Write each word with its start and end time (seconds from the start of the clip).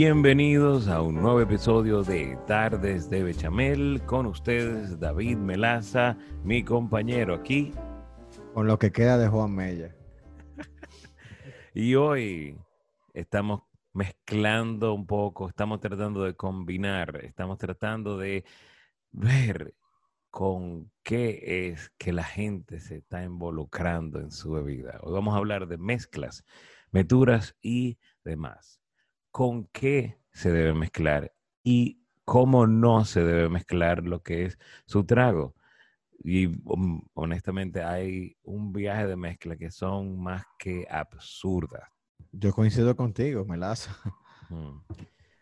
Bienvenidos 0.00 0.86
a 0.86 1.02
un 1.02 1.16
nuevo 1.16 1.40
episodio 1.40 2.04
de 2.04 2.38
Tardes 2.46 3.10
de 3.10 3.24
Bechamel 3.24 4.00
con 4.06 4.26
ustedes 4.26 5.00
David 5.00 5.38
Melaza, 5.38 6.16
mi 6.44 6.62
compañero 6.62 7.34
aquí. 7.34 7.72
Con 8.54 8.68
lo 8.68 8.78
que 8.78 8.92
queda 8.92 9.18
de 9.18 9.26
Juan 9.26 9.52
Mella. 9.52 9.92
y 11.74 11.96
hoy 11.96 12.56
estamos 13.12 13.62
mezclando 13.92 14.94
un 14.94 15.04
poco, 15.04 15.48
estamos 15.48 15.80
tratando 15.80 16.22
de 16.22 16.36
combinar, 16.36 17.16
estamos 17.24 17.58
tratando 17.58 18.16
de 18.18 18.44
ver 19.10 19.74
con 20.30 20.92
qué 21.02 21.72
es 21.72 21.90
que 21.98 22.12
la 22.12 22.22
gente 22.22 22.78
se 22.78 22.98
está 22.98 23.24
involucrando 23.24 24.20
en 24.20 24.30
su 24.30 24.52
bebida. 24.52 25.00
Hoy 25.02 25.12
vamos 25.12 25.34
a 25.34 25.38
hablar 25.38 25.66
de 25.66 25.76
mezclas, 25.76 26.44
meturas 26.92 27.56
y 27.60 27.98
demás. 28.22 28.77
¿Con 29.30 29.66
qué 29.72 30.18
se 30.32 30.50
debe 30.50 30.74
mezclar 30.74 31.32
y 31.62 32.00
cómo 32.24 32.66
no 32.66 33.04
se 33.04 33.22
debe 33.22 33.48
mezclar 33.48 34.04
lo 34.04 34.22
que 34.22 34.46
es 34.46 34.58
su 34.86 35.04
trago? 35.04 35.54
Y 36.22 36.46
um, 36.64 37.02
honestamente 37.14 37.82
hay 37.82 38.36
un 38.42 38.72
viaje 38.72 39.06
de 39.06 39.16
mezcla 39.16 39.56
que 39.56 39.70
son 39.70 40.20
más 40.20 40.44
que 40.58 40.86
absurdas. 40.90 41.88
Yo 42.32 42.52
coincido 42.52 42.96
contigo, 42.96 43.44
Melaza. 43.44 43.96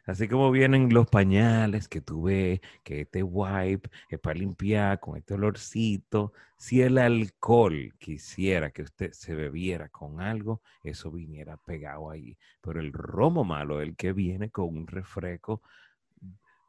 Así 0.06 0.28
como 0.28 0.52
vienen 0.52 0.94
los 0.94 1.08
pañales 1.08 1.88
que 1.88 2.00
tú 2.00 2.22
ves, 2.24 2.60
que 2.84 3.00
este 3.00 3.24
wipe 3.24 3.90
es 4.08 4.20
para 4.20 4.38
limpiar 4.38 5.00
con 5.00 5.16
este 5.16 5.34
olorcito. 5.34 6.32
Si 6.56 6.80
el 6.80 6.96
alcohol 6.98 7.92
quisiera 7.98 8.70
que 8.70 8.82
usted 8.82 9.10
se 9.10 9.34
bebiera 9.34 9.88
con 9.88 10.20
algo, 10.20 10.62
eso 10.84 11.10
viniera 11.10 11.56
pegado 11.56 12.08
ahí. 12.08 12.38
Pero 12.60 12.78
el 12.78 12.92
romo 12.92 13.42
malo, 13.42 13.80
el 13.80 13.96
que 13.96 14.12
viene 14.12 14.48
con 14.50 14.76
un 14.76 14.86
refresco, 14.86 15.60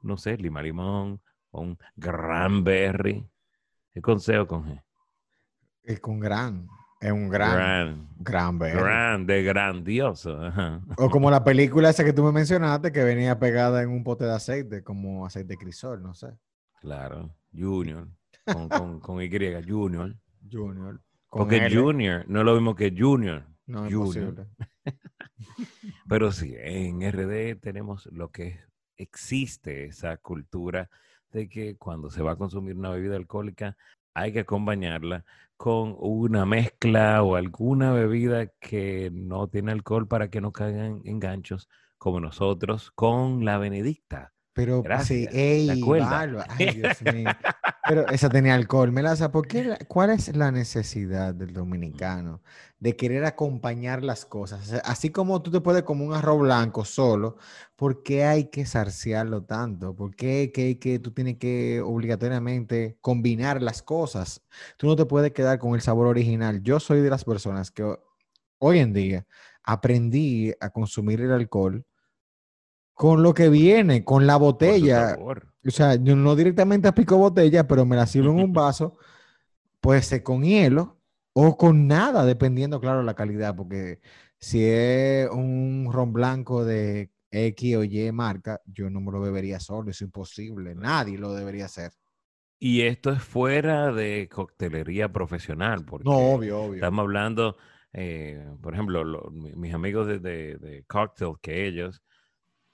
no 0.02 0.18
sé, 0.18 0.36
lima 0.38 0.64
limón 0.64 1.22
o 1.52 1.62
un 1.62 1.78
cranberry. 2.00 3.24
¿Qué 3.94 4.02
consejo 4.02 4.48
con 4.48 4.66
G? 4.66 4.84
El 5.84 6.02
con 6.02 6.20
gran. 6.20 6.68
Es 7.00 7.12
un 7.12 7.30
gran, 7.30 8.08
gran, 8.18 8.58
gran 8.58 8.58
Grande, 8.58 9.44
grandioso. 9.44 10.40
O 10.98 11.10
como 11.12 11.30
la 11.30 11.44
película 11.44 11.90
esa 11.90 12.04
que 12.04 12.14
tú 12.14 12.24
me 12.24 12.32
mencionaste, 12.32 12.92
que 12.92 13.04
venía 13.04 13.38
pegada 13.38 13.84
en 13.84 13.90
un 13.90 14.04
pote 14.04 14.26
de 14.26 14.34
aceite, 14.34 14.84
como 14.84 15.26
aceite 15.26 15.58
crisol, 15.58 16.02
no 16.02 16.16
sé. 16.16 16.30
Claro, 16.82 17.36
Junior, 17.54 18.08
con, 18.46 19.00
con, 19.00 19.22
Y, 19.22 19.30
Junior. 19.68 20.16
Junior. 20.52 21.00
Porque 21.30 21.70
Junior 21.72 22.26
no 22.28 22.40
es 22.40 22.46
lo 22.46 22.54
mismo 22.56 22.76
que 22.76 22.94
Junior. 22.98 23.46
No 23.68 23.86
es 23.86 23.94
Junior. 23.94 24.48
Pero 26.10 26.32
sí, 26.32 26.56
en 26.58 27.02
RD 27.02 27.60
tenemos 27.60 28.08
lo 28.08 28.32
que 28.32 28.60
existe 28.96 29.86
esa 29.86 30.18
cultura 30.18 30.90
de 31.32 31.50
que 31.50 31.76
cuando 31.78 32.10
se 32.10 32.24
va 32.24 32.32
a 32.32 32.38
consumir 32.38 32.76
una 32.76 32.90
bebida 32.90 33.16
alcohólica 33.16 33.78
hay 34.18 34.34
que 34.34 34.40
acompañarla 34.42 35.26
con 35.58 35.96
una 36.00 36.46
mezcla 36.46 37.24
o 37.24 37.36
alguna 37.36 37.92
bebida 37.94 38.48
que 38.60 39.12
no 39.14 39.48
tiene 39.48 39.72
alcohol 39.72 40.08
para 40.08 40.30
que 40.30 40.42
no 40.42 40.52
caigan 40.52 41.02
enganchos 41.06 41.70
como 41.98 42.20
nosotros 42.20 42.92
con 42.96 43.46
la 43.46 43.58
Benedicta. 43.60 44.34
Pero 44.58 44.84
sí, 45.04 45.28
ey, 45.32 45.70
Ay, 45.70 46.72
Dios 46.74 46.98
mío. 47.14 47.30
Pero 47.88 48.08
esa 48.08 48.28
tenía 48.28 48.56
alcohol. 48.56 48.92
Melaza, 48.92 49.32
¿por 49.32 49.48
qué, 49.48 49.78
¿cuál 49.88 50.10
es 50.10 50.36
la 50.36 50.52
necesidad 50.52 51.36
del 51.36 51.54
dominicano 51.54 52.42
de 52.80 52.96
querer 52.96 53.24
acompañar 53.26 54.04
las 54.04 54.26
cosas? 54.26 54.74
Así 54.84 55.12
como 55.12 55.44
tú 55.44 55.52
te 55.52 55.62
puedes 55.62 55.84
comer 55.84 56.08
un 56.08 56.16
arroz 56.16 56.42
blanco 56.42 56.86
solo, 56.86 57.38
¿por 57.76 58.02
qué 58.02 58.26
hay 58.26 58.46
que 58.46 58.66
sarciarlo 58.66 59.44
tanto? 59.44 59.96
¿Por 59.96 60.16
qué 60.16 60.52
que, 60.52 60.80
que 60.80 60.98
tú 60.98 61.12
tienes 61.12 61.38
que 61.38 61.80
obligatoriamente 61.80 62.98
combinar 63.00 63.62
las 63.62 63.84
cosas? 63.84 64.42
Tú 64.78 64.88
no 64.88 64.96
te 64.96 65.06
puedes 65.06 65.34
quedar 65.34 65.60
con 65.60 65.76
el 65.76 65.82
sabor 65.82 66.08
original. 66.08 66.64
Yo 66.64 66.80
soy 66.80 67.02
de 67.02 67.12
las 67.12 67.24
personas 67.24 67.70
que 67.70 67.96
hoy 68.58 68.80
en 68.80 68.92
día 68.92 69.28
aprendí 69.62 70.52
a 70.60 70.72
consumir 70.72 71.22
el 71.22 71.32
alcohol 71.32 71.86
con 72.98 73.22
lo 73.22 73.36
que 73.36 73.48
viene, 73.50 74.04
con 74.04 74.26
la 74.26 74.38
botella. 74.38 75.16
O 75.20 75.70
sea, 75.70 75.96
yo 75.96 76.16
no 76.16 76.36
directamente 76.36 76.88
aplico 76.88 77.16
botella, 77.16 77.68
pero 77.68 77.86
me 77.86 77.96
la 77.96 78.08
sirvo 78.08 78.32
en 78.32 78.40
un 78.40 78.54
vaso, 78.54 78.98
puede 79.80 80.02
ser 80.02 80.24
con 80.24 80.44
hielo 80.44 81.00
o 81.34 81.56
con 81.56 81.86
nada, 81.86 82.26
dependiendo, 82.26 82.82
claro, 82.82 83.04
la 83.04 83.14
calidad, 83.14 83.56
porque 83.56 84.00
si 84.40 84.66
es 84.66 85.30
un 85.30 85.90
ron 85.92 86.12
blanco 86.12 86.66
de 86.66 87.12
X 87.30 87.76
o 87.76 87.84
Y 87.84 88.12
marca, 88.12 88.62
yo 88.66 88.90
no 88.90 89.00
me 89.00 89.12
lo 89.12 89.22
bebería 89.22 89.60
solo, 89.60 89.92
es 89.92 90.02
imposible, 90.02 90.74
nadie 90.74 91.20
lo 91.20 91.34
debería 91.34 91.66
hacer. 91.66 91.92
Y 92.58 92.82
esto 92.82 93.12
es 93.12 93.22
fuera 93.22 93.92
de 93.92 94.28
coctelería 94.28 95.14
profesional, 95.14 95.86
porque 95.86 96.10
no, 96.10 96.18
obvio, 96.18 96.62
obvio. 96.62 96.76
estamos 96.76 97.04
hablando, 97.04 97.58
eh, 97.94 98.44
por 98.60 98.74
ejemplo, 98.74 99.30
mis 99.32 99.76
amigos 99.76 100.08
de, 100.08 100.18
de, 100.18 100.58
de 100.58 100.84
cocktail 100.86 101.34
que 101.40 101.68
ellos 101.68 102.02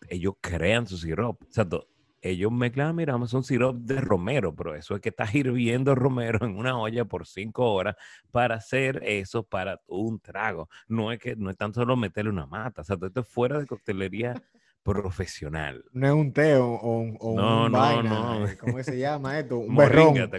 ellos 0.09 0.35
crean 0.41 0.87
su 0.87 0.97
sirope. 0.97 1.45
Exacto. 1.45 1.87
Ellos 2.21 2.53
mezclan, 2.53 2.95
mira, 2.95 3.17
un 3.17 3.43
sirope 3.43 3.79
de 3.81 3.99
romero, 3.99 4.55
pero 4.55 4.75
eso 4.75 4.95
es 4.95 5.01
que 5.01 5.09
estás 5.09 5.35
hirviendo 5.35 5.93
romero 5.93 6.45
en 6.45 6.55
una 6.57 6.79
olla 6.79 7.03
por 7.03 7.27
cinco 7.27 7.73
horas 7.73 7.95
para 8.31 8.55
hacer 8.55 9.01
eso 9.03 9.43
para 9.43 9.81
un 9.87 10.19
trago. 10.19 10.69
No 10.87 11.11
es 11.11 11.19
que 11.19 11.35
no 11.35 11.49
es 11.49 11.57
tan 11.57 11.73
solo 11.73 11.97
meterle 11.97 12.31
una 12.31 12.45
mata. 12.45 12.81
O 12.81 12.83
sea, 12.85 12.97
esto 13.01 13.19
es 13.19 13.27
fuera 13.27 13.59
de 13.59 13.67
coctelería 13.67 14.41
profesional. 14.83 15.83
No 15.91 16.07
es 16.07 16.13
un 16.13 16.31
té 16.31 16.55
o, 16.55 16.67
un 16.67 17.17
no, 17.35 17.67
no, 17.67 18.03
no. 18.03 18.47
Eh, 18.47 18.57
¿Cómo 18.57 18.81
se 18.81 18.97
llama 18.97 19.39
esto? 19.39 19.57
Un 19.57 19.75
berrón. 19.75 20.31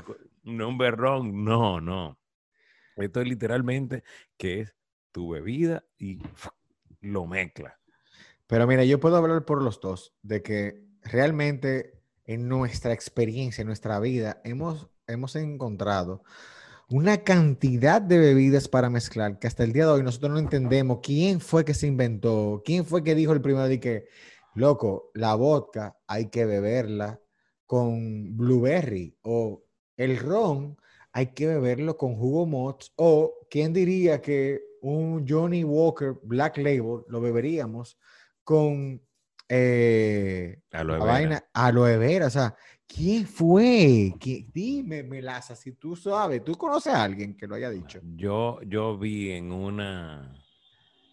No, 0.43 0.69
un 0.69 0.79
berrón, 0.79 1.45
no, 1.45 1.81
no. 1.81 2.19
Esto 2.97 3.21
es 3.21 3.29
literalmente 3.29 4.05
que 4.37 4.61
es 4.61 4.75
tu 5.13 5.31
bebida 5.31 5.85
y 5.99 6.19
lo 7.01 7.27
mezcla. 7.27 7.79
Pero 8.47 8.67
mira, 8.67 8.85
yo 8.85 9.01
puedo 9.01 9.17
hablar 9.17 9.45
por 9.45 9.63
los 9.63 9.81
dos, 9.81 10.15
de 10.23 10.43
que 10.43 10.85
realmente 11.03 12.01
en 12.27 12.49
nuestra 12.49 12.93
experiencia, 12.93 13.63
en 13.63 13.69
nuestra 13.69 13.99
vida, 14.01 14.41
hemos, 14.45 14.89
hemos 15.07 15.37
encontrado 15.37 16.23
una 16.91 17.25
cantidad 17.25 18.03
de 18.03 18.19
bebidas 18.19 18.69
para 18.69 18.91
mezclar 18.91 19.39
que 19.39 19.47
hasta 19.47 19.65
el 19.65 19.73
día 19.73 19.87
de 19.87 19.93
hoy 19.93 20.03
nosotros 20.03 20.33
no 20.33 20.39
entendemos 20.39 21.01
quién 21.03 21.41
fue 21.41 21.65
que 21.65 21.75
se 21.75 21.87
inventó, 21.87 22.63
quién 22.65 22.85
fue 22.85 23.03
que 23.03 23.15
dijo 23.15 23.33
el 23.33 23.41
primero 23.41 23.67
de 23.67 23.81
que, 23.81 24.07
loco, 24.55 25.11
la 25.15 25.35
vodka 25.35 25.97
hay 26.07 26.27
que 26.29 26.45
beberla 26.45 27.21
con 27.67 28.37
blueberry 28.37 29.17
o 29.23 29.65
el 29.97 30.19
ron 30.19 30.77
hay 31.13 31.29
que 31.29 31.47
beberlo 31.47 31.97
con 31.97 32.17
jugo 32.17 32.45
mods 32.45 32.93
o 32.97 33.35
quién 33.49 33.73
diría 33.73 34.21
que 34.21 34.63
un 34.83 35.27
Johnny 35.27 35.65
Walker 35.65 36.17
Black 36.23 36.59
Label 36.59 37.05
lo 37.09 37.21
beberíamos 37.21 37.99
con 38.45 39.03
eh, 39.49 40.63
aloe 40.73 40.99
la 40.99 41.05
vaina 41.05 41.45
aloe 41.53 41.97
vera. 41.99 42.27
O 42.27 42.31
sea, 42.31 42.55
¿quién 42.87 43.27
fue? 43.27 44.13
Dime, 44.53 45.03
Melaza, 45.03 45.57
si 45.57 45.73
tú 45.73 45.97
sabes, 45.97 46.45
¿tú 46.45 46.55
conoces 46.55 46.95
a 46.95 47.03
alguien 47.03 47.37
que 47.37 47.47
lo 47.47 47.57
haya 47.57 47.71
dicho? 47.71 48.01
Yo, 48.03 48.61
yo 48.63 48.97
vi 48.99 49.33
en 49.33 49.53
una... 49.53 50.41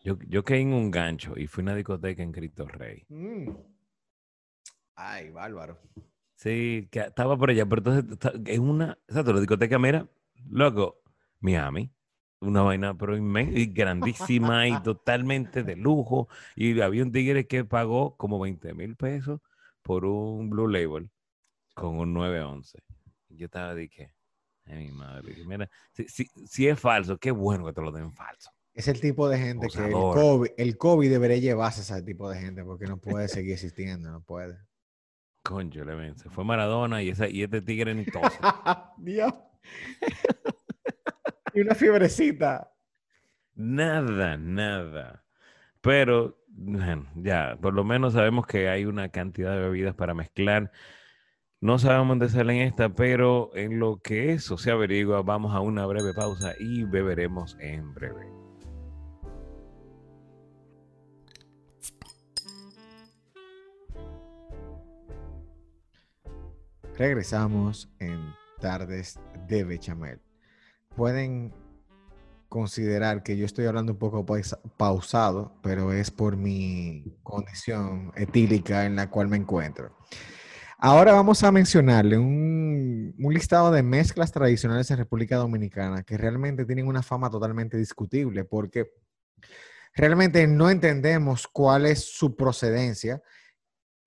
Yo, 0.04 0.18
yo 0.28 0.44
caí 0.44 0.62
en 0.62 0.74
un 0.74 0.90
gancho 0.90 1.34
y 1.38 1.48
fui 1.48 1.62
a 1.62 1.66
una 1.66 1.76
discoteca 1.76 2.24
en 2.24 2.32
Cristo 2.32 2.68
Rey. 2.68 3.06
Mm. 3.10 3.50
Ay, 4.96 5.30
bárbaro. 5.30 5.80
Sí, 6.36 6.88
que 6.92 7.02
estaba 7.02 7.38
por 7.38 7.52
allá, 7.52 7.68
pero 7.68 7.82
entonces 7.82 8.42
es 8.48 8.60
una, 8.60 8.98
exacto, 9.08 9.32
la 9.32 9.40
discoteca, 9.40 9.78
mira, 9.78 10.10
loco, 10.50 11.04
Miami 11.40 11.94
una 12.42 12.64
vaina 12.64 12.98
pero 12.98 13.16
grandísima 13.18 14.68
y 14.68 14.82
totalmente 14.82 15.64
de 15.64 15.76
lujo. 15.76 16.28
Y 16.56 16.82
había 16.82 17.04
un 17.04 17.12
tigre 17.12 17.48
que 17.48 17.64
pagó 17.64 18.18
como 18.18 18.40
20 18.40 18.74
mil 18.74 18.96
pesos 18.96 19.40
por 19.82 20.06
un 20.06 20.50
Blue 20.50 20.68
Label 20.68 21.10
con 21.74 21.98
un 21.98 22.14
911. 22.14 22.80
Yo 23.30 23.46
estaba 23.46 23.74
de 23.74 23.90
que, 23.90 24.12
ay, 24.66 24.86
mi 24.86 24.92
madre, 24.92 25.36
mira, 25.46 25.70
si, 25.94 26.26
si, 26.26 26.68
es 26.68 26.80
falso, 26.80 27.18
qué 27.18 27.32
bueno 27.32 27.66
que 27.66 27.74
te 27.74 27.82
lo 27.82 27.92
den 27.92 28.14
falso. 28.14 28.52
Es 28.74 28.88
el 28.88 29.00
tipo 29.00 29.30
de 29.30 29.38
gente 29.38 29.68
que 29.68 29.86
el 29.86 29.92
COVID, 29.92 30.50
el 30.58 30.78
COVID, 30.78 31.10
debería 31.10 31.38
llevarse 31.38 31.82
a 31.82 31.98
ese 31.98 32.06
tipo 32.06 32.30
de 32.30 32.40
gente 32.40 32.64
porque 32.64 32.86
no 32.86 32.98
puede 32.98 33.28
seguir 33.28 33.54
existiendo, 33.54 34.10
no 34.12 34.22
puede. 34.22 34.58
Concho, 35.44 35.84
le 35.84 36.16
se 36.18 36.30
fue 36.30 36.44
Maradona 36.44 37.02
y, 37.02 37.10
esa, 37.10 37.28
y 37.28 37.44
este 37.44 37.62
tigre 37.62 37.94
ni 37.96 38.06
todo. 38.06 38.22
Dios. 38.98 39.34
Y 41.56 41.62
una 41.62 41.76
fiebrecita. 41.76 42.72
Nada, 43.56 44.38
nada. 44.38 45.24
Pero, 45.82 46.38
ya, 47.16 47.58
por 47.62 47.74
lo 47.74 47.84
menos 47.84 48.14
sabemos 48.14 48.46
que 48.48 48.70
hay 48.70 48.86
una 48.86 49.10
cantidad 49.10 49.54
de 49.54 49.62
bebidas 49.62 49.96
para 49.96 50.14
mezclar. 50.14 50.72
No 51.60 51.78
sabemos 51.78 52.10
dónde 52.10 52.30
salen 52.30 52.58
esta, 52.58 52.90
pero 52.90 53.52
en 53.56 53.80
lo 53.80 54.02
que 54.02 54.34
eso 54.34 54.58
se 54.58 54.72
averigua, 54.72 55.22
vamos 55.22 55.54
a 55.54 55.60
una 55.60 55.86
breve 55.86 56.14
pausa 56.14 56.54
y 56.60 56.84
beberemos 56.84 57.58
en 57.60 57.94
breve. 57.94 58.28
Regresamos 66.98 67.92
en 68.00 68.20
Tardes 68.60 69.20
de 69.48 69.64
Bechamel. 69.64 70.20
Pueden 70.96 71.54
considerar 72.52 73.24
que 73.24 73.38
yo 73.38 73.46
estoy 73.46 73.66
hablando 73.66 73.94
un 73.94 74.00
poco 74.00 74.26
pausado, 74.76 75.54
pero 75.64 75.94
es 75.94 76.12
por 76.12 76.36
mi 76.36 77.18
condición 77.24 78.12
etílica 78.16 78.86
en 78.86 78.98
la 78.98 79.10
cual 79.10 79.30
me 79.30 79.38
encuentro. 79.38 79.96
Ahora 80.84 81.14
vamos 81.14 81.44
a 81.44 81.52
mencionarle 81.52 82.18
un, 82.18 83.16
listado 83.18 83.72
de 83.72 83.84
mezclas 83.84 84.32
tradicionales 84.32 84.90
en 84.92 84.98
República 84.98 85.38
Dominicana 85.38 86.02
que 86.02 86.18
realmente 86.18 86.66
tienen 86.66 86.88
una 86.88 87.04
fama 87.04 87.30
totalmente 87.30 87.78
discutible 87.78 88.44
porque 88.44 88.92
realmente 89.94 90.46
no 90.48 90.72
entendemos 90.72 91.48
cuál 91.48 91.86
es 91.86 92.04
su 92.04 92.36
procedencia 92.36 93.22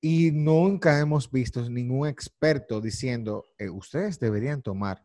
y 0.01 0.33
nunca 0.33 0.99
hemos 0.99 1.31
visto 1.31 1.67
ningún 1.71 2.09
experto 2.09 2.81
diciendo, 2.81 3.47
eh, 3.57 3.71
ustedes 3.71 4.19
deberían 4.19 4.61
tomar 4.61 5.03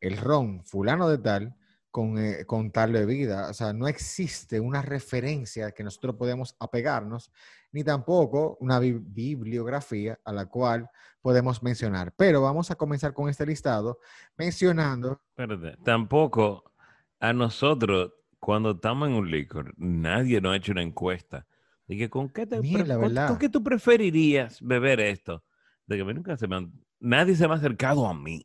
el 0.00 0.16
ron 0.16 0.64
fulano 0.64 1.08
de 1.08 1.18
tal 1.18 1.56
con, 1.90 2.18
eh, 2.18 2.44
con 2.46 2.70
tal 2.70 2.92
bebida. 2.92 3.50
O 3.50 3.54
sea, 3.54 3.72
no 3.72 3.88
existe 3.88 4.60
una 4.60 4.82
referencia 4.82 5.72
que 5.72 5.84
nosotros 5.84 6.16
podemos 6.16 6.56
apegarnos, 6.60 7.32
ni 7.72 7.84
tampoco 7.84 8.56
una 8.60 8.78
bibliografía 8.78 10.18
a 10.24 10.32
la 10.32 10.46
cual 10.46 10.90
podemos 11.20 11.62
mencionar. 11.62 12.12
Pero 12.16 12.42
vamos 12.42 12.70
a 12.70 12.76
comenzar 12.76 13.12
con 13.12 13.28
este 13.28 13.46
listado 13.46 13.98
mencionando... 14.36 15.20
Espérate, 15.36 15.76
tampoco 15.82 16.72
a 17.20 17.32
nosotros, 17.32 18.12
cuando 18.38 18.72
estamos 18.72 19.08
en 19.08 19.14
un 19.14 19.30
licor, 19.30 19.74
nadie 19.76 20.40
nos 20.40 20.52
ha 20.52 20.56
hecho 20.56 20.72
una 20.72 20.82
encuesta 20.82 21.46
Dije, 21.86 22.10
¿con 22.10 22.28
qué, 22.30 22.46
te 22.46 22.56
¿con, 22.56 23.38
qué 23.38 23.48
tú 23.48 23.62
preferirías 23.62 24.60
beber 24.60 25.00
esto? 25.00 25.44
De 25.86 25.96
que 25.96 26.04
nunca 26.04 26.36
se 26.36 26.48
me 26.48 26.68
nadie 26.98 27.36
se 27.36 27.46
me 27.46 27.54
ha 27.54 27.56
acercado 27.56 28.08
a 28.08 28.14
mí. 28.14 28.44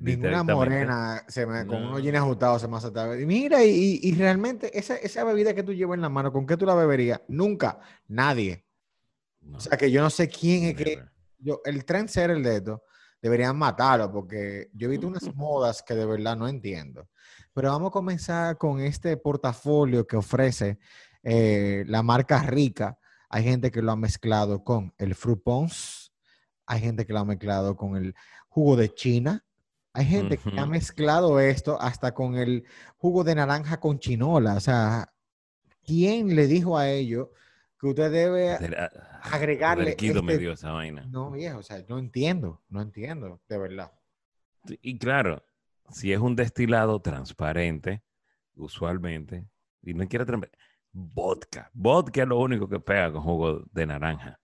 Ninguna 0.00 0.42
morena 0.42 1.22
se 1.28 1.46
me, 1.46 1.66
con 1.66 1.84
unos 1.84 2.02
jeans 2.02 2.18
ajustados 2.18 2.62
se 2.62 2.68
me 2.68 2.74
ha 2.74 2.78
acercado. 2.78 3.18
Y 3.20 3.26
mira, 3.26 3.62
y, 3.62 4.00
y 4.02 4.14
realmente 4.14 4.76
esa, 4.76 4.96
esa, 4.96 5.24
bebida 5.24 5.54
que 5.54 5.62
tú 5.62 5.74
llevas 5.74 5.96
en 5.96 6.00
la 6.00 6.08
mano, 6.08 6.32
¿con 6.32 6.46
qué 6.46 6.56
tú 6.56 6.64
la 6.64 6.74
beberías? 6.74 7.20
Nunca, 7.28 7.78
nadie. 8.08 8.64
O 9.52 9.60
sea 9.60 9.76
que 9.76 9.90
yo 9.90 10.02
no 10.02 10.10
sé 10.10 10.28
quién 10.28 10.64
es 10.64 10.74
que. 10.74 11.02
Yo, 11.38 11.60
el 11.64 11.84
tren 11.84 12.08
ser 12.08 12.30
el 12.30 12.42
de 12.42 12.56
esto, 12.56 12.82
deberían 13.20 13.56
matarlo 13.56 14.10
porque 14.10 14.70
yo 14.74 14.88
he 14.88 14.90
visto 14.90 15.06
unas 15.06 15.22
modas 15.34 15.82
que 15.82 15.94
de 15.94 16.06
verdad 16.06 16.36
no 16.36 16.48
entiendo. 16.48 17.08
Pero 17.52 17.70
vamos 17.70 17.88
a 17.88 17.92
comenzar 17.92 18.58
con 18.58 18.80
este 18.80 19.16
portafolio 19.16 20.06
que 20.06 20.16
ofrece 20.16 20.78
eh, 21.22 21.84
la 21.86 22.02
marca 22.02 22.42
rica, 22.42 22.98
hay 23.28 23.44
gente 23.44 23.70
que 23.70 23.82
lo 23.82 23.92
ha 23.92 23.96
mezclado 23.96 24.64
con 24.64 24.94
el 24.98 25.14
fruit 25.14 25.42
pons, 25.42 26.12
hay 26.66 26.80
gente 26.80 27.06
que 27.06 27.12
lo 27.12 27.20
ha 27.20 27.24
mezclado 27.24 27.76
con 27.76 27.96
el 27.96 28.14
jugo 28.48 28.76
de 28.76 28.92
China, 28.94 29.44
hay 30.00 30.06
gente 30.06 30.38
que 30.38 30.58
ha 30.58 30.66
mezclado 30.66 31.38
esto 31.40 31.80
hasta 31.80 32.12
con 32.12 32.36
el 32.36 32.64
jugo 32.96 33.22
de 33.22 33.34
naranja 33.34 33.78
con 33.78 33.98
chinola. 33.98 34.54
O 34.54 34.60
sea, 34.60 35.12
¿quién 35.84 36.34
le 36.34 36.46
dijo 36.46 36.78
a 36.78 36.88
ellos 36.88 37.28
que 37.78 37.88
usted 37.88 38.10
debe 38.10 38.56
agregarle? 39.22 39.90
Este... 39.90 40.22
me 40.22 40.38
dio 40.38 40.52
esa 40.52 40.72
vaina. 40.72 41.04
No, 41.10 41.30
viejo, 41.30 41.58
o 41.58 41.62
sea, 41.62 41.84
no 41.88 41.98
entiendo, 41.98 42.62
no 42.68 42.80
entiendo, 42.80 43.40
de 43.48 43.58
verdad. 43.58 43.92
Y 44.80 44.98
claro, 44.98 45.42
si 45.90 46.12
es 46.12 46.18
un 46.18 46.34
destilado 46.34 47.00
transparente, 47.00 48.02
usualmente, 48.56 49.46
y 49.82 49.92
no 49.92 50.08
quiere 50.08 50.24
vodka. 50.92 51.70
Vodka 51.74 52.22
es 52.22 52.28
lo 52.28 52.38
único 52.38 52.68
que 52.68 52.80
pega 52.80 53.12
con 53.12 53.22
jugo 53.22 53.62
de 53.70 53.86
naranja. 53.86 54.40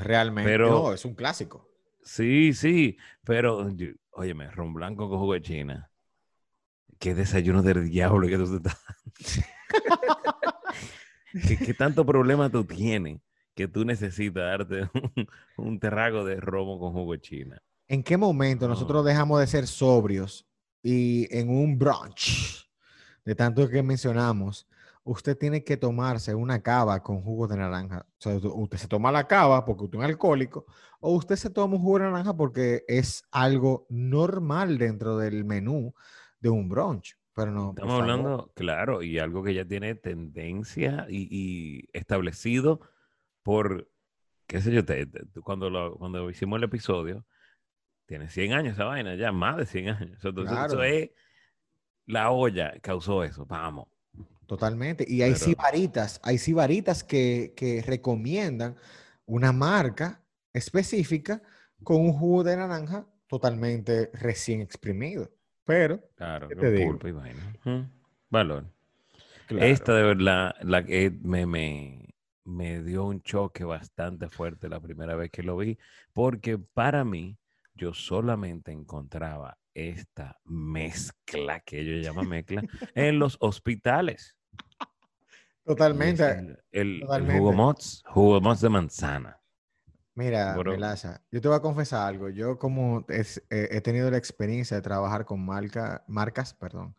Realmente. 0.00 0.50
Pero, 0.50 0.70
no, 0.70 0.92
es 0.92 1.04
un 1.04 1.14
clásico. 1.14 1.73
Sí, 2.04 2.52
sí, 2.52 2.98
pero, 3.24 3.66
óyeme, 4.10 4.50
ron 4.50 4.74
blanco 4.74 5.08
con 5.08 5.18
jugo 5.18 5.34
de 5.34 5.40
China. 5.40 5.90
Qué 6.98 7.14
desayuno 7.14 7.62
del 7.62 7.88
diablo 7.88 8.28
que 8.28 8.36
tú 8.36 8.56
estás. 8.56 8.78
¿Qué, 11.64 11.74
tanto 11.74 12.06
problema 12.06 12.50
tú 12.50 12.64
tienes 12.64 13.20
que 13.54 13.66
tú 13.68 13.84
necesitas 13.84 14.44
darte 14.44 14.88
un, 15.56 15.80
terrago 15.80 16.24
de 16.24 16.36
romo 16.36 16.78
con 16.78 16.92
jugo 16.92 17.12
de 17.14 17.20
China? 17.20 17.62
¿En 17.88 18.02
qué 18.02 18.16
momento 18.16 18.68
nosotros 18.68 19.04
dejamos 19.04 19.40
de 19.40 19.46
ser 19.46 19.66
sobrios 19.66 20.46
y 20.82 21.26
en 21.36 21.48
un 21.48 21.78
brunch, 21.78 22.70
de 23.24 23.34
tanto 23.34 23.68
que 23.68 23.82
mencionamos, 23.82 24.68
usted 25.04 25.36
tiene 25.36 25.62
que 25.62 25.76
tomarse 25.76 26.34
una 26.34 26.62
cava 26.62 27.02
con 27.02 27.20
jugo 27.20 27.46
de 27.46 27.56
naranja. 27.56 28.06
O 28.08 28.20
sea, 28.20 28.36
usted 28.36 28.78
se 28.78 28.88
toma 28.88 29.12
la 29.12 29.28
cava 29.28 29.64
porque 29.64 29.84
usted 29.84 29.98
es 29.98 30.04
un 30.04 30.10
alcohólico, 30.10 30.66
o 31.00 31.12
usted 31.12 31.36
se 31.36 31.50
toma 31.50 31.76
un 31.76 31.82
jugo 31.82 31.98
de 31.98 32.04
naranja 32.06 32.36
porque 32.36 32.84
es 32.88 33.22
algo 33.30 33.86
normal 33.90 34.78
dentro 34.78 35.18
del 35.18 35.44
menú 35.44 35.94
de 36.40 36.48
un 36.48 36.68
brunch. 36.68 37.16
Pero 37.34 37.50
no. 37.50 37.70
Estamos 37.70 38.00
hablando, 38.00 38.52
claro, 38.54 39.02
y 39.02 39.18
algo 39.18 39.42
que 39.42 39.54
ya 39.54 39.64
tiene 39.64 39.94
tendencia 39.96 41.06
y, 41.08 41.88
establecido 41.92 42.80
por, 43.42 43.90
qué 44.46 44.60
sé 44.60 44.72
yo, 44.72 44.84
te, 44.84 45.08
cuando, 45.42 45.68
lo, 45.68 45.96
cuando 45.96 46.30
hicimos 46.30 46.58
el 46.58 46.64
episodio, 46.64 47.26
tiene 48.06 48.28
100 48.28 48.52
años 48.52 48.74
esa 48.74 48.84
vaina, 48.84 49.16
ya 49.16 49.32
más 49.32 49.56
de 49.56 49.66
100 49.66 49.88
años. 49.88 50.24
Entonces, 50.24 50.56
eso 50.66 50.82
es 50.82 51.10
la 52.06 52.30
olla 52.30 52.78
causó 52.80 53.24
eso, 53.24 53.44
vamos. 53.46 53.88
Totalmente. 54.46 55.04
Y 55.08 55.22
hay 55.22 55.34
sibaritas, 55.34 56.20
hay 56.22 56.38
sibaritas 56.38 57.02
que, 57.04 57.54
que 57.56 57.82
recomiendan 57.82 58.76
una 59.26 59.52
marca 59.52 60.22
específica 60.52 61.42
con 61.82 62.00
un 62.00 62.12
jugo 62.12 62.44
de 62.44 62.56
naranja 62.56 63.06
totalmente 63.26 64.10
recién 64.14 64.60
exprimido. 64.60 65.30
Pero, 65.64 66.00
claro, 66.14 66.48
pulpa 66.48 67.08
y 67.08 67.12
vaina. 67.12 67.90
Valor. 68.28 68.66
Esta 69.48 69.94
de 69.94 70.02
verdad, 70.02 70.54
la 70.62 70.84
que 70.84 71.10
me, 71.22 71.46
me, 71.46 72.14
me 72.44 72.82
dio 72.82 73.04
un 73.04 73.22
choque 73.22 73.64
bastante 73.64 74.28
fuerte 74.28 74.68
la 74.68 74.80
primera 74.80 75.14
vez 75.14 75.30
que 75.30 75.42
lo 75.42 75.56
vi, 75.56 75.78
porque 76.12 76.58
para 76.58 77.04
mí, 77.04 77.38
yo 77.74 77.92
solamente 77.92 78.72
encontraba 78.72 79.58
esta 79.74 80.38
mezcla, 80.44 81.60
que 81.60 81.80
ellos 81.80 82.04
llaman 82.04 82.28
mezcla, 82.28 82.62
en 82.94 83.18
los 83.18 83.36
hospitales. 83.40 84.36
Totalmente. 85.64 86.58
El, 86.70 87.04
jugo 87.06 87.52
Mots, 87.52 88.02
jugo 88.06 88.40
Mots 88.40 88.60
de 88.60 88.68
manzana. 88.68 89.40
Mira, 90.14 90.54
Melaza, 90.54 91.22
yo 91.30 91.40
te 91.40 91.48
voy 91.48 91.56
a 91.56 91.60
confesar 91.60 92.06
algo. 92.08 92.28
Yo 92.28 92.58
como 92.58 93.04
he 93.08 93.80
tenido 93.80 94.10
la 94.10 94.16
experiencia 94.18 94.76
de 94.76 94.82
trabajar 94.82 95.24
con 95.24 95.44
marca, 95.44 96.04
marcas 96.06 96.54
perdón, 96.54 96.94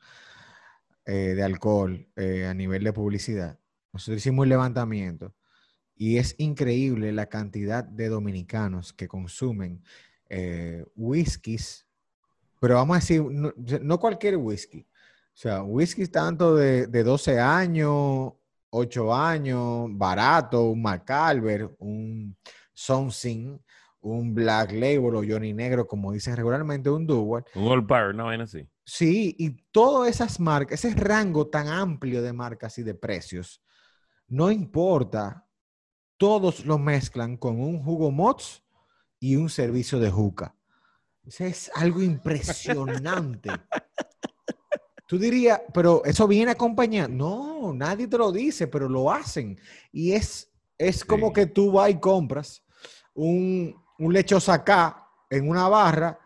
eh, 1.05 1.33
de 1.35 1.43
alcohol 1.43 2.07
eh, 2.15 2.45
a 2.45 2.53
nivel 2.53 2.83
de 2.83 2.91
publicidad, 2.91 3.59
nosotros 3.93 4.17
hicimos 4.17 4.43
un 4.43 4.49
levantamiento 4.49 5.33
y 5.95 6.17
es 6.17 6.35
increíble 6.39 7.13
la 7.13 7.27
cantidad 7.27 7.85
de 7.85 8.09
dominicanos 8.09 8.91
que 8.91 9.07
consumen 9.07 9.81
eh, 10.27 10.83
whiskies 10.95 11.85
pero 12.65 12.75
vamos 12.75 12.97
a 12.97 12.99
decir, 12.99 13.21
no, 13.21 13.99
cualquier 13.99 14.37
whisky. 14.37 14.87
O 15.33 15.37
sea, 15.37 15.61
whisky 15.61 16.07
tanto 16.07 16.55
de, 16.55 16.87
de 16.87 17.03
12 17.03 17.39
años, 17.39 18.33
8 18.75 19.13
años, 19.13 19.87
barato, 19.91 20.63
un 20.63 20.81
Macalver, 20.81 21.69
un 21.79 22.35
Something, 22.73 23.57
un 24.01 24.33
Black 24.33 24.71
Label 24.71 25.15
o 25.15 25.23
Johnny 25.27 25.53
Negro, 25.53 25.87
como 25.87 26.11
dicen 26.11 26.35
regularmente, 26.35 26.89
un 26.89 27.07
Dual. 27.07 27.45
Un 27.55 27.67
Old 27.67 27.87
Bar, 27.87 28.13
no 28.13 28.27
ven 28.27 28.41
así. 28.41 28.67
Sí, 28.83 29.35
y 29.39 29.51
todas 29.71 30.09
esas 30.09 30.39
marcas, 30.39 30.83
ese 30.83 30.95
rango 30.95 31.47
tan 31.47 31.67
amplio 31.67 32.21
de 32.21 32.33
marcas 32.33 32.77
y 32.77 32.83
de 32.83 32.93
precios, 32.93 33.63
no 34.27 34.51
importa, 34.51 35.47
todos 36.17 36.65
lo 36.65 36.77
mezclan 36.77 37.37
con 37.37 37.59
un 37.59 37.81
jugo 37.81 38.11
Mots 38.11 38.63
y 39.19 39.35
un 39.35 39.49
servicio 39.49 39.99
de 39.99 40.11
juca 40.11 40.55
es 41.25 41.71
algo 41.75 42.01
impresionante. 42.01 43.49
Tú 45.07 45.19
dirías, 45.19 45.61
pero 45.73 46.03
eso 46.05 46.27
viene 46.27 46.51
acompañado. 46.51 47.09
No, 47.09 47.73
nadie 47.73 48.07
te 48.07 48.17
lo 48.17 48.31
dice, 48.31 48.67
pero 48.67 48.89
lo 48.89 49.11
hacen. 49.11 49.59
Y 49.91 50.13
es, 50.13 50.51
es 50.77 51.05
como 51.05 51.31
que 51.31 51.45
tú 51.45 51.71
vas 51.71 51.91
y 51.91 51.99
compras 51.99 52.63
un, 53.13 53.75
un 53.99 54.17
acá 54.47 55.07
en 55.29 55.49
una 55.49 55.67
barra 55.67 56.19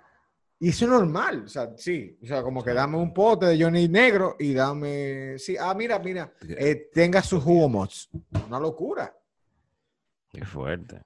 y 0.59 0.69
eso 0.69 0.86
es 0.86 0.91
normal. 0.91 1.43
O 1.45 1.48
sea, 1.48 1.71
sí. 1.77 2.17
O 2.21 2.25
sea, 2.25 2.43
como 2.43 2.63
que 2.63 2.74
dame 2.74 2.98
un 2.98 3.13
pote 3.13 3.45
de 3.45 3.63
Johnny 3.63 3.88
Negro 3.88 4.36
y 4.38 4.53
dame. 4.53 5.39
Sí, 5.39 5.55
ah, 5.57 5.74
mira, 5.74 6.00
mira. 6.00 6.33
Eh, 6.41 6.89
tenga 6.93 7.21
su 7.21 7.39
jugo 7.39 7.69
mods. 7.69 8.09
Una 8.48 8.59
locura. 8.59 9.15
Qué 10.29 10.45
fuerte. 10.45 11.01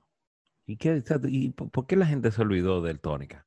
¿Y, 0.65 0.77
qué, 0.77 1.03
¿Y 1.27 1.50
por 1.51 1.86
qué 1.86 1.96
la 1.96 2.06
gente 2.06 2.32
se 2.32 2.42
olvidó 2.42 2.82
del 2.82 3.00
tónica? 3.00 3.46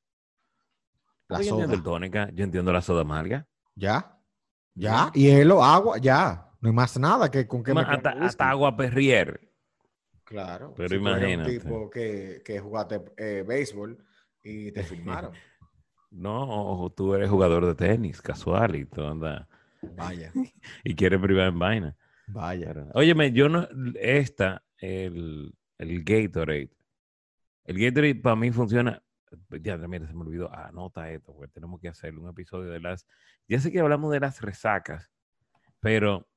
La 1.27 1.43
soda. 1.43 1.65
Yo 1.65 1.83
tónica, 1.83 2.29
yo 2.33 2.45
entiendo 2.45 2.71
la 2.71 2.81
soda 2.81 3.01
amarga. 3.01 3.47
Ya, 3.75 4.16
ya, 4.77 5.11
hielo, 5.13 5.63
agua, 5.63 5.97
ya. 5.97 6.49
No 6.61 6.69
hay 6.69 6.75
más 6.75 6.97
nada 6.99 7.29
que 7.29 7.47
con 7.47 7.63
que 7.63 7.71
hasta, 7.71 8.49
agua 8.49 8.75
perrier. 8.75 9.41
Claro. 10.23 10.73
Pero 10.75 10.95
imagínate. 10.95 11.51
un 11.51 11.59
tipo 11.59 11.89
que, 11.89 12.41
que 12.43 12.59
jugaste 12.59 13.01
eh, 13.17 13.43
béisbol 13.47 13.97
y 14.43 14.71
te 14.71 14.83
filmaron. 14.83 15.31
No, 16.09 16.91
tú 16.95 17.13
eres 17.13 17.29
jugador 17.29 17.65
de 17.65 17.75
tenis, 17.75 18.21
casual, 18.21 18.75
y 18.75 18.85
tú 18.85 19.03
andas. 19.03 19.45
Vaya. 19.81 20.31
y 20.83 20.95
quieres 20.95 21.19
privar 21.19 21.49
en 21.49 21.59
vaina. 21.59 21.95
Vaya. 22.27 22.73
óyeme, 22.93 23.31
yo 23.31 23.49
no. 23.49 23.67
Esta, 23.99 24.63
el, 24.77 25.53
el 25.77 26.03
Gatorade. 26.03 26.71
El 27.65 27.79
Gatorade 27.79 28.15
para 28.15 28.35
mí 28.35 28.51
funciona. 28.51 29.01
Ya, 29.61 29.77
mira, 29.77 30.07
se 30.07 30.13
me 30.13 30.21
olvidó. 30.21 30.53
Anota 30.53 31.11
esto, 31.11 31.33
porque 31.33 31.51
tenemos 31.51 31.79
que 31.79 31.89
hacer 31.89 32.17
un 32.17 32.29
episodio 32.29 32.71
de 32.71 32.79
las. 32.79 33.05
Ya 33.47 33.59
sé 33.59 33.71
que 33.71 33.79
hablamos 33.79 34.11
de 34.11 34.19
las 34.19 34.41
resacas, 34.41 35.09
pero 35.79 36.27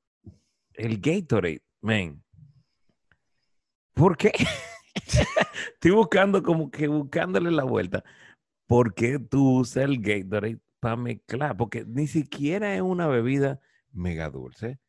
el 0.73 1.01
Gatorade, 1.01 1.61
man. 1.81 2.23
¿Por 3.93 4.15
qué? 4.15 4.31
Estoy 5.73 5.91
buscando 5.91 6.41
como 6.41 6.71
que 6.71 6.87
buscándole 6.87 7.51
la 7.51 7.65
vuelta. 7.65 8.03
¿Por 8.65 8.93
qué 8.93 9.19
tú 9.19 9.59
usas 9.59 9.83
el 9.83 10.01
Gatorade 10.01 10.59
para 10.79 10.95
mezclar? 10.95 11.57
Porque 11.57 11.83
ni 11.85 12.07
siquiera 12.07 12.73
es 12.75 12.81
una 12.81 13.07
bebida 13.07 13.59
mega 13.91 14.29
dulce. 14.29 14.79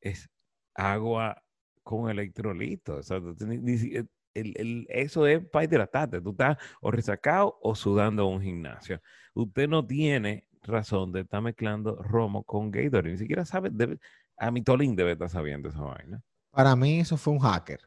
Es 0.00 0.30
agua 0.74 1.44
con 1.82 2.08
electrolitos. 2.08 2.98
O 2.98 3.02
sea, 3.02 3.20
eso 4.88 5.26
es 5.26 5.46
para 5.46 5.64
hidratarte. 5.64 6.22
Tú 6.22 6.30
estás 6.30 6.56
o 6.80 6.90
resacado 6.90 7.58
o 7.60 7.74
sudando 7.74 8.26
un 8.26 8.40
gimnasio. 8.40 9.02
Usted 9.34 9.68
no 9.68 9.86
tiene 9.86 10.47
razón 10.62 11.12
de 11.12 11.20
estar 11.20 11.42
mezclando 11.42 11.96
romo 12.02 12.42
con 12.44 12.70
Gatorade. 12.70 13.12
Ni 13.12 13.18
siquiera 13.18 13.44
sabe, 13.44 13.70
a 14.36 14.50
mi 14.50 14.62
Tolín 14.62 14.96
debe 14.96 15.12
estar 15.12 15.28
sabiendo 15.28 15.68
esa 15.68 15.80
vaina. 15.80 16.22
Para 16.50 16.76
mí 16.76 17.00
eso 17.00 17.16
fue 17.16 17.34
un 17.34 17.40
hacker. 17.40 17.80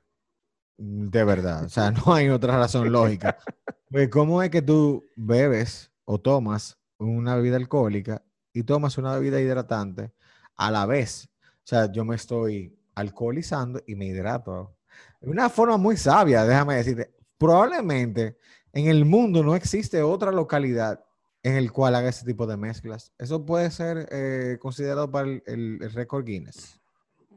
De 0.77 1.23
verdad. 1.23 1.65
O 1.65 1.69
sea, 1.69 1.91
no 1.91 2.13
hay 2.13 2.29
otra 2.29 2.57
razón 2.57 2.91
lógica. 2.91 3.37
Pues, 3.91 4.07
¿cómo 4.07 4.41
es 4.41 4.49
que 4.49 4.61
tú 4.61 5.03
bebes 5.17 5.91
o 6.05 6.17
tomas 6.17 6.79
una 6.97 7.35
bebida 7.35 7.57
alcohólica 7.57 8.23
y 8.53 8.63
tomas 8.63 8.97
una 8.97 9.13
bebida 9.15 9.41
hidratante 9.41 10.13
a 10.55 10.71
la 10.71 10.85
vez? 10.85 11.29
O 11.43 11.65
sea, 11.65 11.91
yo 11.91 12.05
me 12.05 12.15
estoy 12.15 12.73
alcoholizando 12.95 13.81
y 13.85 13.95
me 13.95 14.05
hidrato. 14.05 14.77
De 15.19 15.29
una 15.29 15.49
forma 15.49 15.75
muy 15.75 15.97
sabia, 15.97 16.45
déjame 16.45 16.75
decirte. 16.75 17.13
Probablemente 17.37 18.37
en 18.71 18.87
el 18.87 19.03
mundo 19.03 19.43
no 19.43 19.55
existe 19.55 20.01
otra 20.01 20.31
localidad 20.31 21.03
en 21.43 21.55
el 21.55 21.71
cual 21.71 21.95
haga 21.95 22.09
ese 22.09 22.25
tipo 22.25 22.45
de 22.47 22.57
mezclas. 22.57 23.13
Eso 23.17 23.45
puede 23.45 23.71
ser 23.71 24.07
eh, 24.11 24.57
considerado 24.59 25.09
para 25.11 25.27
el, 25.45 25.79
récord 25.93 26.25
Guinness. 26.25 26.79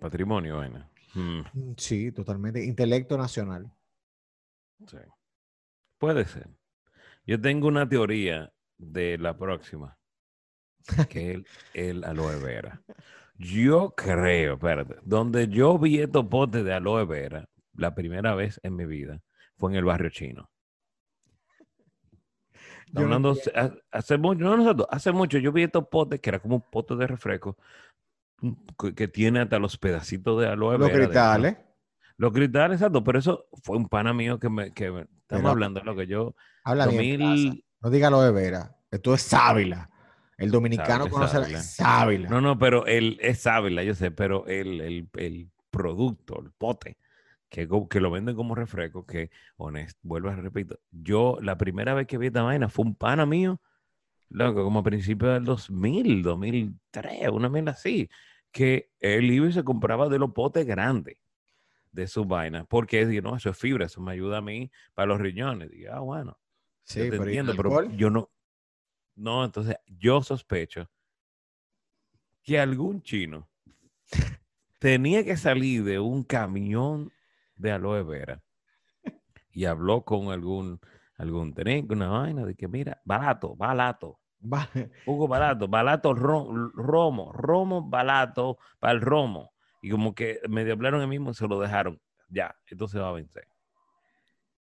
Patrimonio, 0.01 0.57
bueno. 0.57 0.89
Mm. 1.15 1.41
Mm, 1.53 1.75
sí, 1.77 2.13
totalmente. 2.13 2.65
Intelecto 2.65 3.17
nacional. 3.17 3.73
Sí. 4.87 4.99
Puede 5.99 6.27
ser. 6.27 6.49
Yo 7.27 7.41
tengo 7.41 7.69
una 7.69 7.89
teoría 7.89 8.53
de 8.77 9.17
la 9.17 9.39
próxima, 9.39 9.97
que 11.09 11.31
es 11.31 11.37
el, 11.37 11.47
el 11.73 12.05
aloe 12.05 12.39
vera. 12.41 12.83
Yo 13.37 13.95
creo, 13.97 14.55
espérate, 14.55 14.97
donde 15.03 15.49
yo 15.49 15.79
vi 15.79 16.01
estos 16.01 16.27
potes 16.27 16.65
de 16.65 16.75
aloe 16.75 17.05
vera 17.07 17.49
la 17.77 17.95
primera 17.95 18.35
vez 18.35 18.61
en 18.63 18.77
mi 18.77 18.87
vida 18.87 19.21
fue 19.57 19.73
en 19.73 19.77
el 19.77 19.85
barrio 19.85 20.11
chino. 20.11 20.51
Hablando, 22.95 23.37
hace 23.91 24.19
mucho, 24.19 24.57
no 24.57 24.87
hace 24.91 25.13
mucho 25.13 25.39
yo 25.39 25.53
vi 25.53 25.65
estos 25.65 25.89
potes 25.89 26.21
que 26.21 26.31
era 26.31 26.39
como 26.39 26.57
un 26.57 26.65
pote 26.71 26.95
de 26.97 27.07
refresco 27.07 27.57
mm, 28.41 28.53
que, 28.95 29.09
tiene 29.09 29.41
hasta 29.41 29.59
los 29.59 29.77
pedacitos 29.77 30.41
de 30.41 30.49
aloe 30.49 30.79
vera. 30.79 30.89
Los 30.89 30.91
cristales. 30.91 31.57
Los 32.17 32.33
cristales, 32.33 32.81
exacto, 32.81 33.03
pero 33.03 33.19
eso 33.19 33.49
fue 33.63 33.77
un 33.77 33.89
pana 33.89 34.13
mío 34.13 34.39
que 34.39 34.49
me, 34.49 34.73
que 34.73 35.07
estamos 35.23 35.51
hablando 35.51 35.81
de 35.81 35.87
lo 35.87 35.97
que 35.97 36.07
yo. 36.07 36.35
Habla 36.63 36.87
bien, 36.87 37.65
no 37.81 37.91
diga 37.91 38.09
aloe 38.09 38.31
vera, 38.33 38.77
esto 38.91 39.15
es 39.15 39.23
sábila. 39.23 39.91
El 40.37 40.51
dominicano 40.51 41.09
conoce 41.09 41.61
sábila. 41.61 42.29
No, 42.29 42.41
no, 42.41 42.59
pero 42.59 42.87
él 42.87 43.19
es 43.21 43.41
sábila, 43.41 43.83
yo 43.83 43.95
sé, 43.95 44.11
pero 44.11 44.47
el, 44.47 44.81
el, 44.81 45.09
el 45.15 45.51
producto, 45.71 46.41
el 46.41 46.51
pote, 46.53 46.97
que, 47.55 48.01
lo 48.01 48.11
venden 48.11 48.35
como 48.35 48.57
refresco, 48.57 49.07
que, 49.07 49.31
honesto, 49.57 50.01
vuelvo 50.03 50.29
a 50.29 50.35
repetir, 50.35 50.79
yo 50.91 51.39
la 51.41 51.57
primera 51.57 51.95
vez 51.95 52.09
que 52.09 52.19
vi 52.19 52.27
esta 52.27 52.43
vaina 52.43 52.69
fue 52.69 52.85
un 52.85 52.97
pana 52.97 53.27
mío, 53.27 53.61
loco, 54.29 54.65
como 54.65 54.81
a 54.81 54.83
principios 54.83 55.35
del 55.35 55.45
2000, 55.45 56.23
2003, 56.23 57.29
una 57.31 57.49
mierda 57.49 57.71
así, 57.73 58.11
que 58.51 58.91
él 58.99 59.31
iba 59.31 59.47
y 59.47 59.53
se 59.53 59.63
compraba 59.63 60.09
de 60.09 60.19
los 60.19 60.33
potes 60.33 60.67
grandes 60.67 61.17
de 61.93 62.09
su 62.09 62.25
vaina, 62.25 62.65
porque 62.65 63.07
digo, 63.07 63.31
no, 63.31 63.37
eso 63.37 63.51
es 63.51 63.57
fibra, 63.57 63.87
eso 63.87 64.01
me 64.01 64.13
ayuda 64.13 64.39
a 64.39 64.43
mí 64.43 64.73
para 64.93 65.07
los 65.07 65.21
riñones. 65.21 65.71
Digo, 65.71 65.93
ah, 65.93 66.01
bueno, 66.01 66.37
sí, 66.83 67.01
te 67.01 67.11
pero 67.11 67.25
entiendo, 67.25 67.55
pero 67.57 67.89
yo 67.93 68.11
no, 68.11 68.31
no, 69.15 69.45
entonces 69.45 69.77
yo 69.87 70.23
sospecho 70.23 70.91
que 72.43 72.59
algún 72.59 73.01
chino 73.01 73.49
tenía 74.81 75.25
que 75.25 75.37
salir 75.37 75.85
de 75.85 76.01
un 76.01 76.25
camión 76.25 77.13
de 77.57 77.73
aloe 77.73 78.03
vera 78.03 78.43
y 79.55 79.65
habló 79.65 80.05
con 80.05 80.31
algún, 80.31 80.81
algún 81.17 81.55
técnico, 81.55 81.95
una 81.95 82.09
vaina 82.09 82.45
de 82.45 82.55
que, 82.55 82.69
mira, 82.69 83.01
barato, 83.05 83.55
barato. 83.57 84.19
Hugo 85.07 85.27
barato, 85.27 85.69
barato 85.69 86.13
romo, 86.13 87.33
romo 87.33 87.89
barato 87.89 88.59
para 88.79 88.93
el 88.93 89.01
romo. 89.01 89.55
Y 89.81 89.91
como 89.91 90.15
que 90.15 90.41
medio 90.49 90.75
hablaron 90.75 91.01
el 91.01 91.09
mismo 91.09 91.31
y 91.31 91.35
se 91.35 91.47
lo 91.47 91.61
dejaron. 91.61 92.01
Ya, 92.29 92.55
esto 92.67 92.89
se 92.89 92.99
va 92.99 93.09
a 93.09 93.13
vencer. 93.13 93.47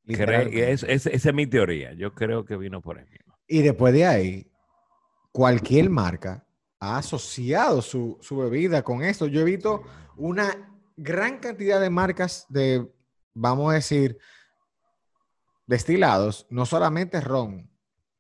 esa 0.07 1.09
es 1.09 1.33
mi 1.33 1.45
teoría. 1.47 1.93
Yo 1.93 2.13
creo 2.13 2.45
que 2.45 2.55
vino 2.55 2.81
por 2.81 2.97
ahí 2.97 3.05
mismo. 3.05 3.37
Y 3.47 3.61
después 3.61 3.93
de 3.93 4.05
ahí, 4.05 4.51
cualquier 5.31 5.89
marca 5.89 6.47
ha 6.79 6.97
asociado 6.97 7.81
su, 7.81 8.17
su 8.21 8.37
bebida 8.37 8.83
con 8.83 9.03
esto. 9.03 9.27
Yo 9.27 9.41
he 9.41 9.45
visto 9.45 9.83
una 10.15 10.76
gran 10.97 11.39
cantidad 11.39 11.79
de 11.79 11.89
marcas 11.89 12.45
de, 12.49 12.91
vamos 13.33 13.71
a 13.71 13.75
decir, 13.75 14.17
destilados, 15.67 16.47
no 16.49 16.65
solamente 16.65 17.21
ron, 17.21 17.69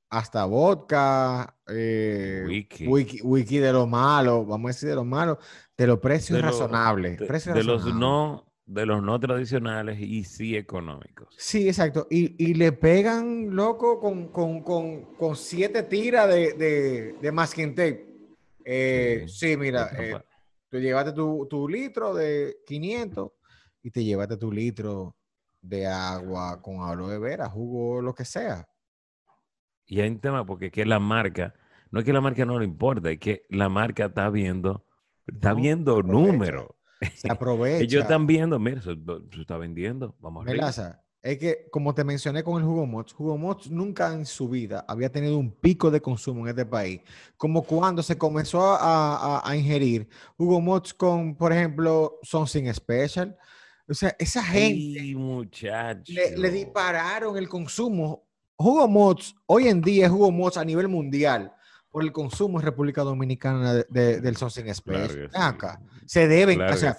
hasta 0.09 0.45
vodka, 0.45 1.57
eh, 1.67 2.45
wiki. 2.87 3.59
de 3.59 3.73
lo 3.73 3.87
malo, 3.87 4.45
vamos 4.45 4.69
a 4.69 4.73
decir 4.73 4.89
de 4.89 4.95
lo 4.95 5.03
malo, 5.03 5.39
de 5.75 5.87
los 5.87 5.99
precios 5.99 6.41
razonables. 6.41 7.19
de, 7.19 7.63
los 7.63 7.93
no 7.93 8.45
de 8.65 8.85
los 8.85 9.01
no 9.01 9.19
tradicionales 9.19 9.99
y 9.99 10.23
sí 10.23 10.55
económicos. 10.55 11.33
Sí, 11.37 11.67
exacto. 11.67 12.07
Y, 12.09 12.53
le 12.53 12.71
pegan, 12.73 13.55
loco, 13.55 13.99
con, 13.99 15.35
siete 15.35 15.83
tiras 15.83 16.27
de, 16.27 16.53
de, 16.53 17.15
de 17.21 17.31
masking 17.31 17.75
tape. 17.75 18.07
Eh, 18.63 19.25
sí, 19.27 19.55
mira, 19.55 19.89
Tú 20.69 20.79
llevaste 20.79 21.13
tu, 21.13 21.67
litro 21.69 22.13
de 22.13 22.57
500 22.65 23.31
y 23.83 23.91
te 23.91 24.03
llevaste 24.03 24.37
tu 24.37 24.51
litro 24.51 25.15
de 25.61 25.87
agua 25.87 26.61
con 26.61 26.81
aloe 26.81 27.19
vera, 27.19 27.49
jugo, 27.49 28.01
lo 28.01 28.13
que 28.13 28.25
sea. 28.25 28.67
Y 29.85 30.01
hay 30.01 30.09
un 30.09 30.19
tema 30.19 30.45
porque 30.45 30.67
es 30.67 30.71
que 30.71 30.85
la 30.85 30.99
marca, 30.99 31.53
no 31.91 31.99
es 31.99 32.05
que 32.05 32.13
la 32.13 32.21
marca 32.21 32.45
no 32.45 32.59
le 32.59 32.65
importa, 32.65 33.09
es 33.09 33.19
que 33.19 33.45
la 33.49 33.69
marca 33.69 34.05
está 34.05 34.29
viendo, 34.29 34.85
está 35.25 35.53
viendo 35.53 36.03
números. 36.03 36.67
Se 37.15 37.31
aprovecha. 37.31 37.83
Ellos 37.83 38.03
están 38.03 38.27
viendo, 38.27 38.59
mira, 38.59 38.81
se, 38.81 38.97
está 39.39 39.57
vendiendo, 39.57 40.15
vamos 40.19 40.45
a 40.45 40.51
ver 40.51 40.59
es 41.27 41.37
que, 41.39 41.67
como 41.71 41.93
te 41.93 42.05
mencioné 42.05 42.41
con 42.41 42.61
el 42.61 42.65
Jugo 42.65 42.85
Mods, 42.85 43.11
Jugo 43.11 43.37
Mods 43.37 43.69
nunca 43.69 44.13
en 44.13 44.25
su 44.25 44.47
vida 44.47 44.85
había 44.87 45.11
tenido 45.11 45.37
un 45.37 45.51
pico 45.51 45.91
de 45.91 45.99
consumo 45.99 46.45
en 46.45 46.51
este 46.51 46.65
país. 46.65 47.01
Como 47.35 47.63
cuando 47.63 48.01
se 48.01 48.17
comenzó 48.17 48.77
a, 48.79 49.43
ingerir 49.53 50.07
Jugo 50.37 50.61
Mods 50.61 50.93
con, 50.93 51.35
por 51.35 51.51
ejemplo, 51.51 52.17
Something 52.23 52.71
Special. 52.73 53.37
O 53.89 53.93
sea, 53.93 54.15
esa 54.17 54.41
gente 54.41 55.01
le, 56.07 56.37
le, 56.37 56.49
dispararon 56.49 57.37
el 57.37 57.49
consumo. 57.49 58.23
Jugo 58.55 58.87
Mods, 58.87 59.35
hoy 59.47 59.67
en 59.67 59.81
día 59.81 60.05
es 60.05 60.11
Jugo 60.11 60.31
Mods 60.31 60.55
a 60.55 60.63
nivel 60.63 60.87
mundial 60.87 61.53
por 61.97 62.03
el 62.03 62.11
consumo 62.11 62.59
en 62.59 62.65
República 62.65 63.01
Dominicana 63.01 63.73
del 63.73 64.37
Something 64.37 64.71
Special. 64.71 65.31
acá. 65.33 65.81
Se 66.05 66.27
deben, 66.27 66.61
o 66.61 66.77
sea, 66.77 66.95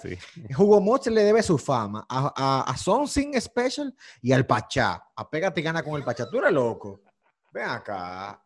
Hugo 0.57 0.81
Moch 0.81 1.07
le 1.07 1.23
debe 1.23 1.41
su 1.41 1.57
fama 1.57 2.05
a, 2.09 2.33
a, 2.35 2.69
a 2.69 2.75
Something 2.75 3.31
Special 3.39 3.95
y 4.21 4.33
al 4.33 4.45
Pachá. 4.45 5.01
A 5.15 5.29
pégate 5.29 5.61
y 5.61 5.63
gana 5.63 5.83
con 5.83 5.95
el 5.95 6.03
Pachá. 6.03 6.29
Tú 6.29 6.39
eres 6.39 6.51
loco. 6.51 6.99
Ven 7.53 7.69
acá. 7.69 8.43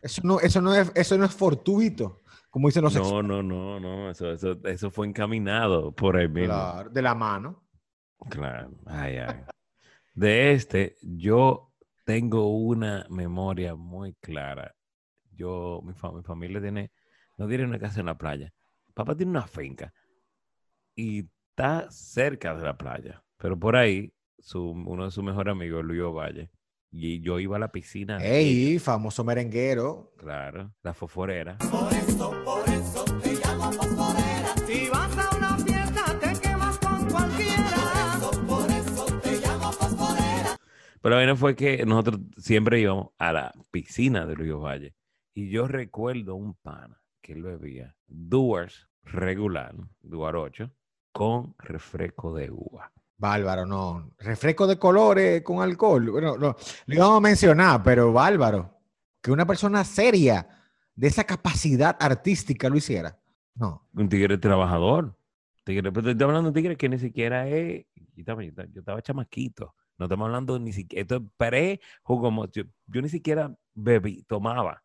Eso 0.00 0.20
no, 0.22 0.38
eso 0.38 0.60
no, 0.60 0.72
es, 0.76 0.92
eso 0.94 1.18
no 1.18 1.24
es 1.24 1.34
fortuito, 1.34 2.20
como 2.50 2.68
dicen 2.68 2.84
los 2.84 2.94
No, 2.94 3.20
no, 3.20 3.42
no, 3.42 3.80
no. 3.80 4.12
Eso, 4.12 4.30
eso, 4.30 4.60
eso, 4.62 4.92
fue 4.92 5.08
encaminado 5.08 5.90
por 5.90 6.16
ahí 6.16 6.28
mismo. 6.28 6.54
Claro, 6.54 6.88
de 6.88 7.02
la 7.02 7.16
mano. 7.16 7.64
Claro. 8.28 8.70
Ay, 8.86 9.16
ay. 9.16 9.42
De 10.14 10.52
este, 10.52 10.94
yo 11.02 11.72
tengo 12.04 12.48
una 12.56 13.06
memoria 13.10 13.74
muy 13.74 14.14
clara 14.20 14.72
yo, 15.40 15.80
mi, 15.82 15.94
familia 15.94 16.60
tiene, 16.60 16.90
no 17.38 17.48
tiene 17.48 17.64
una 17.64 17.78
casa 17.78 18.00
en 18.00 18.06
la 18.06 18.18
playa. 18.18 18.52
Papá 18.94 19.16
tiene 19.16 19.30
una 19.30 19.46
finca 19.46 19.92
y 20.94 21.30
está 21.50 21.90
cerca 21.90 22.54
de 22.54 22.62
la 22.62 22.76
playa, 22.76 23.22
pero 23.38 23.58
por 23.58 23.76
ahí 23.76 24.12
su, 24.38 24.70
uno 24.70 25.06
de 25.06 25.10
sus 25.10 25.24
mejores 25.24 25.52
amigos, 25.52 25.84
Luis 25.84 26.02
Valle, 26.02 26.50
Y 26.90 27.20
yo 27.20 27.38
iba 27.38 27.56
a 27.56 27.60
la 27.60 27.72
piscina. 27.72 28.18
¡Ey! 28.22 28.78
Famoso 28.78 29.24
merenguero. 29.24 30.12
Claro, 30.18 30.74
la 30.82 30.92
fosforera. 30.92 31.56
Por 31.58 31.92
eso, 31.92 32.34
por 32.44 32.68
eso 32.68 33.04
te 33.22 33.34
llamo 33.34 33.72
fosforera. 33.72 34.54
Si 34.66 34.88
vas 34.90 35.16
a 35.16 35.36
una 35.36 35.56
fiesta, 35.58 36.18
te 36.18 36.40
quemas 36.40 36.78
con 36.78 37.08
cualquiera. 37.08 37.76
Por 38.20 38.26
eso, 38.26 38.46
por 38.46 38.70
eso 38.70 39.20
te 39.20 39.40
llamo 39.40 39.72
fosforera. 39.72 40.58
Pero 41.00 41.14
bueno, 41.14 41.36
fue 41.36 41.54
que 41.54 41.86
nosotros 41.86 42.20
siempre 42.36 42.80
íbamos 42.80 43.08
a 43.18 43.32
la 43.32 43.52
piscina 43.70 44.26
de 44.26 44.34
Luis 44.34 44.52
Valle. 44.52 44.94
Y 45.34 45.50
yo 45.50 45.68
recuerdo 45.68 46.34
un 46.34 46.54
pana 46.54 47.00
que 47.20 47.32
él 47.32 47.42
bebía 47.42 47.94
Duars 48.06 48.88
regular, 49.04 49.74
Duar 50.00 50.36
8, 50.36 50.70
con 51.12 51.54
refresco 51.58 52.34
de 52.34 52.50
uva. 52.50 52.92
Bárbaro, 53.16 53.66
no. 53.66 54.12
Refresco 54.18 54.66
de 54.66 54.78
colores 54.78 55.42
con 55.42 55.60
alcohol. 55.60 56.10
Bueno, 56.10 56.38
no, 56.38 56.56
lo 56.86 56.94
íbamos 56.94 57.18
a 57.18 57.20
mencionar, 57.20 57.82
pero 57.82 58.12
bárbaro. 58.12 58.78
Que 59.20 59.30
una 59.30 59.46
persona 59.46 59.84
seria 59.84 60.48
de 60.94 61.06
esa 61.06 61.24
capacidad 61.24 61.96
artística 62.00 62.68
lo 62.70 62.76
hiciera. 62.76 63.20
No. 63.54 63.86
Un 63.92 64.08
tigre 64.08 64.38
trabajador. 64.38 65.14
Tigre, 65.64 65.92
pero 65.92 66.10
estoy 66.10 66.24
hablando 66.24 66.44
de 66.44 66.48
un 66.48 66.54
tigre 66.54 66.76
que 66.76 66.88
ni 66.88 66.98
siquiera 66.98 67.46
es. 67.46 67.84
Yo 67.94 68.20
estaba, 68.20 68.42
yo 68.42 68.80
estaba 68.80 69.02
chamaquito. 69.02 69.74
No 69.98 70.06
estamos 70.06 70.24
hablando 70.26 70.58
ni 70.58 70.72
siquiera. 70.72 71.02
Esto 71.02 71.16
es 71.16 71.22
pre 71.36 71.80
jugo. 72.02 72.46
Yo, 72.50 72.62
yo 72.86 73.02
ni 73.02 73.10
siquiera 73.10 73.54
bebí, 73.74 74.22
tomaba. 74.22 74.82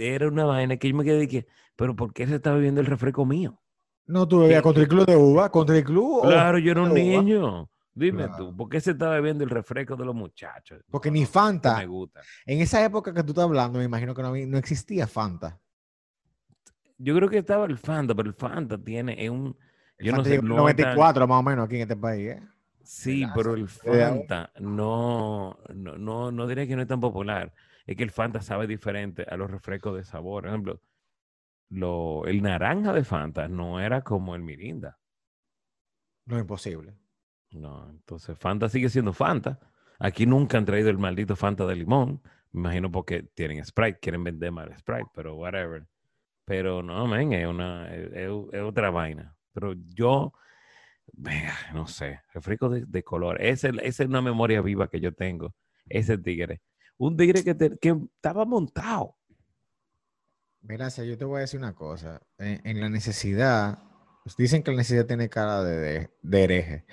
Era 0.00 0.28
una 0.28 0.44
vaina 0.44 0.76
que 0.76 0.88
yo 0.88 0.96
me 0.96 1.04
quedé 1.04 1.18
de 1.18 1.28
que, 1.28 1.46
pero 1.76 1.94
¿por 1.94 2.12
qué 2.12 2.26
se 2.26 2.36
está 2.36 2.52
bebiendo 2.52 2.80
el 2.80 2.86
refresco 2.86 3.26
mío? 3.26 3.60
No, 4.06 4.26
tú 4.26 4.40
bebías 4.40 4.62
contra 4.62 4.82
el 4.82 4.88
club 4.88 5.06
de 5.06 5.16
uva, 5.16 5.50
contra 5.50 5.76
el 5.76 5.84
club. 5.84 6.22
Claro, 6.22 6.58
yo 6.58 6.72
era 6.72 6.82
un 6.82 6.94
niño. 6.94 7.70
Dime 7.92 8.28
tú, 8.36 8.56
¿por 8.56 8.68
qué 8.68 8.80
se 8.80 8.92
está 8.92 9.10
bebiendo 9.10 9.44
el 9.44 9.50
refresco 9.50 9.96
de 9.96 10.04
los 10.04 10.14
muchachos? 10.14 10.82
Porque 10.90 11.10
ni 11.10 11.26
Fanta. 11.26 11.76
Me 11.78 11.86
gusta. 11.86 12.20
En 12.46 12.60
esa 12.60 12.82
época 12.84 13.12
que 13.12 13.22
tú 13.22 13.32
estás 13.32 13.44
hablando, 13.44 13.78
me 13.78 13.84
imagino 13.84 14.14
que 14.14 14.22
no, 14.22 14.34
no 14.34 14.58
existía 14.58 15.06
Fanta. 15.06 15.60
Yo 16.96 17.14
creo 17.14 17.28
que 17.28 17.38
estaba 17.38 17.66
el 17.66 17.78
Fanta, 17.78 18.14
pero 18.14 18.28
el 18.28 18.34
Fanta 18.34 18.78
tiene 18.78 19.28
un. 19.28 19.56
yo 19.98 20.12
no 20.12 20.24
sé, 20.24 20.40
94 20.40 21.26
más 21.26 21.40
o 21.40 21.42
menos 21.42 21.66
aquí 21.66 21.76
en 21.76 21.82
este 21.82 21.96
país, 21.96 22.30
¿eh? 22.30 22.42
Sí, 22.82 23.24
pero 23.34 23.54
el 23.54 23.68
Fanta 23.68 24.50
no, 24.58 25.58
no, 25.74 25.98
no, 25.98 26.32
no 26.32 26.46
diría 26.46 26.66
que 26.66 26.76
no 26.76 26.82
es 26.82 26.88
tan 26.88 27.00
popular. 27.00 27.52
Es 27.90 27.96
que 27.96 28.04
el 28.04 28.12
Fanta 28.12 28.40
sabe 28.40 28.68
diferente 28.68 29.26
a 29.28 29.36
los 29.36 29.50
refrescos 29.50 29.96
de 29.96 30.04
sabor. 30.04 30.44
Por 30.44 30.48
ejemplo, 30.50 30.80
lo, 31.70 32.24
el 32.24 32.40
naranja 32.40 32.92
de 32.92 33.02
Fanta 33.02 33.48
no 33.48 33.80
era 33.80 34.02
como 34.02 34.36
el 34.36 34.42
Mirinda. 34.42 35.00
No, 36.26 36.38
imposible. 36.38 36.94
No, 37.50 37.90
entonces 37.90 38.38
Fanta 38.38 38.68
sigue 38.68 38.88
siendo 38.90 39.12
Fanta. 39.12 39.58
Aquí 39.98 40.24
nunca 40.24 40.56
han 40.56 40.66
traído 40.66 40.88
el 40.88 40.98
maldito 40.98 41.34
Fanta 41.34 41.66
de 41.66 41.74
limón. 41.74 42.22
Me 42.52 42.60
imagino 42.60 42.92
porque 42.92 43.24
tienen 43.24 43.64
Sprite, 43.64 43.98
quieren 43.98 44.22
vender 44.22 44.52
más 44.52 44.68
Sprite, 44.78 45.10
pero 45.12 45.34
whatever. 45.34 45.84
Pero 46.44 46.84
no, 46.84 47.08
men, 47.08 47.32
es, 47.32 47.44
una, 47.48 47.92
es, 47.92 48.30
otra 48.62 48.90
vaina. 48.90 49.36
Pero 49.52 49.74
yo, 49.88 50.32
venga, 51.12 51.56
no 51.74 51.88
sé, 51.88 52.20
refresco 52.32 52.68
de, 52.68 52.84
de 52.86 53.02
color. 53.02 53.42
Esa, 53.42 53.70
es 53.82 53.98
una 53.98 54.22
memoria 54.22 54.62
viva 54.62 54.88
que 54.88 55.00
yo 55.00 55.12
tengo. 55.12 55.56
Ese 55.88 56.16
tigre. 56.18 56.60
Un 57.00 57.16
tigre 57.16 57.42
que, 57.42 57.56
que 57.78 57.96
estaba 58.16 58.44
montado 58.44 59.16
Mira, 60.62 60.88
yo 60.88 61.16
te 61.16 61.24
voy 61.24 61.38
a 61.38 61.40
decir 61.40 61.58
una 61.58 61.74
cosa. 61.74 62.20
En, 62.38 62.80
la 62.80 62.88
necesidad, 62.88 63.78
pues, 64.22 64.36
dicen 64.36 64.62
que 64.62 64.70
la 64.70 64.78
necesidad 64.78 65.06
tiene 65.06 65.30
cara 65.30 65.62
de, 65.64 66.10
hereje. 66.30 66.84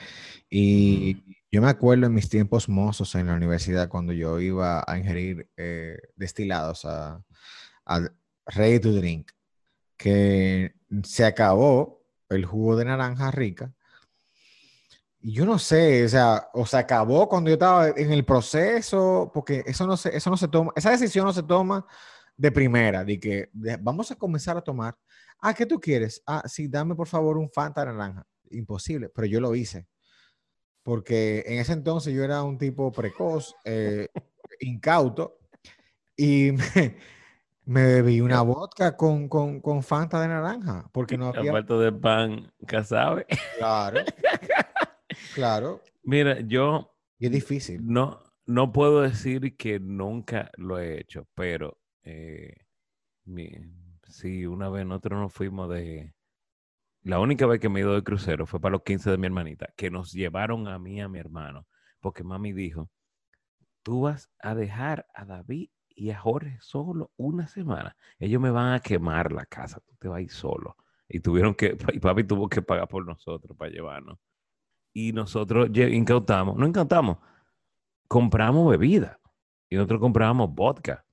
Y 0.49 1.23
yo 1.51 1.61
me 1.61 1.69
acuerdo 1.69 2.07
en 2.07 2.13
mis 2.13 2.29
tiempos 2.29 2.69
mozos 2.69 3.13
en 3.15 3.27
la 3.27 3.35
universidad 3.35 3.89
cuando 3.89 4.13
yo 4.13 4.39
iba 4.39 4.83
a 4.87 4.97
ingerir 4.97 5.49
eh, 5.57 5.97
destilados 6.15 6.85
a, 6.85 7.23
ready 8.45 8.79
to 8.79 8.93
drink, 8.93 9.31
que 9.97 10.73
se 11.03 11.25
acabó 11.25 12.05
el 12.29 12.45
jugo 12.45 12.77
de 12.77 12.85
naranja 12.85 13.31
rica. 13.31 13.73
Yo 15.19 15.45
no 15.45 15.57
sé, 15.59 16.05
o 16.05 16.09
sea, 16.09 16.49
o 16.53 16.65
se 16.65 16.77
acabó 16.77 17.27
cuando 17.27 17.49
yo 17.49 17.55
estaba 17.55 17.89
en 17.89 18.11
el 18.11 18.23
proceso, 18.23 19.31
porque 19.33 19.63
eso 19.65 19.87
no 19.87 19.97
se, 19.97 20.15
eso 20.15 20.29
no 20.29 20.37
se 20.37 20.47
toma, 20.47 20.71
esa 20.75 20.91
decisión 20.91 21.25
no 21.25 21.33
se 21.33 21.43
toma 21.43 21.85
de 22.37 22.51
primera, 22.51 23.03
de 23.03 23.19
que 23.19 23.49
vamos 23.81 24.11
a 24.11 24.15
comenzar 24.15 24.55
a 24.57 24.61
tomar. 24.61 24.95
Ah, 25.41 25.53
¿qué 25.53 25.65
tú 25.65 25.79
quieres? 25.79 26.21
Ah, 26.25 26.43
sí, 26.45 26.67
dame 26.67 26.95
por 26.95 27.07
favor 27.07 27.37
un 27.37 27.49
Fanta 27.49 27.83
naranja. 27.83 28.25
Imposible, 28.51 29.09
pero 29.09 29.27
yo 29.27 29.41
lo 29.41 29.53
hice. 29.55 29.87
Porque 30.83 31.43
en 31.45 31.59
ese 31.59 31.73
entonces 31.73 32.13
yo 32.13 32.23
era 32.23 32.43
un 32.43 32.57
tipo 32.57 32.91
precoz, 32.91 33.55
eh, 33.65 34.07
incauto, 34.61 35.39
y 36.15 36.51
me, 37.65 37.83
bebí 37.83 38.21
una 38.21 38.41
vodka 38.41 38.95
con, 38.95 39.27
con, 39.27 39.59
con, 39.59 39.83
Fanta 39.83 40.21
de 40.21 40.29
naranja. 40.29 40.89
Porque 40.93 41.17
no 41.17 41.27
había. 41.27 41.51
Falta 41.51 41.77
de 41.77 41.91
pan, 41.91 42.51
casabe. 42.65 43.25
Claro. 43.57 43.99
claro. 45.33 45.81
Mira, 46.03 46.39
yo. 46.41 46.93
Y 47.19 47.25
es 47.25 47.31
difícil. 47.31 47.81
No, 47.85 48.21
no 48.45 48.71
puedo 48.71 49.01
decir 49.01 49.57
que 49.57 49.79
nunca 49.79 50.51
lo 50.57 50.79
he 50.79 50.99
hecho, 50.99 51.27
pero 51.35 51.77
eh, 52.03 52.55
sí, 54.07 54.45
una 54.45 54.69
vez 54.69 54.85
nosotros 54.85 55.19
nos 55.19 55.33
fuimos 55.33 55.69
de... 55.69 56.13
La 57.03 57.19
única 57.19 57.45
vez 57.45 57.59
que 57.59 57.69
me 57.69 57.79
he 57.79 57.83
ido 57.83 57.93
de 57.93 58.03
crucero 58.03 58.45
fue 58.45 58.59
para 58.59 58.73
los 58.73 58.83
15 58.83 59.11
de 59.11 59.17
mi 59.17 59.27
hermanita, 59.27 59.73
que 59.75 59.89
nos 59.89 60.11
llevaron 60.11 60.67
a 60.67 60.79
mí 60.79 60.95
y 60.95 60.99
a 60.99 61.07
mi 61.07 61.19
hermano, 61.19 61.67
porque 61.99 62.23
mami 62.23 62.51
dijo, 62.53 62.89
tú 63.83 64.01
vas 64.01 64.29
a 64.39 64.55
dejar 64.55 65.07
a 65.13 65.25
David 65.25 65.69
y 65.89 66.11
a 66.11 66.19
Jorge 66.19 66.57
solo 66.61 67.11
una 67.17 67.47
semana. 67.47 67.95
Ellos 68.19 68.41
me 68.41 68.51
van 68.51 68.73
a 68.73 68.79
quemar 68.79 69.31
la 69.31 69.45
casa, 69.45 69.79
tú 69.79 69.95
te 69.97 70.07
vas 70.07 70.17
a 70.17 70.21
ir 70.21 70.31
solo. 70.31 70.75
Y 71.07 71.19
tuvieron 71.21 71.55
que, 71.55 71.77
y 71.93 71.99
papi 71.99 72.23
tuvo 72.23 72.49
que 72.49 72.61
pagar 72.61 72.87
por 72.87 73.05
nosotros 73.05 73.57
para 73.57 73.71
llevarnos. 73.71 74.19
Y 74.97 75.13
nosotros 75.13 75.69
incautamos, 75.77 76.57
no 76.57 76.65
incautamos, 76.65 77.19
compramos 78.07 78.67
bebida. 78.71 79.19
Y 79.69 79.75
nosotros 79.75 79.99
comprábamos 79.99 80.55
vodka. 80.55 81.05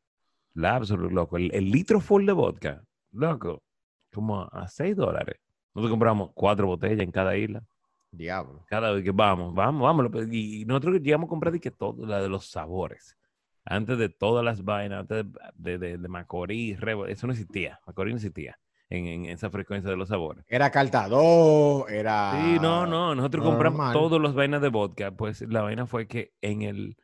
La 0.55 0.79
loco. 0.79 1.37
El, 1.37 1.71
litro 1.71 2.01
full 2.01 2.25
de 2.25 2.33
vodka, 2.33 2.83
loco, 3.13 3.63
como 4.11 4.49
a 4.51 4.69
6 4.69 4.97
dólares. 4.97 5.37
Nosotros 5.75 5.91
compramos 5.91 6.31
cuatro 6.33 6.67
botellas 6.67 7.01
en 7.01 7.11
cada 7.11 7.37
isla. 7.37 7.63
Diablo. 8.11 8.65
Cada 8.69 8.91
vez 8.91 9.05
que 9.05 9.11
vamos, 9.11 9.55
vamos, 9.55 9.83
vamos. 9.83 10.33
Y 10.33 10.65
nosotros 10.65 11.03
llegamos 11.03 11.27
a 11.27 11.29
comprar 11.29 11.61
que 11.61 11.71
todo, 11.71 12.07
la 12.07 12.23
de 12.23 12.31
los 12.31 12.47
sabores. 12.47 13.19
Antes 13.67 13.99
de 13.99 14.09
todas 14.09 14.43
las 14.43 14.65
vainas, 14.65 15.01
antes 15.01 15.27
de, 15.57 15.77
de, 15.77 15.99
de, 15.99 16.09
Macorís, 16.09 16.79
eso 17.09 17.27
no 17.27 17.35
existía. 17.35 17.79
Macorís 17.87 18.15
no 18.15 18.17
existía 18.17 18.59
en, 18.91 19.27
esa 19.27 19.51
frecuencia 19.51 19.91
de 19.91 19.97
los 19.97 20.09
sabores. 20.09 20.45
Era 20.49 20.71
Caltador, 20.71 21.91
era. 21.91 22.33
Sí, 22.33 22.59
no, 22.61 22.87
no. 22.87 23.15
Nosotros 23.15 23.45
compramos 23.45 23.93
todos 23.93 24.21
los 24.21 24.35
vainas 24.35 24.63
de 24.63 24.69
vodka. 24.69 25.11
Pues 25.11 25.41
la 25.43 25.63
vaina 25.63 25.87
fue 25.87 26.07
que 26.07 26.33
en 26.41 26.63
el, 26.63 26.97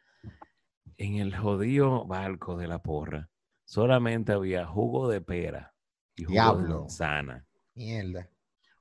en 0.96 1.16
el 1.16 1.34
jodido 1.36 2.06
barco 2.06 2.56
de 2.56 2.68
la 2.68 2.82
porra, 2.82 3.28
solamente 3.64 4.32
había 4.32 4.66
jugo 4.66 5.08
de 5.08 5.20
pera 5.20 5.74
y 6.16 6.24
jugo 6.24 6.56
de 6.56 6.68
manzana. 6.68 7.46
Mierda. 7.74 8.28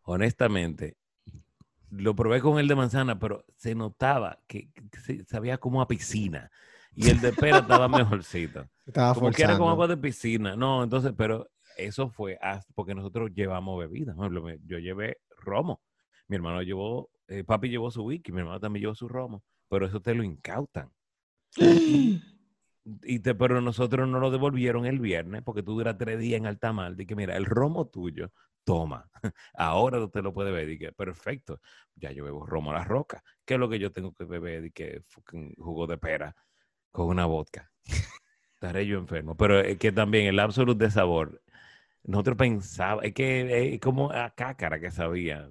Honestamente, 0.03 0.97
lo 1.91 2.15
probé 2.15 2.41
con 2.41 2.59
el 2.59 2.67
de 2.67 2.75
manzana, 2.75 3.19
pero 3.19 3.45
se 3.55 3.75
notaba 3.75 4.39
que, 4.47 4.69
sabía 5.27 5.57
como 5.57 5.81
a 5.81 5.87
piscina. 5.87 6.51
Y 6.95 7.09
el 7.09 7.21
de 7.21 7.31
pera 7.31 7.59
estaba 7.59 7.87
mejorcito. 7.87 8.67
Estaba 8.85 9.13
como 9.13 9.31
que 9.31 9.43
era 9.43 9.57
como 9.57 9.69
agua 9.69 9.87
de 9.87 9.97
piscina. 9.97 10.55
No, 10.55 10.83
entonces, 10.83 11.13
pero 11.15 11.49
eso 11.85 12.09
fue 12.09 12.37
porque 12.75 12.95
nosotros 12.95 13.31
llevamos 13.33 13.79
bebidas. 13.79 14.15
Yo 14.65 14.79
llevé 14.79 15.17
romo. 15.37 15.81
Mi 16.27 16.35
hermano 16.35 16.61
llevó, 16.61 17.09
eh, 17.27 17.43
papi 17.43 17.69
llevó 17.69 17.89
su 17.91 18.03
wiki, 18.03 18.31
mi 18.31 18.39
hermano 18.39 18.59
también 18.59 18.81
llevó 18.81 18.95
su 18.95 19.07
romo. 19.07 19.43
Pero 19.67 19.85
eso 19.85 20.01
te 20.01 20.13
lo 20.13 20.23
incautan. 20.23 20.91
y 23.03 23.19
te, 23.19 23.35
pero 23.35 23.61
nosotros 23.61 24.07
no 24.07 24.19
lo 24.19 24.31
devolvieron 24.31 24.85
el 24.85 24.99
viernes 24.99 25.41
porque 25.43 25.63
tú 25.63 25.73
duras 25.73 25.97
tres 25.97 26.19
días 26.19 26.39
en 26.39 26.45
alta 26.45 26.73
mar. 26.73 26.95
que 26.95 27.15
mira, 27.15 27.35
el 27.35 27.45
romo 27.45 27.87
tuyo, 27.87 28.31
toma. 28.63 29.09
Ahora 29.55 30.07
te 30.09 30.21
lo 30.21 30.33
puedes 30.33 30.53
beber. 30.53 30.77
que 30.77 30.91
perfecto. 30.91 31.59
Ya 31.95 32.11
yo 32.11 32.23
bebo 32.23 32.45
romo 32.45 32.71
a 32.71 32.75
la 32.75 32.83
roca. 32.83 33.23
¿Qué 33.45 33.55
es 33.55 33.59
lo 33.59 33.69
que 33.69 33.79
yo 33.79 33.91
tengo 33.91 34.13
que 34.13 34.25
beber? 34.25 34.71
Que 34.71 35.03
jugo 35.57 35.87
de 35.87 35.97
pera 35.97 36.35
con 36.91 37.07
una 37.07 37.25
vodka. 37.25 37.71
Estaré 38.53 38.85
yo 38.85 38.97
enfermo. 38.99 39.35
Pero 39.37 39.59
es 39.59 39.77
que 39.77 39.91
también 39.91 40.27
el 40.27 40.39
absoluto 40.39 40.83
de 40.83 40.91
sabor. 40.91 41.41
Nosotros 42.03 42.37
pensábamos, 42.37 43.05
es 43.05 43.13
que 43.13 43.73
es 43.73 43.79
como 43.79 44.11
a 44.11 44.31
cáscara 44.31 44.79
que 44.79 44.89
sabía. 44.91 45.49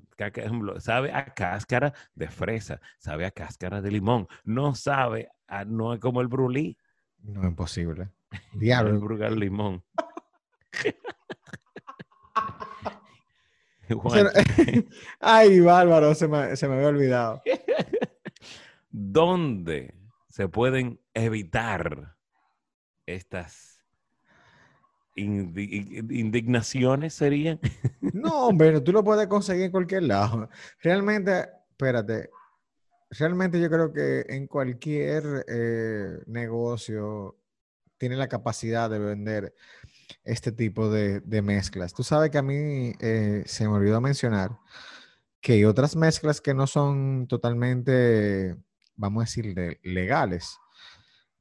sabe 0.79 1.13
a 1.13 1.27
cáscara 1.27 1.93
de 2.15 2.29
fresa, 2.29 2.81
sabe 2.99 3.27
a 3.27 3.31
cáscara 3.31 3.81
de 3.81 3.91
limón. 3.91 4.27
No 4.45 4.75
sabe, 4.75 5.29
a, 5.47 5.65
no 5.65 5.95
es 5.95 6.01
como 6.01 6.21
el 6.21 6.29
brulí. 6.29 6.77
No, 7.23 7.41
es 7.43 7.49
imposible. 7.49 8.11
Diablo. 8.55 8.91
El 8.91 8.99
Brugal 8.99 9.39
Limón. 9.39 9.83
Ay, 15.21 15.61
bárbaro, 15.61 16.15
se 16.15 16.29
me, 16.29 16.57
se 16.57 16.69
me 16.69 16.75
había 16.75 16.89
olvidado. 16.89 17.43
¿Dónde 18.91 19.95
se 20.29 20.49
pueden 20.49 21.01
evitar 21.15 22.17
estas 23.07 23.78
indignaciones, 25.19 27.15
serían. 27.15 27.61
No, 28.01 28.47
hombre, 28.49 28.81
tú 28.81 28.93
lo 28.93 29.05
puedes 29.05 29.27
conseguir 29.27 29.65
en 29.67 29.71
cualquier 29.71 30.05
lado. 30.05 30.49
Realmente, 30.83 31.47
espérate, 31.71 32.31
realmente 33.11 33.61
yo 33.61 33.69
creo 33.71 33.93
que 33.93 34.25
en 34.29 34.47
cualquier 34.47 35.45
eh, 35.49 36.19
negocio 36.27 37.37
tiene 37.99 38.17
la 38.17 38.29
capacidad 38.29 38.89
de 38.91 38.99
vender 38.99 39.55
este 40.25 40.53
tipo 40.53 40.91
de, 40.91 41.21
de 41.21 41.43
mezclas. 41.43 41.93
Tú 41.95 42.03
sabes 42.03 42.31
que 42.31 42.39
a 42.39 42.43
mí 42.43 42.93
eh, 43.01 43.43
se 43.47 43.65
me 43.69 43.75
olvidó 43.75 44.01
mencionar 44.01 44.57
que 45.41 45.55
hay 45.55 45.65
otras 45.65 45.97
mezclas 45.97 46.41
que 46.41 46.55
no 46.55 46.67
son 46.67 47.27
totalmente, 47.29 48.57
vamos 48.97 49.23
a 49.23 49.25
decir, 49.27 49.55
de- 49.55 49.79
legales, 49.83 50.59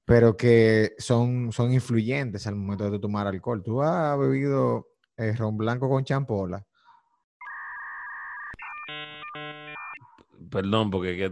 pero 0.08 0.38
que 0.38 0.94
son, 1.00 1.52
son 1.52 1.74
influyentes 1.74 2.48
al 2.48 2.56
momento 2.56 2.90
de 2.90 2.98
tomar 2.98 3.28
alcohol. 3.28 3.62
¿Tú 3.62 3.82
has 3.84 4.18
bebido 4.18 4.88
eh, 5.18 5.34
ron 5.36 5.58
blanco 5.58 5.90
con 5.90 6.06
champola? 6.06 6.66
Perdón, 10.50 10.90
porque... 10.92 11.30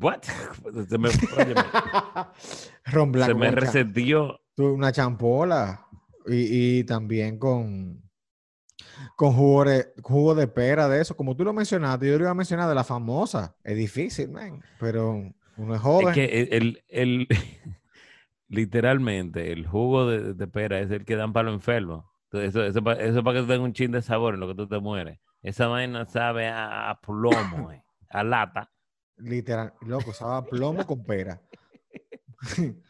¿What? 0.00 0.22
Se 0.88 0.96
me, 0.96 1.10
ron 2.86 3.12
blanco 3.12 3.44
se 3.44 3.84
me 3.84 4.24
tú, 4.54 4.72
una 4.72 4.90
champola 4.90 5.86
y, 6.26 6.78
y 6.78 6.84
también 6.84 7.38
con, 7.38 8.02
con 9.16 9.34
jugo 9.34 9.64
de, 9.66 9.92
jugo 10.02 10.34
de 10.34 10.48
pera 10.48 10.88
de 10.88 11.02
eso. 11.02 11.14
Como 11.14 11.36
tú 11.36 11.44
lo 11.44 11.52
mencionaste, 11.52 12.06
yo 12.06 12.14
lo 12.16 12.24
iba 12.24 12.30
a 12.30 12.34
mencionar 12.34 12.70
de 12.70 12.74
la 12.74 12.84
famosa. 12.84 13.54
Es 13.62 13.76
difícil, 13.76 14.30
man, 14.30 14.62
pero 14.80 15.30
uno 15.58 15.74
es 15.74 15.80
joven. 15.82 16.08
Es 16.08 16.14
que 16.14 16.24
el, 16.24 16.48
el- 16.52 16.84
el- 16.88 17.28
literalmente 18.48 19.52
el 19.52 19.66
jugo 19.66 20.06
de, 20.06 20.34
de 20.34 20.46
pera 20.48 20.80
es 20.80 20.90
el 20.90 21.04
que 21.04 21.16
dan 21.16 21.32
para 21.32 21.46
los 21.50 21.54
enfermos. 21.54 22.04
Entonces, 22.30 22.50
Eso, 22.50 22.64
eso, 22.64 22.90
eso 22.92 23.24
para 23.24 23.36
que 23.36 23.42
tú 23.42 23.48
tengas 23.48 23.64
un 23.64 23.72
chin 23.72 23.90
de 23.92 24.02
sabor 24.02 24.34
en 24.34 24.40
lo 24.40 24.48
que 24.48 24.54
tú 24.54 24.68
te 24.68 24.78
mueres. 24.80 25.18
Esa 25.42 25.66
vaina 25.68 26.04
sabe 26.06 26.48
a, 26.48 26.90
a 26.90 27.00
plomo, 27.00 27.70
eh, 27.72 27.82
a 28.10 28.24
lata. 28.24 28.70
Literal, 29.16 29.72
loco, 29.82 30.10
usaba 30.10 30.44
plomo 30.44 30.86
con 30.86 31.04
pera. 31.04 31.40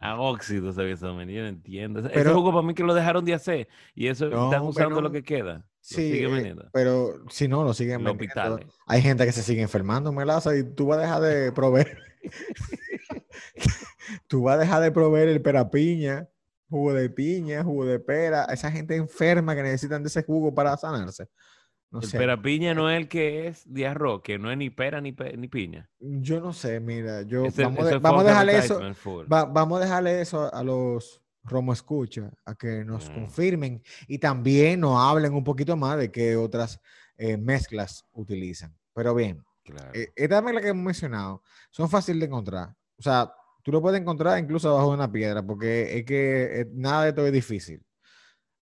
A 0.00 0.14
óxido 0.20 0.72
sabe 0.72 0.92
esa 0.92 1.08
vaina. 1.10 1.32
Yo 1.32 1.42
no 1.42 1.48
entiendo. 1.48 2.00
Pero- 2.02 2.20
Ese 2.20 2.30
jugo 2.32 2.52
para 2.52 2.62
mí 2.64 2.72
que 2.72 2.84
lo 2.84 2.94
dejaron 2.94 3.24
de 3.24 3.34
hacer. 3.34 3.68
Y 3.96 4.06
eso 4.06 4.26
No, 4.28 4.44
están 4.44 4.62
usando 4.62 4.90
pero- 4.96 5.00
lo 5.02 5.10
que 5.12 5.22
queda. 5.24 5.66
Sí, 5.80 6.22
eh, 6.24 6.54
pero 6.72 7.14
si 7.30 7.48
no, 7.48 7.64
lo 7.64 7.72
siguen 7.74 8.00
En 8.00 8.04
los 8.04 8.16
vendiendo. 8.16 8.60
Hay 8.86 9.00
gente 9.02 9.24
que 9.24 9.32
se 9.32 9.42
sigue 9.42 9.62
enfermando, 9.62 10.12
Melaza, 10.12 10.54
y 10.56 10.62
tú 10.62 10.86
vas 10.86 10.98
a 10.98 11.02
dejar 11.02 11.20
de 11.22 11.50
proveer. 11.52 11.98
tú 14.26 14.42
vas 14.44 14.56
a 14.56 14.58
dejar 14.58 14.82
de 14.82 14.92
proveer 14.92 15.28
el 15.28 15.42
perapiña, 15.42 16.28
jugo 16.68 16.92
de 16.92 17.10
piña, 17.10 17.62
jugo 17.64 17.84
de 17.86 17.98
pera. 17.98 18.44
Esa 18.46 18.70
gente 18.70 18.96
enferma 18.96 19.54
que 19.54 19.62
necesitan 19.62 20.02
de 20.02 20.08
ese 20.08 20.22
jugo 20.22 20.54
para 20.54 20.76
sanarse. 20.76 21.28
No 21.90 22.00
El 22.00 22.06
sé. 22.08 22.18
pera 22.18 22.40
piña 22.42 22.74
no 22.74 22.90
es 22.90 22.98
el 22.98 23.08
que 23.08 23.46
es 23.48 23.62
de 23.72 23.86
arroz, 23.86 24.20
que 24.22 24.38
no 24.38 24.50
es 24.52 24.58
ni 24.58 24.68
pera 24.68 25.00
ni, 25.00 25.12
pe- 25.12 25.34
ni 25.38 25.48
piña. 25.48 25.88
Yo 25.98 26.38
no 26.40 26.52
sé, 26.52 26.80
mira, 26.80 27.22
yo 27.22 27.44
vamos, 27.44 27.54
ese 27.54 27.62
de- 27.90 27.96
es 27.96 28.02
vamos 28.02 28.24
a 28.24 28.28
dejarle 28.28 28.58
eso, 28.58 28.80
va- 29.32 29.46
vamos 29.46 29.80
a 29.80 29.84
dejarle 29.84 30.20
eso 30.20 30.42
a, 30.42 30.48
a 30.48 30.62
los 30.62 31.22
Romo 31.44 31.72
Escucha, 31.72 32.30
a 32.44 32.54
que 32.54 32.84
nos 32.84 33.08
Mm. 33.08 33.14
confirmen 33.14 33.82
y 34.06 34.18
también 34.18 34.80
nos 34.80 34.98
hablen 35.00 35.32
un 35.32 35.42
poquito 35.44 35.76
más 35.78 35.96
de 35.96 36.10
qué 36.12 36.36
otras 36.36 36.78
eh, 37.16 37.38
mezclas 37.38 38.04
utilizan. 38.12 38.76
Pero 38.94 39.14
bien, 39.14 39.42
Claro. 39.64 39.90
eh, 39.94 40.12
estas 40.14 40.42
mezclas 40.42 40.62
que 40.64 40.68
hemos 40.70 40.84
mencionado 40.84 41.42
son 41.70 41.88
fáciles 41.88 42.20
de 42.20 42.26
encontrar. 42.26 42.68
O 42.98 43.02
sea, 43.02 43.32
tú 43.68 43.72
lo 43.72 43.82
puedes 43.82 44.00
encontrar 44.00 44.38
incluso 44.38 44.70
abajo 44.70 44.88
de 44.88 44.94
una 44.94 45.12
piedra, 45.12 45.42
porque 45.42 45.98
es 45.98 46.06
que 46.06 46.60
eh, 46.62 46.70
nada 46.72 47.02
de 47.02 47.08
esto 47.10 47.26
es 47.26 47.32
difícil. 47.34 47.84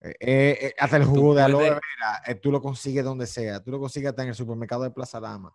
Eh, 0.01 0.15
eh, 0.19 0.57
eh, 0.61 0.73
hasta 0.79 0.97
el 0.97 1.05
jugo 1.05 1.35
de 1.35 1.43
aloe 1.43 1.61
vera, 1.69 2.39
tú 2.41 2.51
lo 2.51 2.59
consigues 2.59 3.03
donde 3.05 3.27
sea. 3.27 3.63
Tú 3.63 3.69
lo 3.69 3.79
consigues 3.79 4.09
hasta 4.09 4.23
en 4.23 4.29
el 4.29 4.33
supermercado 4.35 4.81
de 4.81 4.89
Plaza 4.89 5.19
Lama. 5.19 5.53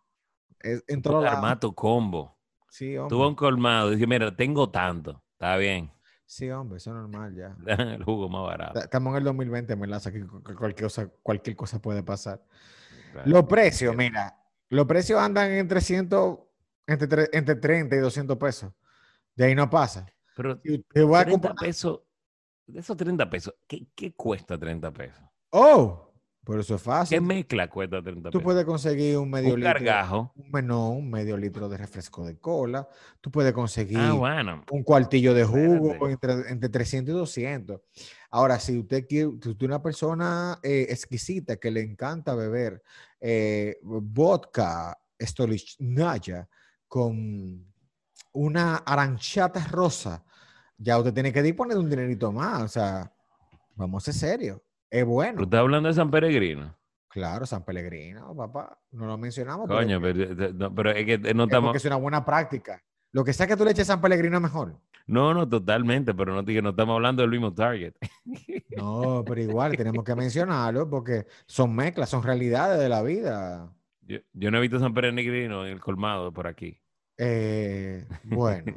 Es, 0.61 0.85
en 0.87 1.03
tu 1.03 1.75
combo. 1.75 2.39
Sí, 2.69 2.97
hombre. 2.97 3.19
a 3.19 3.27
un 3.27 3.35
colmado 3.35 3.89
y 3.91 3.97
dices, 3.97 4.07
mira, 4.09 4.37
tengo 4.37 4.71
tanto. 4.71 5.21
Está 5.33 5.57
bien. 5.57 5.91
Sí, 6.27 6.49
hombre, 6.49 6.77
eso 6.77 6.91
es 6.91 6.95
normal 6.97 7.35
ya. 7.35 7.57
El 7.97 8.05
jugo 8.05 8.29
más 8.29 8.43
barato. 8.47 8.75
Ta- 8.75 8.85
Estamos 8.85 9.11
en 9.11 9.17
el 9.17 9.25
2020, 9.25 9.75
Melaza, 9.75 10.13
que 10.13 10.25
cu- 10.25 10.45
cu- 10.45 10.55
cualquier 10.55 10.87
cosa, 10.87 11.09
cualquier 11.25 11.57
cosa 11.57 11.83
puede 11.83 12.05
pasar. 12.05 12.41
Claro. 13.11 13.29
Los 13.29 13.45
precios, 13.47 13.97
mira, 13.97 14.37
los 14.69 14.87
precios 14.87 15.19
andan 15.19 15.51
entre, 15.51 15.81
100, 15.81 16.09
entre, 16.87 17.09
tre- 17.09 17.29
entre 17.33 17.57
30 17.57 17.97
y 17.97 17.99
200 17.99 18.37
pesos. 18.37 18.73
De 19.37 19.45
ahí 19.47 19.55
no 19.55 19.69
pasa. 19.71 20.07
Pero 20.37 20.61
Y 20.65 20.79
te 20.79 21.03
voy 21.03 21.17
a 21.19 21.25
30 21.25 21.49
comprar- 21.49 21.67
pesos, 21.69 22.01
de 22.67 22.81
esos 22.81 22.97
30 22.97 23.29
pesos, 23.29 23.55
¿qué, 23.67 23.87
qué 23.95 24.13
cuesta 24.15 24.59
30 24.59 24.93
pesos? 24.93 25.21
¡Oh! 25.51 26.07
Por 26.43 26.59
eso 26.59 26.75
es 26.75 26.81
¿Qué 26.81 26.85
fácil. 26.89 27.21
mezcla 27.21 27.69
cuesta 27.69 28.03
30 28.03 28.31
Tú 28.31 28.39
pesos? 28.39 28.43
puedes 28.45 28.65
conseguir 28.65 29.19
un 29.19 29.29
medio 29.31 29.53
un 29.55 29.61
litro. 29.61 29.75
gargajo. 29.75 30.33
Un, 30.35 30.51
me- 30.51 30.63
no, 30.63 30.89
un 30.91 31.11
medio 31.11 31.37
litro 31.37 31.69
de 31.69 31.77
refresco 31.77 32.25
de 32.25 32.39
cola. 32.39 32.89
Tú 33.21 33.31
puedes 33.31 33.53
conseguir 33.53 33.99
Ah, 33.99 34.13
bueno. 34.15 34.65
un 34.71 34.83
cuartillo 34.83 35.35
de 35.35 35.45
jugo 35.45 36.09
entre, 36.09 36.49
entre 36.51 36.71
300 36.71 37.15
y 37.15 37.19
200. 37.19 37.83
Ahora, 38.31 38.59
si 38.59 38.79
usted 38.79 39.07
quiere, 39.07 39.31
si 39.43 39.51
usted 39.51 39.63
es 39.65 39.69
una 39.69 39.83
persona 39.83 40.59
eh, 40.63 40.87
exquisita 40.89 41.57
que 41.59 41.71
le 41.71 41.83
encanta 41.83 42.35
beber 42.35 42.83
eh, 43.21 43.79
vodka 43.83 44.99
Stolichnaya 45.21 46.49
con 46.89 47.70
una 48.33 48.77
aranchata 48.77 49.65
rosa, 49.67 50.25
ya 50.79 50.99
usted 50.99 51.13
tiene 51.15 51.33
que 51.33 51.43
disponer 51.43 51.75
de 51.77 51.83
un 51.83 51.91
dinerito 51.91 52.33
más. 52.33 52.63
O 52.63 52.69
sea, 52.69 53.13
vamos 53.77 54.03
a 54.03 54.13
ser 54.13 54.15
serios. 54.15 54.61
Es 54.91 55.05
¿Tú 55.05 55.11
bueno. 55.11 55.43
estás 55.43 55.61
hablando 55.61 55.89
de 55.89 55.95
San 55.95 56.11
Peregrino? 56.11 56.75
Claro, 57.09 57.45
San 57.45 57.65
Pellegrino, 57.65 58.35
papá. 58.37 58.79
No 58.93 59.07
lo 59.07 59.19
mencionamos. 59.19 59.67
pero- 59.67 59.81
Coño, 59.81 60.01
pero, 60.01 60.23
eh, 60.23 60.53
no, 60.55 60.73
pero 60.73 60.91
es 60.93 61.05
que 61.05 61.19
no 61.19 61.25
es 61.29 61.35
porque 61.35 61.43
estamos... 61.45 61.77
es 61.77 61.85
una 61.85 61.97
buena 61.97 62.25
práctica. 62.25 62.83
Lo 63.13 63.25
que 63.25 63.33
sea 63.33 63.49
que 63.49 63.57
tú 63.57 63.65
le 63.65 63.73
eches 63.73 63.89
San 63.89 64.01
Pellegrino 64.01 64.37
es 64.37 64.43
mejor. 64.43 64.81
No, 65.09 65.35
no, 65.35 65.49
totalmente, 65.49 66.15
pero 66.15 66.33
no, 66.33 66.45
digo, 66.45 66.63
no 66.63 66.71
estamos 66.71 66.95
hablando 66.95 67.23
del 67.23 67.31
mismo 67.33 67.53
target. 67.53 67.95
No, 68.77 69.25
pero 69.27 69.41
igual 69.43 69.77
tenemos 69.77 70.05
que 70.05 70.15
mencionarlo 70.15 70.89
porque 70.89 71.27
son 71.45 71.75
mezclas, 71.75 72.09
son 72.09 72.23
realidades 72.23 72.79
de 72.79 72.89
la 72.89 73.03
vida. 73.03 73.71
Yo, 74.03 74.19
yo 74.33 74.51
no 74.51 74.59
he 74.59 74.61
visto 74.61 74.79
San 74.79 74.95
Peregrino 74.95 75.67
en 75.67 75.73
el 75.73 75.81
colmado 75.81 76.33
por 76.33 76.47
aquí. 76.47 76.80
Eh, 77.23 78.07
bueno, 78.25 78.73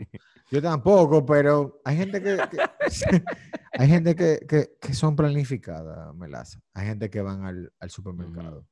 yo 0.51 0.61
tampoco, 0.61 1.25
pero 1.25 1.79
hay 1.85 1.95
gente 1.97 2.21
que, 2.21 2.37
que- 2.51 2.57
hay 3.71 3.87
gente 3.87 4.15
que, 4.15 4.45
que- 4.47 4.71
que 4.81 4.93
son 4.93 5.15
planificadas, 5.15 6.13
Melaza. 6.13 6.59
Hay 6.73 6.87
gente 6.87 7.09
que 7.09 7.21
van 7.21 7.45
al, 7.45 7.71
al 7.79 7.89
supermercado. 7.89 8.67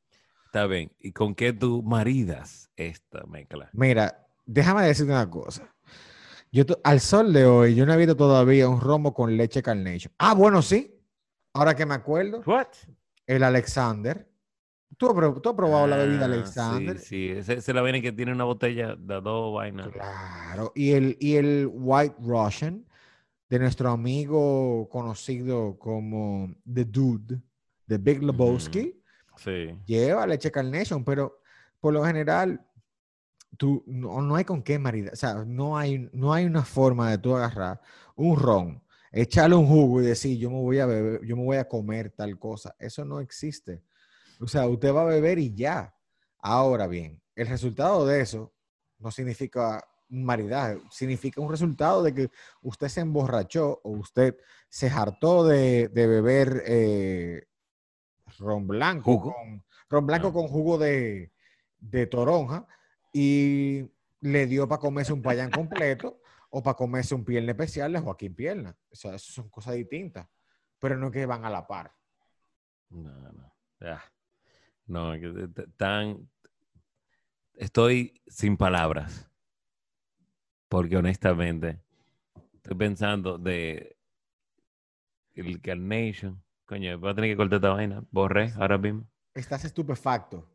Está 0.45 0.67
bien. 0.67 0.91
¿Y 0.99 1.13
con 1.13 1.33
qué 1.33 1.53
tú 1.53 1.81
maridas 1.83 2.69
esta 2.75 3.23
mezcla? 3.27 3.69
Mira, 3.71 4.27
déjame 4.45 4.83
decirte 4.85 5.13
una 5.13 5.29
cosa. 5.29 5.73
Yo 6.51 6.65
al 6.83 6.99
sol 6.99 7.31
de 7.31 7.45
hoy, 7.45 7.73
yo 7.75 7.85
no 7.85 7.93
he 7.93 7.97
visto 7.97 8.17
todavía 8.17 8.67
un 8.67 8.81
romo 8.81 9.13
con 9.13 9.37
leche 9.37 9.63
Carnation. 9.63 10.13
Ah, 10.17 10.33
bueno, 10.33 10.61
sí. 10.61 10.99
Ahora 11.53 11.73
que 11.75 11.85
me 11.85 11.93
acuerdo, 11.93 12.41
What? 12.45 12.67
el 13.25 13.43
Alexander. 13.43 14.29
¿Tú, 14.97 15.09
has 15.09 15.41
tú 15.41 15.49
has 15.49 15.55
probado 15.55 15.87
la 15.87 15.97
bebida 15.97 16.21
Ah, 16.21 16.25
Alexander? 16.25 16.99
Sí, 16.99 17.33
sí. 17.43 17.51
Ese 17.53 17.73
la 17.73 17.81
viene 17.81 18.01
que 18.01 18.11
tiene 18.11 18.31
una 18.31 18.43
botella 18.43 18.95
de 18.95 19.21
dos 19.21 19.53
vainas. 19.55 19.87
Claro, 19.89 20.71
y 20.75 20.91
el, 20.91 21.17
y 21.19 21.35
el 21.35 21.69
White 21.71 22.15
Russian 22.19 22.85
de 23.49 23.59
nuestro 23.59 23.89
amigo 23.89 24.87
conocido 24.89 25.77
como 25.79 26.53
The 26.71 26.85
Dude, 26.85 27.41
de 27.87 27.97
Big 27.97 28.21
Lebowski, 28.23 28.97
Sí. 29.37 29.75
lleva 29.85 30.27
leche 30.27 30.51
Carnation, 30.51 31.03
pero 31.03 31.39
por 31.79 31.93
lo 31.93 32.03
general 32.05 32.63
tú 33.57 33.83
no, 33.87 34.21
no 34.21 34.35
hay 34.35 34.45
con 34.45 34.61
qué 34.61 34.77
maridar, 34.79 35.13
o 35.13 35.15
sea, 35.17 35.43
no 35.45 35.77
hay, 35.77 36.09
no 36.13 36.31
hay 36.33 36.45
una 36.45 36.63
forma 36.63 37.09
de 37.09 37.17
tú 37.17 37.35
agarrar 37.35 37.81
un 38.15 38.37
ron, 38.37 38.83
echarle 39.11 39.55
un 39.55 39.67
jugo 39.67 40.01
y 40.01 40.05
decir, 40.05 40.37
yo 40.37 40.49
me 40.49 40.59
voy 40.61 40.79
a 40.79 40.85
beber, 40.85 41.21
yo 41.25 41.35
me 41.35 41.43
voy 41.43 41.57
a 41.57 41.67
comer 41.67 42.11
tal 42.11 42.37
cosa. 42.39 42.75
Eso 42.79 43.03
no 43.03 43.19
existe. 43.19 43.81
O 44.41 44.47
sea, 44.47 44.67
usted 44.67 44.93
va 44.93 45.01
a 45.03 45.05
beber 45.05 45.37
y 45.39 45.53
ya. 45.53 45.95
Ahora 46.39 46.87
bien, 46.87 47.21
el 47.35 47.47
resultado 47.47 48.05
de 48.05 48.21
eso 48.21 48.51
no 48.97 49.11
significa 49.11 49.87
un 50.09 50.25
maridaje, 50.25 50.81
significa 50.89 51.39
un 51.39 51.49
resultado 51.49 52.03
de 52.03 52.13
que 52.13 52.29
usted 52.61 52.87
se 52.89 53.01
emborrachó 53.01 53.79
o 53.83 53.91
usted 53.91 54.35
se 54.67 54.89
hartó 54.89 55.45
de, 55.45 55.87
de 55.89 56.07
beber 56.07 56.63
eh, 56.65 57.47
ron 58.39 58.67
blanco 58.67 59.03
¿Jugo? 59.17 59.33
con 59.35 59.63
ron 59.89 60.05
blanco 60.07 60.27
Ah. 60.29 60.33
con 60.33 60.47
jugo 60.47 60.77
de, 60.77 61.31
de 61.79 62.07
toronja 62.07 62.65
y 63.13 63.89
le 64.21 64.47
dio 64.47 64.67
para 64.67 64.79
comerse 64.81 65.13
un 65.13 65.21
payán 65.21 65.51
completo 65.51 66.19
o 66.49 66.61
para 66.63 66.75
comerse 66.75 67.15
un 67.15 67.23
pierna 67.23 67.51
especial 67.51 67.93
de 67.93 67.99
Joaquín 67.99 68.35
Pierna. 68.35 68.75
O 68.91 68.95
sea, 68.95 69.15
eso 69.15 69.31
son 69.31 69.49
cosas 69.49 69.75
distintas, 69.75 70.27
pero 70.79 70.97
no 70.97 71.09
que 71.11 71.25
van 71.25 71.45
a 71.45 71.49
la 71.49 71.65
par. 71.65 71.93
No, 72.89 73.31
no. 73.31 73.51
No, 74.91 75.13
tan. 75.77 76.29
Estoy 77.53 78.21
sin 78.27 78.57
palabras. 78.57 79.29
Porque 80.67 80.97
honestamente, 80.97 81.79
estoy 82.53 82.75
pensando 82.75 83.37
de 83.37 83.95
el 85.33 85.61
Carnation. 85.61 86.43
Coño, 86.65 86.99
voy 86.99 87.09
a 87.11 87.15
tener 87.15 87.29
que 87.29 87.37
cortar 87.37 87.55
esta 87.57 87.69
vaina. 87.69 88.03
Borré 88.11 88.51
ahora 88.57 88.77
mismo. 88.77 89.07
Estás 89.33 89.63
estupefacto, 89.63 90.45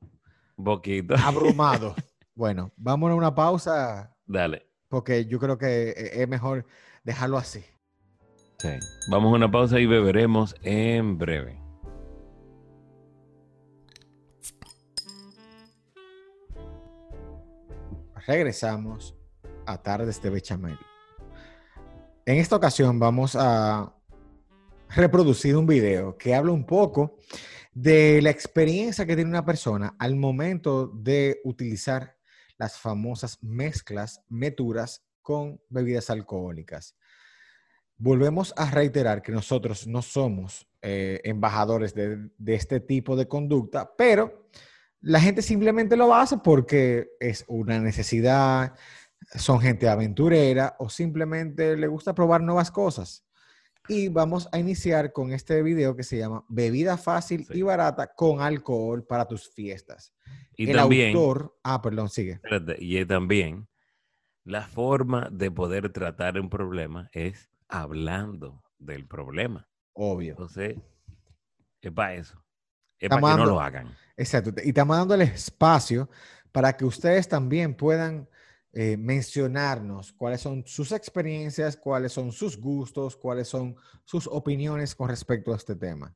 Un 0.56 0.64
poquito. 0.66 1.14
abrumado. 1.14 1.94
bueno, 2.34 2.70
vamos 2.76 3.10
a 3.10 3.14
una 3.14 3.34
pausa 3.34 4.14
Dale. 4.26 4.66
porque 4.88 5.24
yo 5.24 5.38
creo 5.38 5.56
que 5.56 5.90
eh, 5.90 6.22
es 6.22 6.28
mejor 6.28 6.66
dejarlo 7.04 7.38
así. 7.38 7.64
Sí. 8.58 8.68
Vamos 9.10 9.32
a 9.32 9.36
una 9.36 9.50
pausa 9.50 9.80
y 9.80 9.86
beberemos 9.86 10.54
en 10.62 11.16
breve. 11.16 11.58
Regresamos 18.26 19.16
a 19.66 19.80
Tardes 19.82 20.20
de 20.20 20.30
Bechamel. 20.30 20.78
En 22.24 22.38
esta 22.38 22.56
ocasión 22.56 22.98
vamos 22.98 23.36
a 23.38 23.94
reproducir 24.88 25.56
un 25.56 25.66
video 25.66 26.16
que 26.18 26.34
habla 26.34 26.52
un 26.52 26.66
poco 26.66 27.18
de 27.72 28.20
la 28.22 28.30
experiencia 28.30 29.06
que 29.06 29.14
tiene 29.14 29.30
una 29.30 29.44
persona 29.44 29.94
al 29.98 30.16
momento 30.16 30.88
de 30.88 31.40
utilizar 31.44 32.16
las 32.58 32.78
famosas 32.78 33.38
mezclas 33.42 34.22
meturas 34.28 35.04
con 35.22 35.60
bebidas 35.68 36.10
alcohólicas. 36.10 36.96
Volvemos 37.96 38.52
a 38.56 38.70
reiterar 38.70 39.22
que 39.22 39.32
nosotros 39.32 39.86
no 39.86 40.02
somos 40.02 40.66
eh, 40.82 41.20
embajadores 41.24 41.94
de, 41.94 42.28
de 42.36 42.54
este 42.54 42.80
tipo 42.80 43.14
de 43.16 43.28
conducta, 43.28 43.94
pero 43.96 44.48
la 45.06 45.20
gente 45.20 45.40
simplemente 45.40 45.96
lo 45.96 46.12
hace 46.12 46.36
porque 46.38 47.10
es 47.20 47.44
una 47.46 47.78
necesidad, 47.78 48.74
son 49.36 49.60
gente 49.60 49.88
aventurera 49.88 50.74
o 50.80 50.88
simplemente 50.88 51.76
le 51.76 51.86
gusta 51.86 52.12
probar 52.12 52.40
nuevas 52.40 52.72
cosas. 52.72 53.24
Y 53.88 54.08
vamos 54.08 54.48
a 54.50 54.58
iniciar 54.58 55.12
con 55.12 55.32
este 55.32 55.62
video 55.62 55.94
que 55.94 56.02
se 56.02 56.18
llama 56.18 56.44
Bebida 56.48 56.96
fácil 56.96 57.44
Sí. 57.46 57.58
y 57.58 57.62
barata 57.62 58.12
con 58.16 58.40
alcohol 58.40 59.06
para 59.06 59.28
tus 59.28 59.48
fiestas. 59.48 60.12
Y 60.56 60.70
El 60.70 60.76
también, 60.76 61.14
autor, 61.16 61.56
ah, 61.62 61.80
perdón, 61.80 62.08
sigue. 62.08 62.40
y 62.80 63.04
también, 63.04 63.68
la 64.42 64.66
forma 64.66 65.28
de 65.30 65.52
poder 65.52 65.92
tratar 65.92 66.40
un 66.40 66.50
problema 66.50 67.08
es 67.12 67.48
hablando 67.68 68.60
del 68.80 69.06
problema. 69.06 69.68
Obvio. 69.92 70.32
Entonces, 70.32 70.76
es 71.80 71.92
para 71.92 72.14
eso. 72.14 72.42
Es 72.98 73.08
que 73.08 73.20
no 73.20 73.46
lo 73.46 73.60
hagan. 73.60 73.94
Exacto. 74.16 74.52
Y 74.64 74.68
estamos 74.68 74.96
dando 74.96 75.14
el 75.14 75.22
espacio 75.22 76.08
para 76.52 76.76
que 76.76 76.84
ustedes 76.84 77.28
también 77.28 77.74
puedan 77.74 78.28
eh, 78.72 78.96
mencionarnos 78.96 80.12
cuáles 80.12 80.40
son 80.40 80.64
sus 80.66 80.92
experiencias, 80.92 81.76
cuáles 81.76 82.12
son 82.12 82.32
sus 82.32 82.58
gustos, 82.58 83.16
cuáles 83.16 83.48
son 83.48 83.76
sus 84.04 84.26
opiniones 84.26 84.94
con 84.94 85.08
respecto 85.08 85.52
a 85.52 85.56
este 85.56 85.76
tema. 85.76 86.14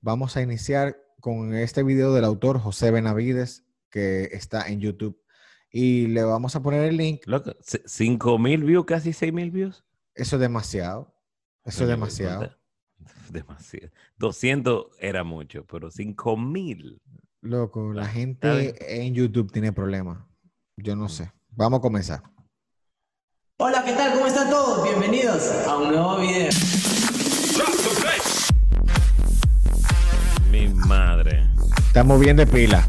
Vamos 0.00 0.36
a 0.36 0.42
iniciar 0.42 0.96
con 1.20 1.54
este 1.54 1.82
video 1.82 2.12
del 2.12 2.24
autor 2.24 2.58
José 2.58 2.90
Benavides, 2.90 3.64
que 3.88 4.24
está 4.32 4.68
en 4.68 4.80
YouTube. 4.80 5.22
Y 5.70 6.08
le 6.08 6.22
vamos 6.22 6.54
a 6.56 6.62
poner 6.62 6.84
el 6.84 6.96
link. 6.96 7.22
Loco, 7.26 7.54
cinco 7.62 8.38
mil 8.38 8.64
views, 8.64 8.84
casi 8.84 9.12
seis 9.12 9.32
mil 9.32 9.50
views. 9.50 9.84
Eso 10.14 10.36
es 10.36 10.40
demasiado. 10.40 11.14
Eso 11.64 11.84
es 11.84 11.88
demasiado. 11.88 12.50
Demasiado. 13.30 13.88
200 14.18 14.86
era 14.98 15.24
mucho, 15.24 15.64
pero 15.64 15.90
5000. 15.90 17.00
Loco, 17.42 17.92
la 17.92 18.02
Ah, 18.02 18.06
gente 18.06 19.02
en 19.04 19.14
YouTube 19.14 19.50
tiene 19.52 19.72
problemas. 19.72 20.18
Yo 20.76 20.94
no 20.96 21.08
sé. 21.08 21.32
Vamos 21.50 21.78
a 21.78 21.82
comenzar. 21.82 22.22
Hola, 23.58 23.84
¿qué 23.84 23.92
tal? 23.92 24.14
¿Cómo 24.14 24.26
están 24.26 24.48
todos? 24.50 24.82
Bienvenidos 24.84 25.50
a 25.66 25.76
un 25.76 25.88
nuevo 25.90 26.18
video. 26.18 26.50
Mi 30.50 30.68
madre. 30.68 31.46
Estamos 31.86 32.20
bien 32.20 32.36
de 32.36 32.46
pila. 32.46 32.88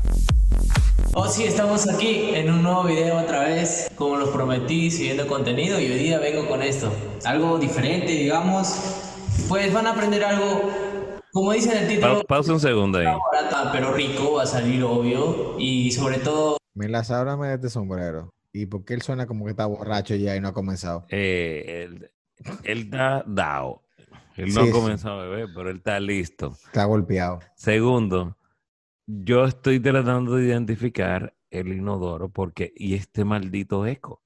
Oh 1.16 1.28
sí, 1.28 1.44
estamos 1.44 1.88
aquí 1.88 2.30
en 2.34 2.52
un 2.52 2.64
nuevo 2.64 2.84
video 2.86 3.18
otra 3.20 3.42
vez. 3.42 3.88
Como 3.96 4.18
los 4.18 4.30
prometí, 4.30 4.90
siguiendo 4.90 5.28
contenido 5.28 5.80
y 5.80 5.86
hoy 5.92 6.00
día 6.00 6.20
vengo 6.20 6.48
con 6.48 6.62
esto. 6.64 6.92
Algo 7.26 7.60
diferente, 7.60 8.08
digamos. 8.12 8.76
Pues 9.48 9.74
van 9.74 9.88
a 9.88 9.92
aprender 9.92 10.24
algo, 10.24 10.72
como 11.32 11.52
dice 11.52 11.72
en 11.76 11.84
el 11.84 11.88
título, 11.90 12.20
Pa- 12.22 12.24
pausa 12.28 12.54
un 12.54 12.60
segundo 12.60 12.98
ahí. 13.00 13.06
barata 13.06 13.72
pero 13.72 13.94
rico, 13.94 14.34
va 14.36 14.44
a 14.44 14.48
salir 14.48 14.84
obvio. 14.84 15.56
Y 15.60 15.92
sobre 15.92 16.18
todo, 16.20 16.58
Milas, 16.74 17.12
ábrame 17.12 17.50
de 17.50 17.56
este 17.56 17.70
sombrero. 17.70 18.34
¿Y 18.52 18.66
por 18.68 18.86
qué 18.86 18.94
él 18.96 19.02
suena 19.02 19.26
como 19.28 19.46
que 19.46 19.52
está 19.52 19.66
borracho 19.66 20.16
ya 20.16 20.36
y 20.36 20.40
no 20.40 20.48
ha 20.50 20.54
comenzado? 20.54 21.06
Eh, 21.10 21.84
él, 21.88 22.12
él 22.64 22.80
está 22.84 23.24
dado. 23.28 23.84
Él 24.36 24.50
Sí, 24.52 24.56
no 24.58 24.62
ha 24.64 24.66
sí. 24.66 24.72
comenzado 24.72 25.20
a 25.22 25.26
beber, 25.26 25.50
pero 25.56 25.70
él 25.70 25.78
está 25.78 26.00
listo. 26.00 26.54
Está 26.66 26.86
golpeado. 26.86 27.40
Segundo, 27.56 28.38
yo 29.06 29.46
estoy 29.46 29.80
tratando 29.80 30.36
de 30.36 30.46
identificar 30.46 31.34
el 31.52 31.68
inodoro 31.68 32.30
porque 32.30 32.74
y 32.76 32.96
este 32.96 33.26
maldito 33.26 33.86
eco. 33.86 34.22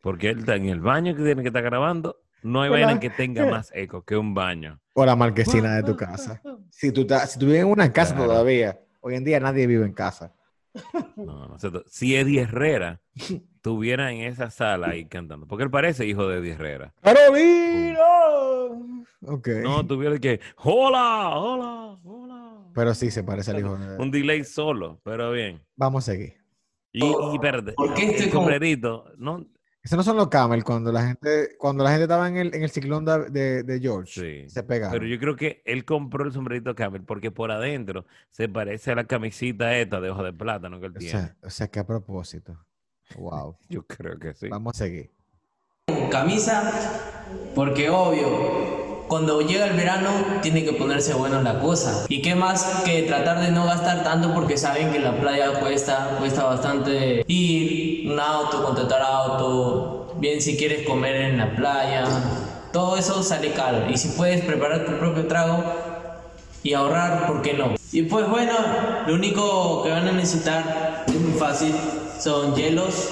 Porque 0.00 0.30
él 0.30 0.40
está 0.40 0.56
en 0.56 0.68
el 0.68 0.80
baño 0.80 1.14
que 1.14 1.22
tiene 1.22 1.42
que 1.42 1.48
estar 1.48 1.62
grabando. 1.62 2.16
No 2.44 2.62
hay 2.62 2.70
vaina 2.70 3.00
que 3.00 3.10
tenga 3.10 3.44
más 3.50 3.72
eco 3.74 4.04
que 4.04 4.16
un 4.16 4.34
baño. 4.34 4.80
O 4.92 5.04
la 5.04 5.16
marquesina 5.16 5.74
de 5.74 5.82
tu 5.82 5.96
casa. 5.96 6.40
Si 6.70 6.92
tú, 6.92 7.00
estás- 7.00 7.32
si 7.32 7.38
tú 7.40 7.46
vives 7.46 7.62
en 7.62 7.66
una 7.68 7.92
casa 7.92 8.14
Claro. 8.14 8.30
todavía, 8.30 8.78
hoy 9.00 9.16
en 9.16 9.24
día 9.24 9.40
nadie 9.40 9.66
vive 9.66 9.84
en 9.84 9.92
casa. 9.94 10.32
No, 11.16 11.48
no 11.48 11.56
si 11.86 12.16
Eddie 12.16 12.42
Herrera 12.42 13.00
estuviera 13.14 14.12
en 14.12 14.22
esa 14.22 14.50
sala 14.50 14.88
ahí 14.88 15.06
cantando, 15.06 15.46
porque 15.46 15.64
él 15.64 15.70
parece 15.70 16.04
hijo 16.06 16.28
de 16.28 16.38
Eddie 16.38 16.52
Herrera. 16.52 16.92
¡Carolina! 17.00 17.98
Ok. 19.26 19.48
No, 19.62 19.86
tuviera 19.86 20.18
que, 20.18 20.40
hola, 20.56 21.30
hola, 21.38 21.98
hola. 22.04 22.58
Pero 22.74 22.92
sí 22.94 23.10
se 23.10 23.22
parece 23.22 23.52
al 23.52 23.60
hijo 23.60 23.76
de... 23.76 23.96
Un 23.98 24.10
delay 24.10 24.44
solo, 24.44 25.00
pero 25.04 25.30
bien. 25.32 25.62
Vamos 25.76 26.08
a 26.08 26.12
seguir. 26.12 26.34
Y, 26.92 27.04
y 27.04 27.34
espérate, 27.34 27.72
¿Por 27.72 27.94
qué 27.94 28.16
como- 28.30 28.42
sombrerito, 28.44 29.12
no, 29.16 29.46
Esos 29.84 29.98
no 29.98 30.02
son 30.02 30.16
los 30.16 30.28
camel 30.28 30.64
cuando 30.64 30.90
la 30.90 31.06
gente, 31.06 31.56
cuando 31.58 31.84
la 31.84 31.90
gente 31.90 32.04
estaba 32.04 32.26
en 32.26 32.38
el, 32.38 32.54
en 32.54 32.62
el 32.62 32.70
ciclón 32.70 33.04
de, 33.04 33.28
de- 33.30 33.62
de 33.64 33.80
George. 33.80 34.44
Sí, 34.44 34.48
Se 34.50 34.62
pegaron. 34.62 34.92
pero 34.92 35.06
yo 35.06 35.18
creo 35.20 35.36
que 35.36 35.60
él 35.66 35.84
compró 35.84 36.24
el 36.24 36.32
sombrerito 36.32 36.74
Camel 36.74 37.02
porque 37.02 37.30
por 37.30 37.50
adentro 37.52 38.06
se 38.30 38.48
parece 38.48 38.92
a 38.92 38.94
la 38.94 39.04
camisita 39.04 39.76
esta 39.76 40.00
de 40.00 40.08
hoja 40.10 40.22
de 40.22 40.32
plátano 40.32 40.80
que 40.80 40.86
él 40.86 40.92
o, 40.96 40.98
tiene. 40.98 41.12
sea, 41.20 41.36
o 41.42 41.50
sea, 41.50 41.68
que 41.68 41.80
a 41.80 41.86
propósito. 41.86 42.58
Wow. 43.16 43.58
Yo 43.68 43.86
creo 43.86 44.18
que 44.18 44.32
sí. 44.32 44.48
Vamos 44.48 44.74
a 44.74 44.78
seguir. 44.84 45.10
camisa, 46.10 46.72
porque 47.54 47.90
obvio, 47.90 49.04
cuando 49.08 49.40
llega 49.42 49.66
el 49.66 49.76
verano 49.76 50.10
tiene 50.42 50.64
que 50.64 50.72
ponerse 50.72 51.12
bueno 51.14 51.42
la 51.42 51.60
cosa. 51.60 52.06
Y 52.08 52.22
qué 52.22 52.34
más 52.34 52.82
que 52.84 53.02
tratar 53.02 53.40
de 53.40 53.50
no 53.52 53.66
gastar 53.66 54.02
tanto 54.02 54.32
porque 54.32 54.56
saben 54.56 54.92
que 54.92 54.98
la 54.98 55.20
playa 55.20 55.60
cuesta, 55.60 56.16
cuesta 56.18 56.44
bastante 56.44 57.22
ir, 57.26 57.93
un 58.04 58.20
auto, 58.20 58.62
contratar 58.62 59.02
auto, 59.02 60.14
bien 60.18 60.40
si 60.40 60.56
quieres 60.56 60.86
comer 60.86 61.16
en 61.16 61.38
la 61.38 61.54
playa, 61.56 62.04
todo 62.72 62.96
eso 62.96 63.22
sale 63.22 63.52
caro. 63.52 63.90
Y 63.90 63.96
si 63.96 64.08
puedes 64.08 64.44
preparar 64.44 64.84
tu 64.84 64.92
propio 64.98 65.26
trago 65.26 65.64
y 66.62 66.74
ahorrar, 66.74 67.26
¿por 67.26 67.42
qué 67.42 67.54
no? 67.54 67.74
Y 67.92 68.02
pues 68.02 68.28
bueno, 68.28 68.52
lo 69.06 69.14
único 69.14 69.82
que 69.82 69.90
van 69.90 70.08
a 70.08 70.12
necesitar 70.12 71.04
es 71.06 71.14
muy 71.14 71.38
fácil, 71.38 71.74
son 72.18 72.54
hielos, 72.54 73.10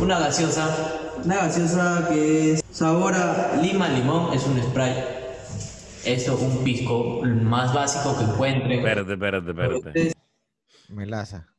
una 0.00 0.18
gaseosa. 0.18 0.96
Una 1.22 1.36
gaseosa 1.36 2.08
que 2.08 2.54
es 2.54 2.64
sabor 2.70 3.14
a 3.14 3.56
lima 3.60 3.88
limón, 3.88 4.32
es 4.32 4.46
un 4.46 4.58
spray. 4.62 5.04
Esto, 6.04 6.34
un 6.36 6.64
pisco, 6.64 7.20
el 7.24 7.34
más 7.34 7.74
básico 7.74 8.16
que 8.16 8.24
encuentren. 8.24 8.78
Espérate, 8.78 9.12
espérate, 9.12 9.50
espérate. 9.50 10.12
Melaza. 10.88 11.49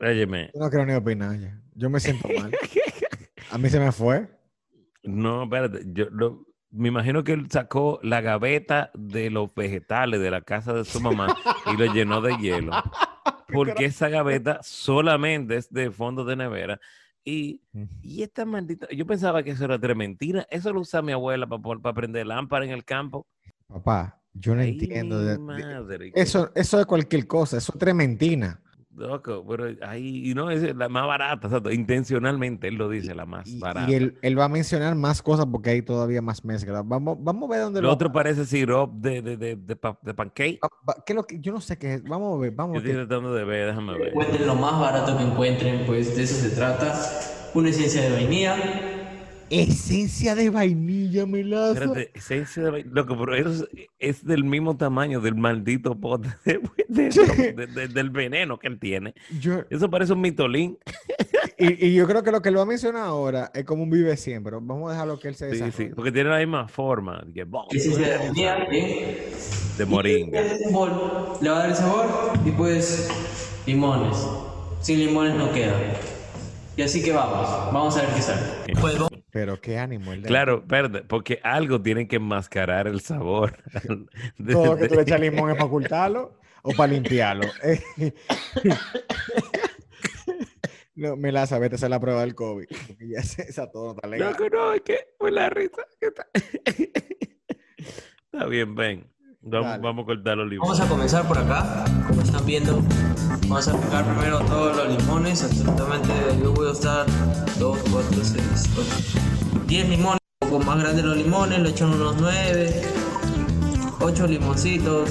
Óyeme, 0.00 0.50
Yo 0.54 0.60
no 0.60 0.70
quiero 0.70 0.86
ni 0.86 0.92
opinar. 0.94 1.38
ya. 1.38 1.60
Yo 1.74 1.90
me 1.90 2.00
siento 2.00 2.28
mal. 2.38 2.52
A 3.50 3.58
mí 3.58 3.68
se 3.68 3.78
me 3.78 3.92
fue. 3.92 4.28
no, 5.02 5.44
espérate. 5.44 5.82
Yo 5.92 6.06
lo- 6.10 6.46
me 6.70 6.88
imagino 6.88 7.22
que 7.22 7.32
él 7.32 7.46
sacó 7.50 8.00
la 8.02 8.20
gaveta 8.20 8.90
de 8.94 9.30
los 9.30 9.54
vegetales 9.54 10.20
de 10.20 10.30
la 10.30 10.40
casa 10.40 10.72
de 10.72 10.84
su 10.84 11.00
mamá 11.00 11.36
y 11.72 11.76
lo 11.76 11.92
llenó 11.92 12.20
de 12.20 12.36
hielo. 12.38 12.72
Porque 13.48 13.84
esa 13.84 14.08
gaveta 14.08 14.58
solamente 14.62 15.56
es 15.56 15.70
de 15.72 15.90
fondo 15.92 16.24
de 16.24 16.34
nevera. 16.34 16.80
Y, 17.24 17.62
y 18.02 18.22
esta 18.24 18.44
maldita. 18.44 18.88
Yo 18.90 19.06
pensaba 19.06 19.42
que 19.44 19.50
eso 19.50 19.64
era 19.64 19.78
trementina. 19.78 20.44
Eso 20.50 20.72
lo 20.72 20.80
usa 20.80 21.00
mi 21.00 21.12
abuela 21.12 21.46
para 21.46 21.94
prender 21.94 22.26
lámpara 22.26 22.64
en 22.64 22.72
el 22.72 22.84
campo. 22.84 23.28
Papá, 23.68 24.20
yo 24.32 24.54
no 24.56 24.62
Ay, 24.62 24.70
entiendo. 24.70 25.20
de- 25.20 25.32
de- 25.32 25.38
madre, 25.38 26.12
eso, 26.16 26.50
eso 26.56 26.80
es 26.80 26.86
cualquier 26.86 27.26
cosa. 27.28 27.56
Eso 27.58 27.72
es 27.72 27.78
trementina. 27.78 28.60
Loco, 28.96 29.44
pero 29.48 29.66
ahí 29.86 30.30
y 30.30 30.34
no 30.34 30.50
es 30.50 30.74
la 30.76 30.88
más 30.88 31.06
barata, 31.06 31.48
exacto. 31.48 31.72
Intencionalmente 31.72 32.68
él 32.68 32.76
lo 32.76 32.88
dice, 32.88 33.12
la 33.14 33.26
más 33.26 33.46
Y, 33.48 33.58
barata. 33.58 33.90
y 33.90 33.94
él, 33.94 34.18
él 34.22 34.38
va 34.38 34.44
a 34.44 34.48
mencionar 34.48 34.94
más 34.94 35.20
cosas 35.20 35.46
porque 35.50 35.70
hay 35.70 35.82
todavía 35.82 36.22
más 36.22 36.44
mezclas. 36.44 36.86
Vamos, 36.86 37.16
vamos 37.20 37.48
a 37.50 37.52
ver 37.54 37.62
dónde 37.64 37.80
Lo 37.82 37.88
lo. 37.88 37.94
otro 37.94 38.12
parece 38.12 38.44
sirop 38.44 38.92
de, 38.94 39.20
de, 39.20 39.36
de, 39.36 39.56
de, 39.56 39.76
pa- 39.76 39.98
de 40.00 40.14
pancake. 40.14 40.60
va- 40.88 40.96
¿Qué 41.04 41.12
lo 41.12 41.24
que, 41.26 41.40
yo 41.40 41.52
no 41.52 41.60
sé 41.60 41.76
qué 41.76 41.94
es. 41.94 42.04
Vamos 42.04 42.38
a 42.38 42.40
ver. 42.40 42.52
Vamos 42.52 42.74
Yo 42.74 42.80
a 42.80 42.82
ver. 42.82 42.90
estoy 42.92 43.06
tratando 43.06 43.34
de 43.34 43.44
ver, 43.44 43.66
déjame 43.66 43.98
ver. 43.98 44.08
Encuentren 44.08 44.46
lo 44.46 44.54
más 44.54 44.78
barato 44.80 45.16
que 45.18 45.24
encuentren, 45.24 45.86
pues 45.86 46.14
de 46.16 46.22
eso 46.22 46.36
se 46.36 46.54
trata. 46.54 46.94
Una 47.54 47.70
esencia 47.70 48.02
de 48.02 48.10
vainilla, 48.12 48.56
Esencia 49.50 50.34
de 50.34 50.50
vainilla, 50.50 51.26
melaza. 51.26 51.72
Espérate, 51.84 52.10
esencia 52.14 52.62
de 52.64 52.70
vainilla. 52.70 52.94
Loco, 52.94 53.16
pero 53.18 53.34
eso 53.34 53.66
es, 53.72 53.86
es 53.98 54.24
del 54.24 54.44
mismo 54.44 54.76
tamaño 54.76 55.20
del 55.20 55.34
maldito 55.36 55.94
pote 55.98 56.28
de- 56.44 56.60
de- 56.88 57.08
de- 57.54 57.66
de- 57.66 57.88
del 57.88 58.10
veneno 58.10 58.58
que 58.58 58.66
él 58.68 58.78
tiene. 58.78 59.14
Yo- 59.40 59.62
Eso 59.70 59.90
parece 59.90 60.12
un 60.12 60.20
mitolín. 60.22 60.78
y, 61.58 61.86
y 61.88 61.94
yo 61.94 62.06
creo 62.06 62.22
que 62.22 62.30
lo 62.32 62.40
que 62.42 62.50
lo 62.50 62.58
va 62.58 62.62
a 62.64 62.66
mencionar 62.66 63.02
ahora 63.02 63.50
es 63.54 63.64
como 63.64 63.82
un 63.82 63.90
vive 63.90 64.16
siempre. 64.16 64.52
Vamos 64.54 64.88
a 64.90 64.92
dejarlo 64.92 65.18
que 65.18 65.28
él 65.28 65.34
se 65.34 65.50
Sí, 65.50 65.56
sí, 65.58 65.64
desarrolle. 65.64 65.94
porque 65.94 66.12
tiene 66.12 66.30
la 66.30 66.38
misma 66.38 66.68
forma 66.68 67.22
de, 67.26 67.32
que, 67.32 67.44
¡bom! 67.44 67.66
Sí 67.70 67.90
bien. 68.34 68.56
de 69.78 69.86
moringa. 69.86 70.42
Le 71.40 71.48
va 71.50 71.56
a 71.56 71.58
dar 71.60 71.68
el 71.70 71.76
sabor 71.76 72.06
y 72.44 72.50
pues 72.50 73.08
limones. 73.66 74.16
Sin 74.80 74.98
limones 74.98 75.34
no 75.34 75.52
queda. 75.52 75.74
Y 76.76 76.82
así 76.82 77.02
que 77.02 77.12
vamos, 77.12 77.48
vamos 77.72 77.96
a 77.96 78.02
ver 78.02 78.10
qué 78.14 78.22
sale. 78.22 78.40
Pues 78.80 78.94
vamos 78.96 79.10
Pero 79.34 79.60
qué 79.60 79.78
ánimo 79.78 80.12
el 80.12 80.22
de 80.22 80.28
Claro, 80.28 80.58
espérate, 80.58 81.02
porque 81.02 81.40
algo 81.42 81.82
tiene 81.82 82.06
que 82.06 82.16
enmascarar 82.16 82.86
el 82.86 83.00
sabor. 83.00 83.56
Todo 84.48 84.66
lo 84.66 84.76
que 84.76 84.86
tú 84.86 84.94
le 84.94 85.02
echas 85.02 85.18
limón 85.18 85.50
es 85.50 85.56
para 85.56 85.66
ocultarlo 85.66 86.38
o 86.62 86.70
para 86.70 86.92
limpiarlo. 86.92 87.48
no, 90.94 91.16
Melaza, 91.16 91.58
vete 91.58 91.74
a 91.74 91.78
hacer 91.78 91.90
la 91.90 91.98
prueba 91.98 92.20
del 92.20 92.36
COVID. 92.36 92.66
Porque 92.86 93.08
ya 93.08 93.18
esa, 93.18 93.42
esa 93.42 93.68
todo 93.72 93.86
no 93.86 93.94
está 93.96 94.06
legal. 94.06 94.36
No, 94.52 94.72
es 94.72 94.82
que 94.82 95.00
fue 95.18 95.32
la 95.32 95.50
risa. 95.50 95.82
que 95.98 96.06
está... 96.06 96.28
Está 98.32 98.46
bien, 98.46 98.76
ven. 98.76 99.12
Vamos, 99.46 99.80
vamos 99.82 100.02
a 100.04 100.06
cortar 100.06 100.38
los 100.38 100.48
Vamos 100.48 100.78
limones. 100.78 100.80
a 100.80 100.88
comenzar 100.88 101.28
por 101.28 101.36
acá, 101.38 101.84
como 102.08 102.22
están 102.22 102.46
viendo. 102.46 102.82
Vamos 103.42 103.68
a 103.68 103.78
picar 103.78 104.04
primero 104.06 104.38
todos 104.46 104.76
los 104.76 104.96
limones, 104.98 105.44
absolutamente. 105.44 106.12
Yo 106.42 106.52
voy 106.54 106.68
a 106.68 106.70
usar 106.72 107.06
2, 107.58 107.78
4, 107.92 108.24
6, 108.24 108.42
8, 109.54 109.66
10 109.66 109.88
limones. 109.90 110.18
Un 110.40 110.48
poco 110.50 110.64
más 110.64 110.78
grandes 110.78 111.04
los 111.04 111.16
limones, 111.16 111.58
le 111.60 111.68
echan 111.68 111.90
unos 111.90 112.16
9, 112.20 112.82
8 114.00 114.26
limoncitos. 114.26 115.10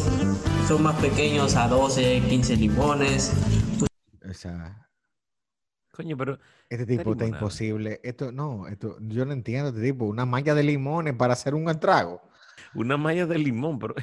Son 0.68 0.82
más 0.82 0.96
pequeños 0.96 1.56
a 1.56 1.68
12, 1.68 2.24
15 2.28 2.56
limones. 2.58 3.34
O 4.28 4.34
sea, 4.34 4.80
Coño, 5.92 6.18
pero 6.18 6.40
este 6.70 6.88
tipo 6.88 7.12
está 7.12 7.28
imposible. 7.28 8.00
Esto, 8.04 8.32
no, 8.32 8.68
esto, 8.68 8.98
yo 9.00 9.26
no 9.26 9.34
entiendo 9.34 9.70
este 9.70 9.82
tipo. 9.82 10.06
Una 10.06 10.26
malla 10.26 10.56
de 10.56 10.64
limones 10.64 11.14
para 11.14 11.34
hacer 11.34 11.54
un 11.54 11.66
trago. 11.80 12.20
una 12.74 12.98
malla 12.98 13.28
de 13.28 13.38
limón, 13.38 13.78
pero 13.78 13.94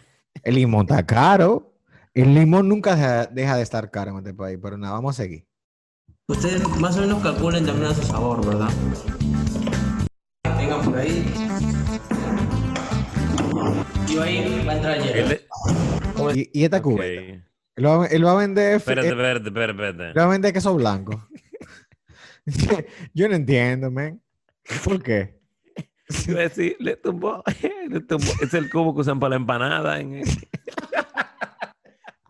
El 0.43 0.55
limón 0.55 0.83
está 0.83 1.05
caro. 1.07 1.75
El 2.15 2.35
limón 2.35 2.69
nunca 2.69 3.27
deja, 3.27 3.57
de 3.57 3.63
estar 3.63 3.91
caro 3.91 4.11
en 4.13 4.19
este 4.19 4.35
país, 4.35 4.59
pero 4.61 4.77
nada, 4.77 4.95
vamos 4.95 5.19
a 5.19 5.23
seguir. 5.23 5.47
Ustedes 6.29 6.67
más 6.79 6.97
o 6.97 7.01
menos 7.03 7.23
calculen 7.23 7.65
también 7.67 7.91
a 7.91 7.95
su 7.95 8.03
sabor, 8.03 8.45
¿verdad? 8.47 8.69
Vengan 10.57 10.83
por 10.85 10.99
ahí. 10.99 11.25
Y 14.09 14.19
ahí 14.19 14.65
va 14.67 14.73
a 14.73 14.77
entrar 14.77 15.03
hielo. 15.03 15.37
Y, 16.35 16.51
y 16.61 16.65
esta 16.65 16.83
cubeta. 16.83 17.43
Él 17.77 17.87
va, 17.87 18.05
a- 18.05 18.07
él 18.07 18.27
va 18.27 18.33
a 18.33 18.37
vender. 18.37 18.75
Espérate, 18.77 19.09
espérate, 19.09 19.49
espérate. 19.49 20.09
él 20.11 20.19
va 20.19 20.25
a 20.25 20.29
vender 20.29 20.53
queso 20.53 20.75
blanco. 20.75 21.27
yo 23.15 23.29
no 23.29 23.35
entiendo, 23.35 23.91
man. 23.91 24.21
¿Por 24.85 25.03
qué? 25.03 25.40
Decir, 26.27 26.77
le 26.81 26.97
tumbó, 26.97 27.43
le 27.89 28.01
tumbó. 28.01 28.31
Es 28.43 28.55
el 28.55 28.71
cubo 28.71 28.95
que 28.95 29.01
usan 29.03 29.19
para 29.21 29.31
la 29.31 29.37
empanada. 29.37 29.99
En... 30.01 30.23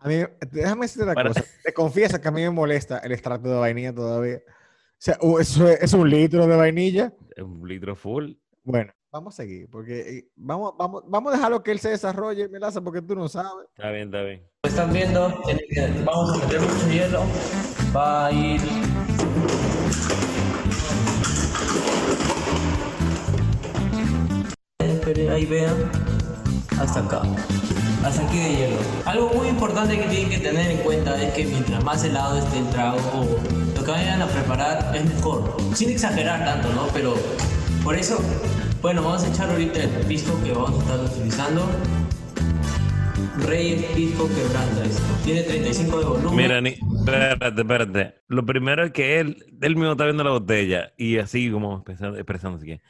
A 0.03 0.07
mí, 0.07 0.15
déjame 0.51 0.81
decirte 0.85 1.03
una 1.05 1.13
Para- 1.13 1.29
cosa. 1.29 1.43
Te 1.63 1.73
confieso 1.73 2.19
que 2.19 2.27
a 2.27 2.31
mí 2.31 2.41
me 2.41 2.49
molesta 2.49 2.99
el 2.99 3.11
extracto 3.11 3.49
de 3.49 3.57
vainilla 3.59 3.93
todavía. 3.93 4.37
O 4.37 4.97
sea, 4.97 5.17
u- 5.21 5.37
eso 5.39 5.67
es, 5.67 5.81
es 5.81 5.93
un 5.93 6.09
litro 6.09 6.47
de 6.47 6.55
vainilla. 6.55 7.13
Un 7.37 7.67
litro 7.67 7.95
full. 7.95 8.33
Bueno, 8.63 8.93
vamos 9.11 9.33
a 9.33 9.37
seguir, 9.43 9.67
porque 9.69 9.99
eh, 10.17 10.27
vamos, 10.35 10.73
vamos, 10.77 11.03
vamos 11.07 11.33
a 11.33 11.35
dejarlo 11.35 11.63
que 11.63 11.71
él 11.71 11.79
se 11.79 11.89
desarrolle, 11.89 12.47
Melaza, 12.49 12.81
porque 12.81 13.01
tú 13.01 13.15
no 13.15 13.27
sabes. 13.27 13.67
Está 13.75 13.91
bien, 13.91 14.05
está 14.05 14.21
bien. 14.23 14.47
Están 14.63 14.93
viendo, 14.93 15.29
vamos 16.05 16.33
a 16.41 16.45
meter 16.45 16.61
mucho 16.61 16.89
hielo. 16.91 17.23
Va 17.95 18.27
a 18.27 18.31
ir. 18.31 18.61
Ahí 25.29 25.45
vean. 25.45 25.75
Hasta 26.79 27.01
acá. 27.01 27.21
Hasta 28.03 28.25
aquí 28.25 28.37
de 28.37 28.49
hielo. 28.49 28.77
Algo 29.05 29.29
muy 29.35 29.47
importante 29.47 29.97
que 29.97 30.07
tienen 30.07 30.29
que 30.29 30.39
tener 30.39 30.71
en 30.71 30.77
cuenta 30.79 31.21
es 31.21 31.33
que 31.33 31.45
mientras 31.45 31.83
más 31.83 32.03
helado 32.03 32.39
esté 32.39 32.59
el 32.59 32.69
trago 32.69 32.97
o 33.13 33.77
lo 33.77 33.85
que 33.85 33.91
vayan 33.91 34.21
a 34.21 34.27
preparar 34.27 34.95
es 34.95 35.05
mejor. 35.05 35.57
Sin 35.75 35.89
exagerar 35.89 36.43
tanto, 36.43 36.73
¿no? 36.73 36.87
Pero 36.93 37.13
por 37.83 37.95
eso, 37.95 38.19
bueno, 38.81 39.03
vamos 39.03 39.23
a 39.23 39.27
echar 39.27 39.49
ahorita 39.49 39.83
el 39.83 39.89
pisco 40.07 40.39
que 40.43 40.51
vamos 40.51 40.71
a 40.71 40.79
estar 40.79 40.99
utilizando. 40.99 41.67
Reyes 43.45 43.83
Pisco 43.93 44.27
Quebranta 44.27 44.83
esto. 44.83 45.03
Tiene 45.23 45.43
35 45.43 45.99
de 45.99 46.05
volumen. 46.05 46.35
Mira, 46.35 46.61
ni, 46.61 46.69
espérate, 46.69 47.61
espérate. 47.61 48.15
Lo 48.27 48.45
primero 48.45 48.83
es 48.83 48.91
que 48.91 49.19
él, 49.19 49.45
él 49.61 49.75
mismo 49.75 49.91
está 49.91 50.05
viendo 50.05 50.23
la 50.23 50.31
botella 50.31 50.93
y 50.97 51.17
así 51.17 51.49
como 51.49 51.83
expresándose 51.87 52.65
que 52.65 52.81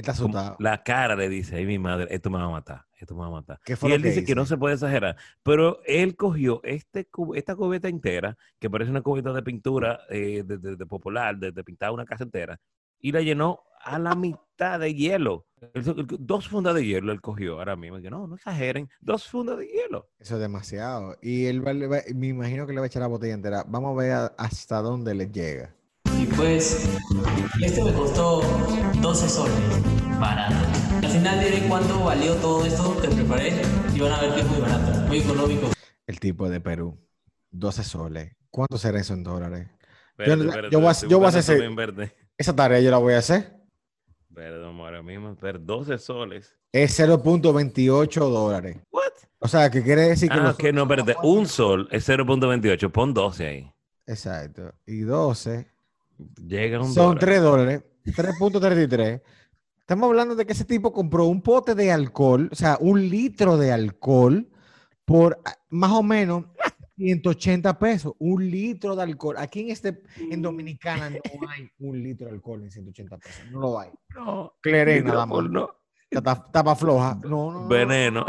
Está 0.00 0.14
como 0.14 0.36
asustado. 0.36 0.56
la 0.58 0.82
cara 0.82 1.16
le 1.16 1.28
dice, 1.28 1.56
ay 1.56 1.66
mi 1.66 1.78
madre, 1.78 2.06
esto 2.10 2.28
me 2.30 2.38
va 2.38 2.44
a 2.44 2.50
matar, 2.50 2.84
esto 2.98 3.14
me 3.14 3.20
va 3.22 3.26
a 3.28 3.30
matar. 3.30 3.60
¿Qué 3.64 3.72
Y 3.82 3.92
él 3.92 4.02
que 4.02 4.08
dice 4.08 4.24
que 4.24 4.34
no 4.34 4.44
se 4.46 4.56
puede 4.56 4.74
exagerar, 4.74 5.16
pero 5.42 5.80
él 5.86 6.16
cogió 6.16 6.60
este 6.64 7.08
esta 7.34 7.54
cubeta 7.56 7.88
entera, 7.88 8.36
que 8.58 8.68
parece 8.68 8.90
una 8.90 9.02
cubeta 9.02 9.32
de 9.32 9.42
pintura 9.42 10.00
eh, 10.08 10.42
de, 10.44 10.58
de- 10.58 10.76
de 10.76 10.86
popular, 10.86 11.36
de, 11.38 11.52
de 11.52 11.64
pintar 11.64 11.90
una 11.92 12.04
casa 12.04 12.24
entera, 12.24 12.60
y 12.98 13.12
la 13.12 13.20
llenó 13.22 13.60
a 13.82 13.98
la 13.98 14.14
mitad 14.14 14.78
de 14.78 14.94
hielo. 14.94 15.46
Dos 16.18 16.48
fundas 16.48 16.74
de 16.74 16.84
hielo 16.84 17.12
él 17.12 17.20
cogió 17.22 17.58
ahora 17.58 17.76
mismo. 17.76 17.98
Que 18.00 18.10
no, 18.10 18.26
no 18.26 18.34
exageren, 18.34 18.88
dos 19.00 19.26
fundas 19.26 19.56
de 19.58 19.66
hielo. 19.68 20.10
Eso 20.18 20.34
es 20.34 20.40
demasiado. 20.40 21.16
Y 21.22 21.46
él 21.46 21.66
va- 21.66 21.72
me 22.14 22.26
imagino 22.28 22.66
que 22.66 22.72
le 22.74 22.80
va 22.80 22.84
a 22.84 22.86
echar 22.88 23.00
la 23.00 23.08
botella 23.08 23.32
entera. 23.34 23.64
Vamos 23.66 23.92
a 23.96 24.02
ver 24.02 24.32
hasta 24.36 24.82
dónde 24.82 25.14
le 25.14 25.30
llega. 25.30 25.74
Y 26.20 26.26
pues, 26.26 26.86
este 27.62 27.82
me 27.82 27.92
costó 27.94 28.42
12 29.00 29.28
soles. 29.28 29.54
Barato. 30.20 30.54
Al 31.02 31.08
final 31.08 31.40
diré 31.40 31.66
cuánto 31.66 32.04
valió 32.04 32.34
todo 32.36 32.64
esto 32.66 33.00
que 33.00 33.08
preparé 33.08 33.62
y 33.94 34.00
van 34.00 34.12
a 34.12 34.20
ver 34.20 34.34
que 34.34 34.40
es 34.40 34.46
muy 34.46 34.60
barato, 34.60 35.00
muy 35.08 35.18
económico. 35.18 35.68
El 36.06 36.20
tipo 36.20 36.48
de 36.48 36.60
Perú. 36.60 36.98
12 37.50 37.84
soles. 37.84 38.32
¿Cuánto 38.50 38.76
será 38.78 39.00
eso 39.00 39.14
en 39.14 39.22
dólares? 39.22 39.68
Yo 40.18 40.36
voy 40.80 40.88
a- 40.88 41.08
yo 41.08 41.18
voy 41.18 41.26
a 41.26 41.28
hacer- 41.30 41.74
verde. 41.74 42.14
Esa 42.36 42.54
tarea 42.54 42.80
yo 42.80 42.90
la 42.90 42.98
voy 42.98 43.14
a 43.14 43.18
hacer. 43.18 43.56
Perdón, 44.34 44.78
ahora 44.78 45.02
mismo, 45.02 45.36
pero 45.40 45.58
12 45.58 45.98
soles. 45.98 46.54
Es 46.72 46.92
0.28 46.94 48.28
dólares. 48.28 48.76
¿What? 48.90 49.02
O 49.38 49.48
sea, 49.48 49.70
que 49.70 49.82
quiere 49.82 50.02
decir 50.02 50.28
que 50.28 50.36
Ah, 50.38 50.42
los- 50.42 50.56
que 50.56 50.72
no, 50.72 50.82
espérate. 50.82 51.16
Un 51.22 51.46
sol 51.46 51.88
es 51.90 52.04
0.28. 52.04 52.90
Pon 52.92 53.14
12 53.14 53.46
ahí. 53.46 53.72
Exacto. 54.06 54.72
Y 54.86 55.00
12 55.00 55.66
Llega 56.46 56.80
un 56.80 56.92
son 56.92 57.06
dólar. 57.06 57.20
3 57.20 57.42
dólares. 57.42 57.84
3.33. 58.04 59.22
Estamos 59.80 60.08
hablando 60.08 60.34
de 60.36 60.46
que 60.46 60.52
ese 60.52 60.64
tipo 60.64 60.92
compró 60.92 61.26
un 61.26 61.42
pote 61.42 61.74
de 61.74 61.90
alcohol, 61.90 62.48
o 62.52 62.54
sea, 62.54 62.78
un 62.80 63.08
litro 63.08 63.56
de 63.56 63.72
alcohol 63.72 64.48
por 65.04 65.40
ah, 65.44 65.56
más 65.70 65.90
o 65.90 66.02
menos 66.02 66.44
180 66.96 67.78
pesos. 67.78 68.14
Un 68.18 68.48
litro 68.48 68.94
de 68.94 69.02
alcohol. 69.02 69.36
Aquí 69.38 69.60
en 69.60 69.70
este, 69.70 70.02
en 70.16 70.42
Dominicana 70.42 71.10
no 71.10 71.48
hay 71.48 71.68
un 71.80 72.02
litro 72.02 72.28
de 72.28 72.34
alcohol 72.34 72.62
en 72.62 72.70
180 72.70 73.18
pesos. 73.18 73.42
No 73.50 73.60
lo 73.60 73.80
hay. 73.80 73.90
No, 74.14 74.52
Cleré 74.60 75.02
nada 75.02 75.26
más. 75.26 75.50
no. 75.50 75.70
Tapa, 76.10 76.50
tapa 76.52 76.74
floja. 76.74 77.18
No, 77.22 77.52
no, 77.52 77.62
no, 77.62 77.68
Veneno. 77.68 78.26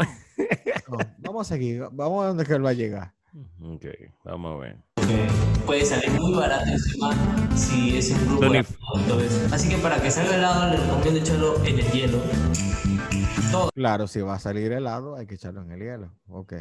no. 0.88 0.98
Vamos 1.18 1.46
a 1.46 1.54
seguir. 1.54 1.82
Vamos 1.92 2.24
a 2.24 2.28
donde 2.28 2.44
que 2.44 2.54
él 2.54 2.64
va 2.64 2.70
a 2.70 2.74
llegar. 2.74 3.12
Ok, 3.60 3.86
vamos 4.24 4.56
a 4.56 4.58
ver. 4.58 5.51
Puede 5.72 5.86
salir 5.86 6.10
muy 6.20 6.34
barato 6.34 6.66
encima 6.66 7.14
si 7.56 7.96
es 7.96 8.10
un 8.10 8.26
grupo 8.26 8.54
entonces. 8.54 9.50
Así 9.50 9.70
que 9.70 9.78
para 9.78 10.02
que 10.02 10.10
salga 10.10 10.36
helado 10.36 10.70
les 10.70 10.86
recomiendo 10.86 11.20
echarlo 11.20 11.64
en 11.64 11.78
el 11.78 11.90
hielo. 11.90 12.18
Todo, 13.50 13.70
Claro, 13.74 14.06
si 14.06 14.20
va 14.20 14.34
a 14.34 14.38
salir 14.38 14.70
helado, 14.70 15.16
hay 15.16 15.26
que 15.26 15.36
echarlo 15.36 15.62
en 15.62 15.72
el 15.72 15.80
hielo. 15.80 16.12
Ok. 16.28 16.52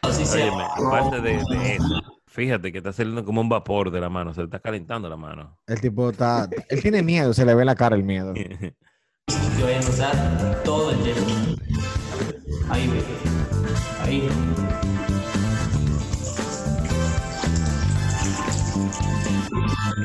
aparte 0.00 1.20
de, 1.20 1.32
de 1.50 1.74
eso, 1.74 2.02
fíjate 2.28 2.72
que 2.72 2.78
está 2.78 2.94
saliendo 2.94 3.26
como 3.26 3.42
un 3.42 3.50
vapor 3.50 3.90
de 3.90 4.00
la 4.00 4.08
mano. 4.08 4.32
Se 4.32 4.40
le 4.40 4.46
está 4.46 4.58
calentando 4.58 5.10
la 5.10 5.18
mano. 5.18 5.58
El 5.66 5.78
tipo 5.78 6.08
está. 6.08 6.48
Él 6.70 6.80
tiene 6.80 7.02
miedo, 7.02 7.34
se 7.34 7.44
le 7.44 7.54
ve 7.54 7.62
la 7.66 7.74
cara 7.74 7.94
el 7.94 8.04
miedo. 8.04 8.32
que 8.32 8.72
vayan 9.62 9.84
a 9.84 9.88
usar 9.90 10.62
todo 10.64 10.92
el 10.92 11.04
hielo. 11.04 11.20
Ahí 12.70 12.88
ve. 12.88 13.02
Ahí. 14.02 14.28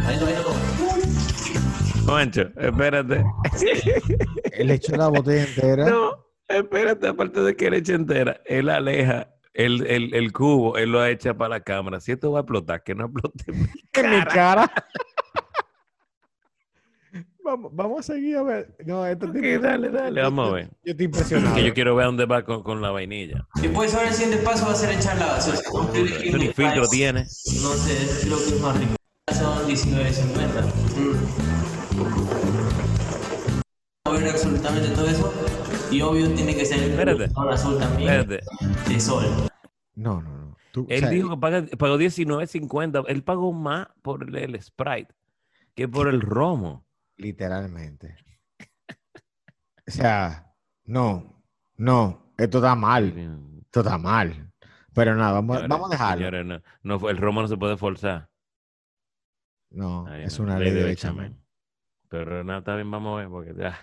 Ahí 0.05 0.17
ahí. 0.17 0.35
Juancho, 2.05 2.41
espérate. 2.57 3.23
Él 4.53 4.71
echó 4.71 4.95
la 4.95 5.07
botella 5.07 5.43
entera. 5.43 5.89
No, 5.89 6.25
espérate, 6.47 7.07
aparte 7.07 7.41
de 7.41 7.55
que 7.55 7.69
le 7.69 7.77
echa 7.77 7.93
entera, 7.93 8.41
él 8.45 8.69
aleja 8.69 9.29
el, 9.53 9.85
el, 9.87 10.13
el 10.13 10.31
cubo, 10.31 10.77
él 10.77 10.91
lo 10.91 11.05
echa 11.05 11.33
para 11.33 11.49
la 11.49 11.59
cámara. 11.61 11.99
Si 11.99 12.11
esto 12.11 12.31
va 12.31 12.39
a 12.39 12.41
explotar, 12.41 12.83
que 12.83 12.95
no 12.95 13.05
explote. 13.05 13.43
en 13.47 13.59
mi 13.61 13.67
en 13.93 14.09
mi 14.19 14.25
cara. 14.25 14.71
Vamos, 17.43 17.71
vamos 17.73 17.99
a 17.99 18.03
seguir 18.13 18.37
a 18.37 18.43
ver. 18.43 18.75
No, 18.85 19.05
esto 19.05 19.25
Ok, 19.25 19.35
dale, 19.61 19.89
dale, 19.89 20.21
vamos 20.21 20.49
a 20.49 20.53
ver. 20.53 20.69
Yo 20.83 20.91
estoy 20.91 21.05
impresionado. 21.05 21.55
Que 21.55 21.65
yo 21.65 21.73
quiero 21.73 21.95
ver 21.95 22.03
a 22.03 22.07
dónde 22.07 22.25
va 22.25 22.43
con, 22.43 22.61
con 22.63 22.81
la 22.81 22.91
vainilla. 22.91 23.47
Después 23.61 23.93
ahora 23.95 24.09
el 24.09 24.13
siguiente 24.13 24.43
paso 24.43 24.65
va 24.67 24.73
a 24.73 24.75
ser 24.75 24.91
echar 24.95 25.17
la 25.17 25.39
ni 26.37 26.47
un 26.47 26.53
filtro 26.53 26.87
tiene. 26.87 27.21
No 27.23 27.73
sé, 27.73 28.25
creo 28.25 28.37
que 28.37 28.43
es 28.55 28.61
más 28.61 28.79
rico. 28.79 28.95
Son 29.33 29.67
19.50. 29.67 30.65
Mm. 30.97 32.61
A 34.05 34.11
ver 34.11 34.29
absolutamente 34.29 34.89
todo 34.89 35.07
eso. 35.07 35.33
Y 35.91 36.01
obvio 36.01 36.29
tiene 36.33 36.55
que 36.55 36.65
ser 36.65 36.79
el 36.83 36.95
color 37.33 37.53
azul 37.53 37.77
también. 37.79 38.09
Espérate. 38.09 38.43
De 38.87 38.99
sol. 38.99 39.25
No, 39.95 40.21
no, 40.21 40.29
no. 40.37 40.57
Tú, 40.71 40.81
o 40.83 40.85
Él 40.89 40.99
sea, 41.01 41.09
dijo 41.09 41.29
que 41.29 41.37
paga- 41.37 41.65
pagó 41.77 41.97
19.50. 41.97 43.03
Él 43.07 43.23
pagó 43.23 43.51
más 43.51 43.87
por 44.01 44.23
el, 44.23 44.35
el 44.35 44.61
Sprite 44.61 45.13
que 45.75 45.87
por 45.87 46.07
el 46.07 46.21
romo. 46.21 46.85
Literalmente. 47.22 48.15
O 49.88 49.91
sea, 49.91 50.51
no, 50.86 51.43
no, 51.76 52.34
esto 52.38 52.57
está 52.57 52.74
mal, 52.76 53.13
esto 53.63 53.82
está 53.82 53.97
mal. 53.99 54.51
Pero 54.93 55.15
nada, 55.15 55.34
vamos, 55.34 55.57
Señores, 55.57 55.69
vamos 55.69 55.89
a 55.89 55.93
dejarlo. 55.93 56.17
señores, 56.17 56.45
no, 56.45 56.61
no 56.84 56.99
fue- 56.99 57.11
el 57.11 57.17
romo 57.17 57.41
no 57.41 57.47
se 57.47 57.57
puede 57.57 57.78
forzar. 57.78 58.30
No, 59.69 60.05
Ay, 60.07 60.24
es 60.24 60.38
no, 60.39 60.45
una 60.45 60.57
ley 60.59 60.72
de 60.72 60.84
bechamel. 60.84 61.38
Pero 62.09 62.43
nada, 62.43 62.59
está 62.59 62.76
bien, 62.76 62.89
vamos 62.91 63.13
a 63.13 63.22
ver, 63.22 63.30
porque 63.30 63.53
ya. 63.55 63.80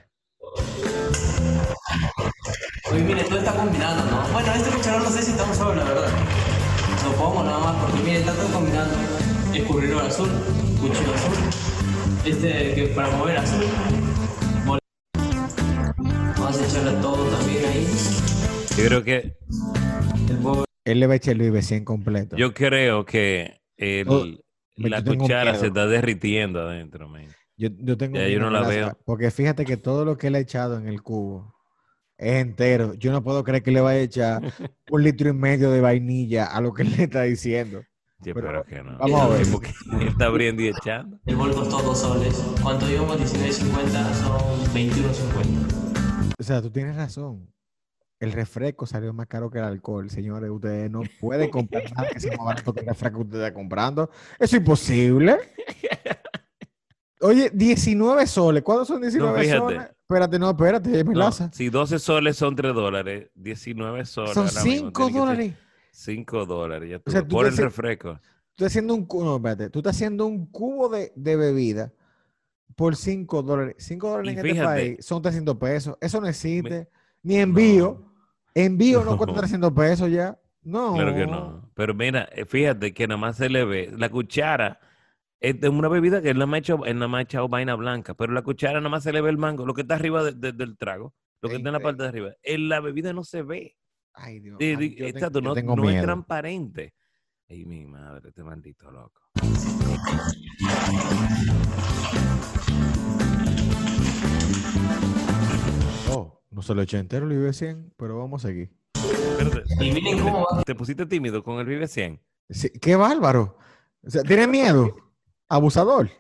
Oye, 2.91 3.05
mire, 3.05 3.22
todo 3.24 3.39
está 3.39 3.55
combinando, 3.55 4.05
¿no? 4.11 4.28
Bueno, 4.32 4.53
este 4.53 4.70
cucharón 4.70 5.05
no 5.05 5.11
sé 5.11 5.22
si 5.22 5.30
está 5.30 5.45
usado, 5.51 5.74
la 5.74 5.84
verdad. 5.84 6.09
Lo 7.05 7.12
pongo 7.12 7.45
nada 7.45 7.59
más 7.61 7.76
porque, 7.84 8.03
mire, 8.03 8.18
está 8.18 8.32
todo 8.34 8.53
combinando. 8.53 8.95
Escurridor 9.55 10.05
azul, 10.05 10.28
cuchillo 10.80 11.14
azul. 11.14 11.88
Este 12.29 12.74
que 12.74 12.87
para 12.95 13.11
mover 13.16 13.39
azul. 13.39 13.64
Mol- 14.66 14.79
Vamos 16.39 16.61
a 16.61 16.66
echarle 16.66 16.93
todo 17.01 17.24
también 17.37 17.64
ahí. 17.64 17.87
Yo 18.76 18.85
creo 18.87 19.05
que. 19.05 19.37
Él 20.85 21.01
le 21.01 21.07
va 21.07 21.14
a 21.14 21.16
echar 21.16 21.33
el 21.33 21.39
Louis 21.39 21.53
V100 21.53 21.85
completo. 21.85 22.37
yo 22.37 22.53
creo 22.55 23.05
que 23.05 23.61
el- 23.76 24.09
Oh, 24.09 24.24
la 24.76 25.03
cuchara 25.03 25.55
se 25.55 25.66
está 25.68 25.87
derritiendo 25.87 26.61
adentro, 26.61 27.09
man. 27.09 27.26
Yo, 27.57 27.70
yo 27.79 27.97
tengo 27.97 28.16
Ya, 28.18 28.29
yo 28.29 28.39
no 28.41 28.51
la 28.51 28.66
veo. 28.68 28.99
Porque 29.05 29.31
fíjate 29.31 29.64
que 29.64 29.76
todo 29.76 30.05
lo 30.05 30.16
que 30.16 30.31
le 30.31 30.39
he 30.39 30.43
echado 30.43 30.79
en 30.79 30.87
el 30.87 31.03
cubo 31.03 31.55
es 32.18 32.35
entero. 32.43 32.95
Yo 32.95 33.11
no 33.11 33.24
puedo 33.24 33.43
creer 33.43 33.62
que 33.62 33.70
le 33.72 33.81
vaya 33.81 34.01
a 34.01 34.03
echar 34.03 34.43
un 34.91 35.03
litro 35.03 35.29
y 35.31 35.33
medio 35.33 35.70
de 35.70 35.81
vainilla 35.81 36.45
a 36.47 36.61
lo 36.61 36.72
que 36.72 36.83
él 36.83 36.93
le 36.97 37.05
está 37.05 37.22
diciendo. 37.22 37.83
Yo 38.20 38.34
Pero 38.34 38.48
espero 38.60 38.64
que 38.64 38.82
no. 38.82 38.98
vamos 38.98 39.20
a 39.20 39.28
ver. 39.28 39.46
Está 40.08 40.26
abriendo 40.26 40.60
y 40.62 40.68
echando. 40.68 41.20
El 41.24 41.36
bol 41.36 41.54
costó 41.54 41.80
2 41.82 41.98
soles. 41.98 42.44
¿Cuánto 42.62 42.86
digamos? 42.86 43.16
19.50 43.16 44.12
son 44.14 44.74
21.50. 44.74 46.34
O 46.38 46.42
sea, 46.42 46.60
tú 46.60 46.70
tienes 46.70 46.96
razón. 46.96 47.52
El 48.18 48.32
refresco 48.32 48.86
salió 48.86 49.12
más 49.12 49.28
caro 49.28 49.48
que 49.50 49.58
el 49.58 49.64
alcohol, 49.64 50.10
señores. 50.10 50.50
Ustedes 50.50 50.90
no 50.90 51.02
pueden 51.20 51.48
comprar 51.50 51.84
nada 51.94 52.08
que 52.08 52.18
sea 52.18 52.36
más 52.36 52.46
barato 52.46 52.72
que 52.72 52.80
el 52.80 52.86
refresco 52.86 53.18
que 53.18 53.24
ustedes 53.24 53.42
están 53.46 53.54
comprando. 53.54 54.10
Eso 54.40 54.56
es 54.56 54.60
imposible. 54.62 55.38
Oye, 57.20 57.50
19 57.54 58.26
soles. 58.26 58.62
¿Cuántos 58.64 58.88
son 58.88 59.00
19 59.00 59.40
fíjate. 59.42 59.58
soles? 59.60 59.82
Espérate, 60.02 60.38
no, 60.40 60.50
espérate, 60.50 61.04
No, 61.04 61.10
Melaza. 61.10 61.50
si 61.52 61.68
12 61.68 61.98
soles 62.00 62.36
son 62.36 62.56
3 62.56 62.74
dólares, 62.74 63.28
19 63.34 64.04
soles. 64.06 64.32
son 64.34 64.48
ahora 64.48 64.64
mismo 64.64 64.88
5 64.88 64.92
tiene 64.92 65.12
que 65.12 65.12
ser 65.12 65.20
dólares. 65.20 65.54
5 65.99 66.46
dólares. 66.46 66.88
Ya 66.90 66.99
tú, 67.01 67.11
sea, 67.11 67.22
tú 67.22 67.28
por 67.36 67.46
el 67.46 67.57
refresco. 67.57 68.14
Tú 68.55 68.64
estás 68.64 68.72
haciendo 68.72 68.94
un 68.94 69.05
cubo, 69.07 69.24
no, 69.24 69.36
espérate, 69.36 69.70
tú 69.70 69.80
estás 69.80 69.96
haciendo 69.96 70.26
un 70.26 70.46
cubo 70.46 70.88
de, 70.88 71.12
de 71.16 71.36
bebida 71.36 71.92
por 72.76 72.94
5 72.96 73.42
dólares. 73.42 73.76
5 73.78 74.09
dólares 74.11 74.28
Y 74.28 74.32
en 74.32 74.38
este 74.46 74.51
fíjate- 74.51 74.66
país 74.94 75.05
son 75.07 75.22
300 75.22 75.57
pesos. 75.57 75.96
Eso 76.01 76.20
no 76.20 76.26
existe. 76.28 76.88
Ni 77.22 77.36
envío. 77.36 78.05
Envío 78.55 79.05
no, 79.05 79.16
cuesta 79.16 79.32
No. 79.34 79.38
300 79.40 79.72
pesos 79.72 80.11
ya. 80.11 80.38
No. 80.62 80.94
Claro 80.94 81.14
que 81.14 81.26
no. 81.26 81.70
Pero 81.74 81.94
mira, 81.94 82.28
eh, 82.32 82.44
fíjate 82.44 82.92
que 82.94 83.07
nada 83.07 83.18
más 83.18 83.36
se 83.36 83.49
le 83.49 83.64
ve 83.64 83.92
la 83.96 84.09
cuchara. 84.09 84.80
Es 85.40 85.61
de 85.61 85.68
una 85.68 85.88
bebida 85.88 86.20
que 86.20 86.30
él 86.30 86.36
nada 86.38 86.46
más 86.46 86.57
ha 86.57 86.59
hecho, 86.59 86.84
él 86.84 86.94
nada 86.96 87.09
más 87.09 87.18
ha 87.20 87.22
echado 87.22 87.49
vaina 87.49 87.74
blanca, 87.76 88.14
pero 88.14 88.32
la 88.32 88.42
cuchara 88.42 88.80
nada 88.80 88.88
más 88.90 89.05
se 89.05 89.12
le 89.12 89.20
ve 89.20 89.30
el 89.30 89.38
mango, 89.38 89.64
lo 89.66 89.72
que 89.74 89.82
está 89.82 89.94
arriba 89.94 90.24
de- 90.24 90.32
de- 90.32 90.53
del 90.53 90.76
trago, 90.76 91.14
lo 91.40 91.49
que 91.49 91.57
está 91.57 91.68
en 91.68 91.72
la 91.74 91.80
parte 91.80 92.03
de 92.03 92.09
arriba. 92.09 92.30
En 92.42 92.68
la 92.68 92.80
bebida 92.80 93.12
no 93.12 93.22
se 93.22 93.42
ve. 93.42 93.76
Ay, 94.20 94.40
Dios. 94.40 94.58
Ay, 94.60 94.94
yo 94.96 95.06
exacto, 95.06 95.40
no, 95.40 95.54
tengo 95.54 95.76
no 95.76 95.84
es 95.84 95.90
miedo. 95.90 96.04
transparente. 96.04 96.94
Ay, 97.48 97.64
mi 97.64 97.86
madre, 97.86 98.28
este 98.28 98.42
maldito 98.42 98.90
loco. 98.90 99.22
Oh, 106.10 106.40
no 106.50 106.62
se 106.62 106.74
lo 106.74 106.82
eché 106.82 106.98
entero 106.98 107.26
el 107.26 107.36
Vive 107.36 107.52
100, 107.52 107.94
pero 107.96 108.18
vamos 108.18 108.44
a 108.44 108.48
seguir. 108.48 108.70
Espérate, 108.94 109.62
Y 109.84 109.92
miren 109.92 110.18
cómo 110.20 110.46
va 110.50 110.62
¿Te 110.64 110.74
pusiste 110.74 111.06
tímido 111.06 111.42
con 111.42 111.58
el 111.60 111.66
Vive 111.66 111.86
100? 111.86 112.20
Sí, 112.50 112.70
qué 112.80 112.96
bárbaro. 112.96 113.56
O 114.04 114.10
sea, 114.10 114.22
¿tiene 114.22 114.46
miedo? 114.46 114.94
Abusador. 115.48 116.10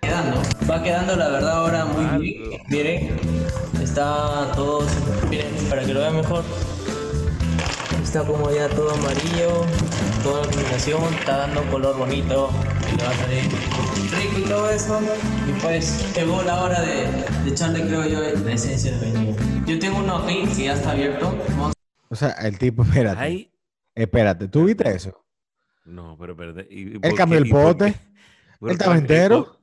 quedando. 0.00 0.40
Va 0.70 0.82
quedando, 0.82 1.16
la 1.16 1.28
verdad, 1.28 1.50
ahora 1.58 1.84
muy 1.84 2.22
bien. 2.22 2.60
Miren, 2.68 3.18
está 3.80 4.50
todo. 4.54 4.86
Miren, 5.28 5.48
para 5.68 5.84
que 5.84 5.92
lo 5.94 6.00
vean 6.00 6.16
mejor. 6.16 6.44
Está 8.12 8.26
como 8.26 8.50
ya 8.50 8.68
todo 8.68 8.90
amarillo, 8.90 9.64
toda 10.22 10.42
la 10.44 10.52
combinación, 10.52 11.02
está 11.14 11.38
dando 11.38 11.62
color 11.70 11.96
bonito, 11.96 12.50
y 12.92 12.96
le 12.98 13.04
va 13.04 13.08
a 13.10 13.14
salir 13.14 13.44
rico 13.44 14.38
y 14.38 14.42
todo 14.42 14.68
eso. 14.68 15.00
Y 15.48 15.52
pues 15.62 16.14
llegó 16.14 16.42
la 16.42 16.62
hora 16.62 16.82
de, 16.82 17.06
de 17.44 17.50
echarle, 17.50 17.86
creo 17.86 18.06
yo, 18.06 18.20
la 18.20 18.52
esencia 18.52 18.92
de 18.98 19.10
vainilla. 19.12 19.42
Yo 19.64 19.78
tengo 19.78 20.00
uno 20.00 20.16
aquí 20.18 20.44
que 20.54 20.64
ya 20.64 20.74
está 20.74 20.90
abierto. 20.90 21.34
Vamos 21.56 21.72
O 22.10 22.14
sea, 22.14 22.32
el 22.32 22.58
tipo, 22.58 22.82
espérate. 22.82 23.18
Ay, 23.18 23.50
Espérate, 23.94 24.46
¿tú 24.48 24.64
viste 24.66 24.94
eso? 24.94 25.24
no, 25.86 26.14
pero 26.20 26.32
espérate. 26.32 26.68
¿y- 26.70 26.92
y 26.96 26.98
Él 27.00 27.14
cambió 27.16 27.38
el? 27.38 27.46
Él 27.46 27.50
Pero 28.60 28.72
estaba 28.72 28.94
¿y 28.94 28.98
entero. 28.98 29.58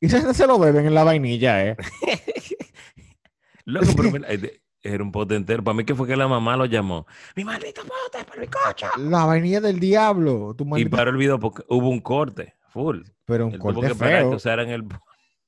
Y 0.00 0.08
se, 0.08 0.34
se 0.34 0.46
lo 0.48 0.58
beben 0.58 0.86
en 0.86 0.94
la 0.94 1.04
vainilla, 1.04 1.64
¿eh? 1.64 1.76
Loco, 3.64 3.86
pero 3.96 4.10
eh, 4.28 4.60
era 4.82 5.02
un 5.02 5.12
pote 5.12 5.34
entero. 5.36 5.62
Para 5.62 5.74
mí 5.76 5.84
que 5.84 5.94
fue 5.94 6.06
que 6.06 6.16
la 6.16 6.28
mamá 6.28 6.56
lo 6.56 6.64
llamó. 6.66 7.06
Mi 7.36 7.44
maldito 7.44 7.82
pote 7.82 8.24
por 8.24 8.38
mi 8.38 8.46
coche. 8.46 8.86
La 8.98 9.24
vainilla 9.24 9.60
del 9.60 9.78
diablo. 9.80 10.54
Tu 10.56 10.64
Y 10.76 10.84
paró 10.86 11.10
el 11.10 11.16
video 11.16 11.38
porque 11.38 11.62
hubo 11.68 11.88
un 11.88 12.00
corte, 12.00 12.54
full. 12.68 13.02
Pero 13.24 13.46
un 13.46 13.58
corte 13.58 13.94
feo. 13.94 14.30
que 14.30 14.36
usaran 14.36 14.68
el... 14.68 14.84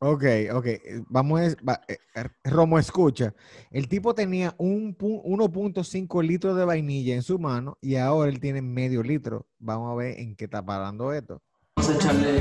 Ok, 0.05 0.25
ok. 0.53 0.67
eh, 0.67 1.03
Vamos 1.09 1.41
a... 1.41 1.45
va- 1.65 1.81
eh, 1.87 1.97
eh, 2.17 2.25
Romo, 2.45 2.79
escucha. 2.79 3.33
El 3.71 3.87
tipo 3.89 4.15
tenía 4.15 4.53
un 4.59 4.97
pu- 4.97 5.23
1.5 5.25 6.23
litros 6.25 6.57
de 6.57 6.65
vainilla 6.65 7.15
en 7.15 7.23
su 7.23 7.39
mano 7.39 7.79
y 7.81 7.95
ahora 7.97 8.29
él 8.31 8.41
tiene 8.41 8.63
medio 8.63 9.03
litro. 9.03 9.47
Vamos 9.61 9.93
a 9.93 9.95
ver 9.95 10.19
en 10.19 10.35
qué 10.35 10.47
está 10.47 10.65
parando 10.65 11.13
esto. 11.13 11.41
a 11.77 11.83
echarle 11.83 12.41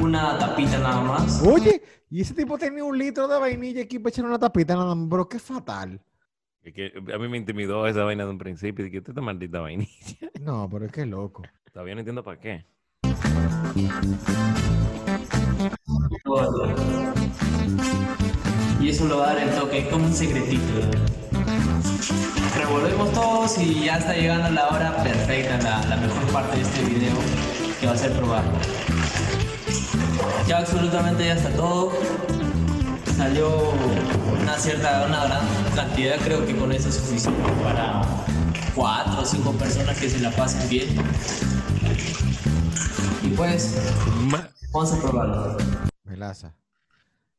una 0.00 0.38
tapita 0.38 0.78
nada 0.78 1.00
más. 1.02 1.42
Oye, 1.46 1.82
y 2.10 2.20
ese 2.20 2.34
tipo 2.34 2.58
tenía 2.58 2.84
un 2.84 2.96
litro 2.98 3.26
de 3.28 3.38
vainilla 3.38 3.82
aquí 3.82 3.98
para 3.98 4.10
echar 4.10 4.26
una 4.26 4.38
tapita 4.38 4.74
nada 4.74 4.94
más, 4.94 5.08
bro. 5.08 5.26
Qué 5.28 5.38
fatal. 5.38 6.00
Es 6.62 6.74
que 6.74 6.92
a 7.14 7.18
mí 7.18 7.28
me 7.28 7.38
intimidó 7.38 7.86
esa 7.86 8.04
vaina 8.04 8.24
de 8.24 8.30
un 8.30 8.38
principio. 8.38 8.84
Dije, 8.84 8.98
esta 8.98 9.20
maldita 9.20 9.60
vainilla. 9.60 9.90
No, 10.40 10.68
pero 10.70 10.86
es 10.86 10.92
que 10.92 11.04
loco. 11.04 11.42
Todavía 11.72 11.94
no 11.94 12.00
entiendo 12.00 12.24
para 12.24 12.40
qué. 12.40 12.64
Y 18.80 18.88
eso 18.88 19.04
lo 19.06 19.18
va 19.18 19.30
a 19.30 19.34
dar 19.34 19.48
el 19.48 19.54
toque, 19.54 19.78
es 19.80 19.88
como 19.88 20.06
un 20.06 20.12
secretito. 20.12 20.80
Revolvemos 22.56 23.12
todos 23.12 23.58
y 23.58 23.84
ya 23.84 23.98
está 23.98 24.14
llegando 24.14 24.50
la 24.50 24.68
hora 24.68 25.02
perfecta, 25.02 25.58
la, 25.58 25.84
la 25.86 25.96
mejor 25.96 26.32
parte 26.32 26.56
de 26.56 26.62
este 26.62 26.84
video, 26.84 27.14
que 27.80 27.86
va 27.86 27.92
a 27.92 27.96
ser 27.96 28.12
probarlo. 28.12 28.52
Ya 30.46 30.58
absolutamente 30.58 31.24
ya 31.26 31.34
está 31.34 31.50
todo. 31.54 31.92
Salió 33.20 33.72
una 34.40 34.56
cierta, 34.56 35.04
una 35.06 35.26
gran 35.26 35.46
cantidad, 35.76 36.16
creo 36.24 36.46
que 36.46 36.56
con 36.56 36.72
eso 36.72 36.88
es 36.88 36.94
suficiente 36.94 37.42
para 37.62 38.00
cuatro 38.74 39.20
o 39.20 39.24
cinco 39.26 39.52
personas 39.52 40.00
que 40.00 40.08
se 40.08 40.20
la 40.20 40.30
pasen 40.30 40.66
bien. 40.70 40.88
Y 43.22 43.28
pues, 43.36 43.76
Ma- 44.30 44.48
vamos 44.72 44.94
a 44.94 45.02
probarlo. 45.02 45.58
Melaza. 46.04 46.54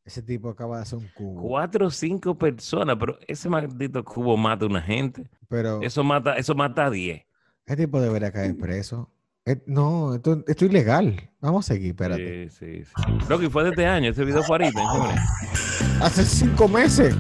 Ese 0.06 0.22
tipo 0.22 0.50
acaba 0.50 0.76
de 0.78 0.84
hacer 0.84 1.00
un 1.00 1.08
cubo. 1.16 1.42
Cuatro 1.42 1.88
o 1.88 1.90
cinco 1.90 2.36
personas, 2.36 2.96
pero 3.00 3.18
ese 3.28 3.50
maldito 3.50 4.04
cubo 4.06 4.38
mata 4.38 4.66
a 4.66 4.68
una 4.68 4.84
gente. 4.84 5.32
Pero 5.50 5.82
Eso 5.82 6.04
mata, 6.04 6.36
eso 6.36 6.54
mata 6.54 6.86
a 6.86 6.90
diez. 6.92 7.24
ese 7.66 7.76
tipo 7.76 8.00
debería 8.00 8.32
caer 8.32 8.56
preso. 8.56 9.10
Eh, 9.46 9.60
no, 9.66 10.16
esto, 10.16 10.44
esto 10.48 10.66
es 10.66 10.72
ilegal. 10.72 11.30
Vamos 11.40 11.66
a 11.66 11.74
seguir, 11.74 11.92
espérate. 11.92 12.50
Sí, 12.52 12.84
sí, 12.84 12.86
sí. 12.86 13.12
Loco, 13.28 13.44
y 13.44 13.50
fue 13.50 13.64
de 13.64 13.70
este 13.72 13.88
año. 13.88 14.12
Ese 14.12 14.24
video 14.24 14.44
fue 14.44 14.58
ahorita, 14.58 14.82
en. 14.82 16.02
Hace 16.04 16.24
cinco 16.26 16.68
meses. 16.68 17.16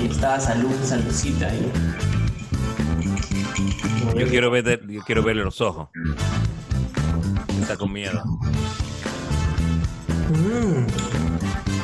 Y 0.00 0.06
está 0.06 0.38
salud, 0.38 0.72
saludcita 0.84 1.48
ahí. 1.48 1.72
Yo 4.16 4.28
quiero, 4.28 4.50
ver 4.52 4.86
yo 4.86 5.02
quiero 5.02 5.24
verle 5.24 5.42
los 5.42 5.60
ojos. 5.60 5.88
Está 7.60 7.76
con 7.76 7.92
miedo. 7.92 8.22
Mmm, 10.28 10.86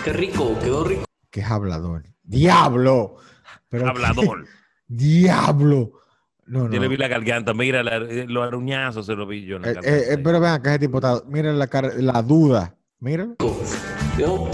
qué 0.05 0.13
rico, 0.13 0.57
quedó 0.61 0.85
rico. 0.85 1.05
¿Qué 1.31 1.41
es 1.41 1.51
hablador? 1.51 2.05
¡Diablo! 2.23 3.17
Pero 3.69 3.89
Hablador. 3.89 4.47
¡Diablo! 4.87 5.93
No, 6.51 6.67
no. 6.67 6.75
Yo 6.75 6.81
le 6.81 6.89
vi 6.89 6.97
la 6.97 7.07
garganta, 7.07 7.55
mira, 7.55 7.83
la- 7.85 8.01
los 8.01 8.45
aruñazos 8.45 9.07
se 9.07 9.15
lo 9.15 9.25
vi 9.25 9.45
yo 9.45 9.57
en 9.57 9.63
la 9.63 9.71
Eh, 9.71 9.75
garganta. 9.75 9.99
eh, 9.99 10.15
eh, 10.15 10.19
pero 10.19 10.41
vean 10.41 10.55
acá 10.55 10.71
ese 10.71 10.81
tipo 10.81 10.99
está. 10.99 11.23
Miren 11.29 11.59
la 11.61 11.69
cara, 11.69 11.91
la 11.97 12.21
duda. 12.23 12.77
Miren. 12.99 13.37
Quedó 14.17 14.51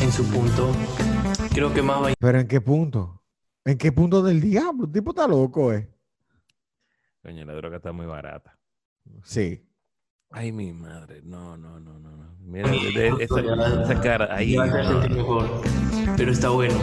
en 0.00 0.12
su 0.12 0.24
punto. 0.30 0.70
Creo 1.52 1.74
que 1.74 1.82
más 1.82 2.02
va 2.04 2.12
Pero 2.18 2.38
¿en 2.38 2.46
qué 2.46 2.60
punto? 2.60 3.20
¿En 3.64 3.76
qué 3.76 3.90
punto 3.90 4.22
del 4.22 4.40
diablo? 4.40 4.84
El 4.86 4.92
tipo 4.92 5.10
está 5.10 5.26
loco, 5.26 5.72
eh. 5.72 5.88
Coño, 7.22 7.44
la 7.44 7.52
droga 7.54 7.78
está 7.78 7.90
muy 7.90 8.06
barata. 8.06 8.56
Sí. 9.24 9.60
Ay, 10.30 10.52
mi 10.52 10.72
madre. 10.72 11.20
No, 11.24 11.56
no, 11.56 11.80
no, 11.80 11.98
no. 11.98 12.16
no. 12.16 12.36
Mira, 12.42 12.70
de- 12.70 12.92
de- 12.92 13.24
esa, 13.24 13.82
esa 13.82 14.00
cara. 14.00 14.28
Ahí. 14.34 14.54
No. 14.56 14.64
mejor. 15.08 15.62
Pero 16.16 16.30
está 16.32 16.48
bueno. 16.50 16.74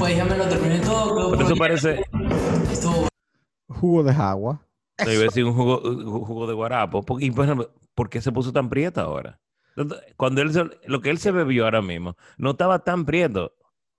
Pues 0.00 0.16
ya 0.16 0.24
me 0.24 0.36
lo 0.36 0.48
terminé 0.48 0.78
todo. 0.80 1.14
creo 1.14 1.30
Pero 1.32 1.44
eso 1.44 1.56
parece. 1.56 2.02
Estuvo 2.72 3.06
Jugo 3.68 4.02
de 4.02 4.10
agua. 4.12 4.66
Yo 5.04 5.12
iba 5.12 5.20
a 5.20 5.24
decir 5.24 5.44
un 5.44 5.54
jugo, 5.54 5.80
un 5.82 6.24
jugo 6.24 6.46
de 6.46 6.54
guarapo. 6.54 7.02
Por- 7.02 7.22
Y, 7.22 7.28
ejemplo, 7.28 7.70
¿por 7.94 8.10
qué 8.10 8.20
se 8.20 8.32
puso 8.32 8.52
tan 8.52 8.68
prieto 8.68 9.00
ahora? 9.00 9.38
Cuando 10.16 10.42
él 10.42 10.52
se- 10.52 10.68
lo 10.86 11.00
que 11.00 11.10
él 11.10 11.18
se 11.18 11.30
bebió 11.30 11.64
ahora 11.64 11.80
mismo 11.80 12.16
no 12.36 12.50
estaba 12.52 12.80
tan 12.80 13.04
prieto. 13.06 13.52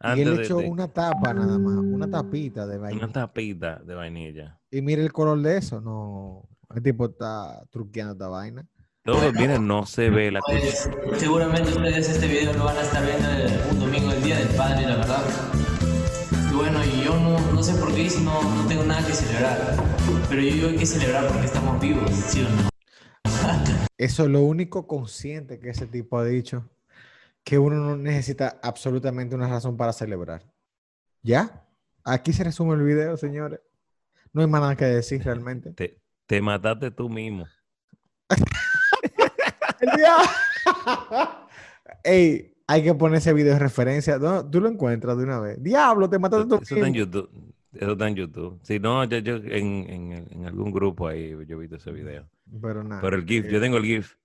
Y 0.03 0.07
Antes 0.07 0.27
él 0.27 0.37
de- 0.37 0.43
echó 0.43 0.57
de- 0.57 0.69
una 0.69 0.87
tapa 0.87 1.33
nada 1.33 1.57
más, 1.57 1.75
una 1.77 2.09
tapita 2.09 2.65
de 2.67 2.77
una 2.77 2.87
vaina. 2.89 3.07
tapita 3.11 3.75
de 3.77 3.95
vainilla. 3.95 4.59
Y 4.71 4.81
mire 4.81 5.01
el 5.03 5.13
color 5.13 5.39
de 5.41 5.57
eso. 5.57 5.79
No. 5.79 6.47
El 6.75 6.81
tipo 6.83 7.05
está 7.05 7.63
truqueando 7.69 8.13
esta 8.13 8.27
vaina. 8.27 8.65
Todo, 9.03 9.31
miren, 9.33 9.65
no 9.67 9.85
se 9.85 10.09
ve 10.09 10.31
la 10.31 10.39
cosa. 10.41 10.91
Pues, 11.05 11.19
seguramente 11.19 11.71
ustedes 11.71 12.09
este 12.09 12.27
video 12.27 12.53
lo 12.53 12.65
van 12.65 12.77
a 12.77 12.81
estar 12.81 13.03
viendo 13.05 13.29
el- 13.31 13.71
un 13.71 13.79
domingo, 13.79 14.11
el 14.11 14.23
día 14.23 14.37
del 14.37 14.49
padre, 14.49 14.85
la 14.87 14.95
verdad. 14.97 15.23
Bueno, 16.61 16.85
y 16.85 17.03
yo 17.03 17.19
no, 17.19 17.39
no 17.53 17.63
sé 17.63 17.73
por 17.73 17.91
qué 17.95 18.07
si 18.07 18.23
no, 18.23 18.39
no 18.39 18.67
tengo 18.67 18.83
nada 18.83 19.03
que 19.03 19.13
celebrar. 19.13 19.75
Pero 20.29 20.41
yo 20.43 20.53
digo 20.53 20.67
hay 20.67 20.77
que 20.77 20.85
celebrar 20.85 21.27
porque 21.27 21.45
estamos 21.47 21.81
vivos, 21.81 22.11
¿sí 22.11 22.43
o 22.43 22.49
no? 22.49 22.69
Eso 23.97 24.23
es 24.25 24.29
lo 24.29 24.41
único 24.41 24.85
consciente 24.85 25.59
que 25.59 25.71
ese 25.71 25.87
tipo 25.87 26.19
ha 26.19 26.23
dicho. 26.25 26.69
Que 27.43 27.57
uno 27.57 27.77
no 27.77 27.97
necesita 27.97 28.59
absolutamente 28.61 29.33
una 29.33 29.47
razón 29.47 29.75
para 29.75 29.91
celebrar. 29.91 30.43
¿Ya? 31.23 31.65
Aquí 32.03 32.31
se 32.31 32.43
resume 32.43 32.75
el 32.75 32.83
video, 32.83 33.17
señores. 33.17 33.59
No 34.31 34.41
hay 34.41 34.47
más 34.47 34.61
nada 34.61 34.75
que 34.75 34.85
decir 34.85 35.23
realmente. 35.23 35.71
Te, 35.73 35.99
te 36.27 36.41
mataste 36.43 36.91
tú 36.91 37.09
mismo. 37.09 37.47
El 39.79 39.89
dia- 39.97 41.47
Ey, 42.03 42.50
hay 42.71 42.83
que 42.83 42.93
poner 42.95 43.17
ese 43.17 43.33
video 43.33 43.53
de 43.53 43.59
referencia. 43.59 44.17
No, 44.17 44.49
tú 44.49 44.61
lo 44.61 44.69
encuentras 44.69 45.17
de 45.17 45.23
una 45.23 45.39
vez. 45.39 45.61
Diablo, 45.61 46.09
te 46.09 46.19
mataste 46.19 46.47
tú 46.47 46.55
Eso 46.55 46.75
está 46.75 46.87
en. 46.87 46.93
YouTube. 46.93 47.29
Eso 47.73 47.91
está 47.93 48.07
en 48.07 48.15
YouTube. 48.15 48.59
Si 48.63 48.79
no, 48.79 49.03
yo, 49.05 49.17
yo 49.19 49.35
en, 49.37 49.85
en, 49.89 50.11
en 50.31 50.45
algún 50.45 50.71
grupo 50.71 51.07
ahí 51.07 51.29
yo 51.47 51.55
he 51.55 51.59
visto 51.59 51.77
ese 51.77 51.91
video. 51.91 52.27
Pero 52.61 52.83
nada. 52.83 53.01
Pero 53.01 53.15
el 53.15 53.25
GIF, 53.25 53.45
yo 53.47 53.61
tengo 53.61 53.77
el 53.77 53.85
GIF. 53.85 54.15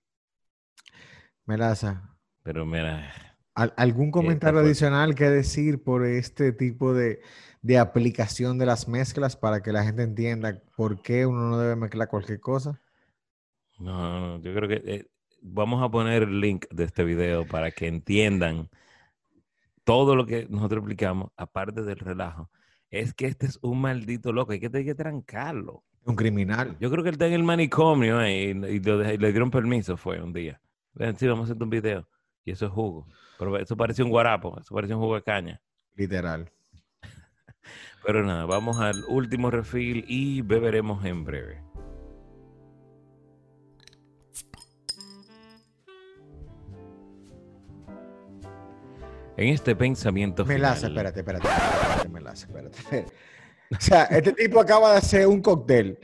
Melaza, 1.45 2.17
Pero 2.43 2.65
mira, 2.65 3.09
¿al- 3.55 3.73
¿algún 3.77 4.11
comentario 4.11 4.59
fue. 4.59 4.67
adicional 4.67 5.15
que 5.15 5.29
decir 5.29 5.81
por 5.81 6.05
este 6.05 6.51
tipo 6.51 6.93
de, 6.93 7.21
de 7.61 7.77
aplicación 7.77 8.57
de 8.57 8.65
las 8.65 8.87
mezclas 8.89 9.37
para 9.37 9.61
que 9.63 9.71
la 9.71 9.83
gente 9.85 10.03
entienda 10.03 10.61
por 10.75 11.01
qué 11.01 11.25
uno 11.25 11.49
no 11.49 11.57
debe 11.57 11.75
mezclar 11.77 12.09
cualquier 12.09 12.39
cosa? 12.41 12.81
no, 13.79 14.19
no, 14.37 14.43
yo 14.43 14.53
creo 14.53 14.67
que 14.67 14.81
eh, 14.85 15.07
vamos 15.41 15.83
a 15.83 15.89
poner 15.89 16.23
el 16.23 16.39
link 16.41 16.65
de 16.71 16.83
este 16.85 17.03
video 17.03 17.45
para 17.47 17.71
que 17.71 17.87
entiendan 17.87 18.69
todo 19.83 20.15
lo 20.15 20.25
que 20.25 20.47
nosotros 20.49 20.79
explicamos, 20.79 21.31
aparte 21.37 21.81
del 21.83 21.97
relajo. 21.99 22.49
Es 22.89 23.13
que 23.13 23.25
este 23.27 23.45
es 23.45 23.59
un 23.61 23.81
maldito 23.81 24.31
loco, 24.33 24.51
hay 24.53 24.59
que, 24.59 24.69
hay 24.73 24.85
que 24.85 24.95
trancarlo. 24.95 25.83
Un 26.05 26.15
criminal. 26.15 26.77
Yo 26.79 26.89
creo 26.89 27.03
que 27.03 27.09
él 27.09 27.15
está 27.15 27.27
en 27.27 27.33
el 27.33 27.43
manicomio 27.43 28.21
eh, 28.21 28.45
y, 28.45 28.49
y 28.49 28.79
lo 28.79 29.03
dej- 29.03 29.15
y 29.15 29.17
le 29.17 29.31
dieron 29.31 29.51
permiso, 29.51 29.97
fue 29.97 30.21
un 30.21 30.31
día. 30.33 30.59
Ven, 30.93 31.17
sí, 31.17 31.27
vamos 31.27 31.49
a 31.49 31.53
hacer 31.53 31.61
un 31.63 31.69
video. 31.69 32.07
Y 32.45 32.51
eso 32.51 32.65
es 32.65 32.71
jugo. 32.71 33.05
Pero 33.37 33.57
eso 33.57 33.75
parecía 33.75 34.05
un 34.05 34.11
guarapo, 34.11 34.57
eso 34.59 34.73
parecía 34.73 34.95
un 34.95 35.01
jugo 35.01 35.15
de 35.15 35.23
caña. 35.23 35.61
Literal. 35.95 36.49
Pero 38.05 38.23
nada, 38.23 38.45
vamos 38.45 38.77
al 38.79 38.95
último 39.09 39.51
refill 39.51 40.05
y 40.07 40.41
beberemos 40.41 41.03
en 41.05 41.25
breve. 41.25 41.61
En 49.37 49.49
este 49.49 49.75
pensamiento 49.75 50.43
Melaza, 50.45 50.87
final, 50.87 51.05
espérate, 51.05 51.19
espérate, 51.19 51.47
espérate, 51.47 52.09
Melaza, 52.09 52.47
espérate, 52.47 52.77
espérate. 52.79 53.13
O 53.69 53.81
sea, 53.81 54.03
este 54.05 54.31
tipo 54.31 54.61
acaba 54.61 54.93
de 54.93 54.97
hacer 54.99 55.27
un 55.27 55.41
cóctel 55.41 55.99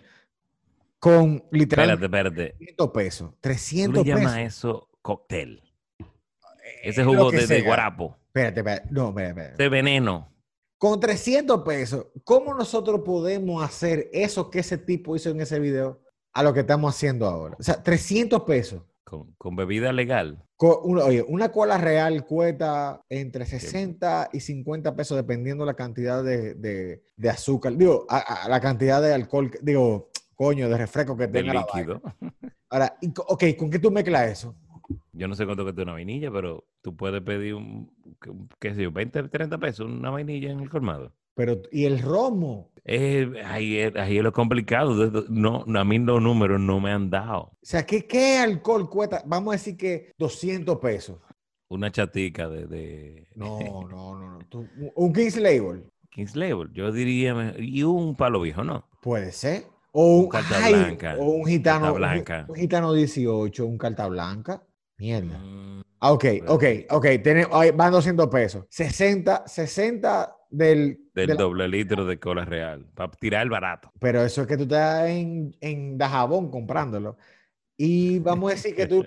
con 0.99 1.35
espérate, 1.35 1.57
literalmente 1.57 2.05
espérate. 2.05 2.55
300 2.57 2.91
pesos. 2.91 3.29
¿Tú 3.31 3.37
300 3.39 4.05
le 4.05 4.13
llamas 4.13 4.35
pesos. 4.35 4.53
eso 4.53 4.89
cóctel? 5.01 5.63
Ese 6.83 7.01
Eh, 7.01 7.05
jugo 7.05 7.15
lo 7.15 7.31
que 7.31 7.47
de, 7.47 7.61
guarapo, 7.61 8.17
Espérate, 8.27 8.59
espérate. 8.59 8.87
No, 8.91 9.09
espérate, 9.09 9.29
espérate. 9.29 9.63
de 9.63 9.69
veneno. 9.69 10.29
Con 10.77 10.99
300 10.99 11.61
pesos, 11.63 12.07
¿cómo 12.25 12.53
nosotros 12.53 13.01
podemos 13.05 13.63
hacer 13.63 14.09
eso 14.11 14.51
que 14.51 14.59
ese 14.59 14.77
tipo 14.77 15.15
hizo 15.15 15.29
en 15.29 15.39
ese 15.39 15.57
video 15.59 16.01
a 16.33 16.43
lo 16.43 16.53
que 16.53 16.59
estamos 16.59 16.93
haciendo 16.93 17.25
ahora? 17.25 17.55
O 17.57 17.63
sea, 17.63 17.81
300 17.81 18.43
pesos. 18.43 18.81
Con, 19.13 19.33
con 19.37 19.55
bebida 19.55 19.93
legal. 19.93 20.43
Una- 20.83 21.03
oye, 21.05 21.23
una 21.27 21.51
cola 21.51 21.77
real 21.77 22.25
cuesta 22.25 23.01
entre 23.09 23.45
60 23.45 24.29
y 24.33 24.39
50 24.39 24.95
pesos 24.95 25.15
dependiendo 25.17 25.65
la 25.65 25.75
cantidad 25.75 26.23
de, 26.23 26.55
de- 26.55 27.03
de 27.15 27.29
azúcar. 27.29 27.75
Digo, 27.77 28.05
a, 28.09 28.17
a- 28.45 28.49
la 28.49 28.59
cantidad 28.59 29.01
de 29.01 29.13
alcohol, 29.13 29.51
digo, 29.61 30.09
coño, 30.35 30.67
de 30.69 30.77
refresco 30.77 31.15
que 31.15 31.27
de 31.27 31.33
tenga 31.41 31.53
la 31.53 31.65
vaina. 31.71 31.93
líquido. 31.99 32.01
Ahora, 32.69 32.97
ok, 33.27 33.43
¿con 33.57 33.69
qué 33.69 33.77
tú 33.77 33.91
mezclas 33.91 34.31
eso? 34.31 34.55
Yo 35.11 35.27
no 35.27 35.35
sé 35.35 35.45
cuánto 35.45 35.63
cuesta 35.63 35.83
una 35.83 35.93
vainilla, 35.93 36.31
pero 36.31 36.65
tú 36.81 36.95
puedes 36.95 37.21
pedir 37.21 37.53
un, 37.53 37.91
qué- 38.19 38.31
qué 38.59 38.73
sé 38.73 38.81
yo, 38.83 38.91
20, 38.91 39.23
30 39.29 39.57
pesos, 39.59 39.85
una 39.85 40.09
vainilla 40.09 40.49
en 40.51 40.59
el 40.61 40.69
colmado. 40.69 41.13
Pero, 41.35 41.61
¿y 41.71 41.85
el 41.85 41.99
romo? 42.01 42.71
Eh, 42.85 43.41
ahí, 43.45 43.77
es, 43.77 43.95
ahí 43.95 44.17
es 44.17 44.23
lo 44.23 44.33
complicado. 44.33 45.09
No, 45.29 45.63
a 45.75 45.83
mí 45.85 45.99
los 45.99 46.21
números 46.21 46.59
no 46.59 46.79
me 46.79 46.91
han 46.91 47.09
dado. 47.09 47.41
O 47.43 47.57
sea, 47.61 47.85
¿qué, 47.85 48.05
qué 48.05 48.37
alcohol 48.37 48.89
cuesta? 48.89 49.23
Vamos 49.25 49.53
a 49.53 49.57
decir 49.57 49.77
que 49.77 50.11
200 50.17 50.77
pesos. 50.79 51.17
Una 51.69 51.91
chatica 51.91 52.49
de, 52.49 52.67
de 52.67 53.27
No, 53.35 53.59
no, 53.59 54.19
no. 54.19 54.31
no. 54.33 54.39
Tú- 54.49 54.67
un 54.95 55.13
King's 55.13 55.37
Label. 55.37 55.85
King's 56.11 56.35
Label, 56.35 56.69
yo 56.73 56.91
diría, 56.91 57.55
y 57.57 57.81
un 57.83 58.15
palo 58.15 58.41
viejo, 58.41 58.63
¿no? 58.63 58.87
Puede 59.01 59.31
ser. 59.31 59.63
O 59.93 60.17
un, 60.17 60.23
Un 60.25 60.29
carta 60.29 60.57
ay, 60.63 60.73
blanca, 60.73 61.15
o 61.19 61.23
un 61.25 61.45
gitano. 61.45 61.79
carta 61.85 61.91
un- 61.93 61.97
blanca. 61.97 62.45
Un, 62.49 62.55
gitano 62.55 62.93
18, 62.93 63.65
un 63.65 63.77
carta 63.77 64.07
blanca. 64.07 64.63
Mierda. 64.97 65.37
Mm, 65.39 65.81
Ah, 66.05 66.11
ok, 66.11 66.25
ok, 66.49 66.63
ok. 66.89 67.05
Tiene, 67.23 67.45
van 67.73 67.91
200 67.93 68.27
pesos. 68.27 68.65
60, 68.69 69.47
60 69.47 70.35
del. 70.49 70.99
Del 71.13 71.27
de 71.27 71.33
la- 71.35 71.41
doble 71.41 71.67
litro 71.67 72.05
de 72.05 72.19
cola 72.19 72.45
real, 72.45 72.85
para 72.95 73.11
tirar 73.11 73.43
el 73.43 73.49
barato. 73.49 73.91
pero 73.99 74.23
eso 74.23 74.41
es 74.41 74.47
que 74.47 74.57
tú 74.57 74.63
estás 74.63 75.09
en, 75.09 75.55
en 75.61 75.97
Dajabón 75.97 76.49
comprándolo. 76.49 77.17
Y 77.77 78.19
vamos 78.19 78.51
a 78.51 78.55
decir 78.55 78.75
que 78.75 78.85
tú 78.85 79.03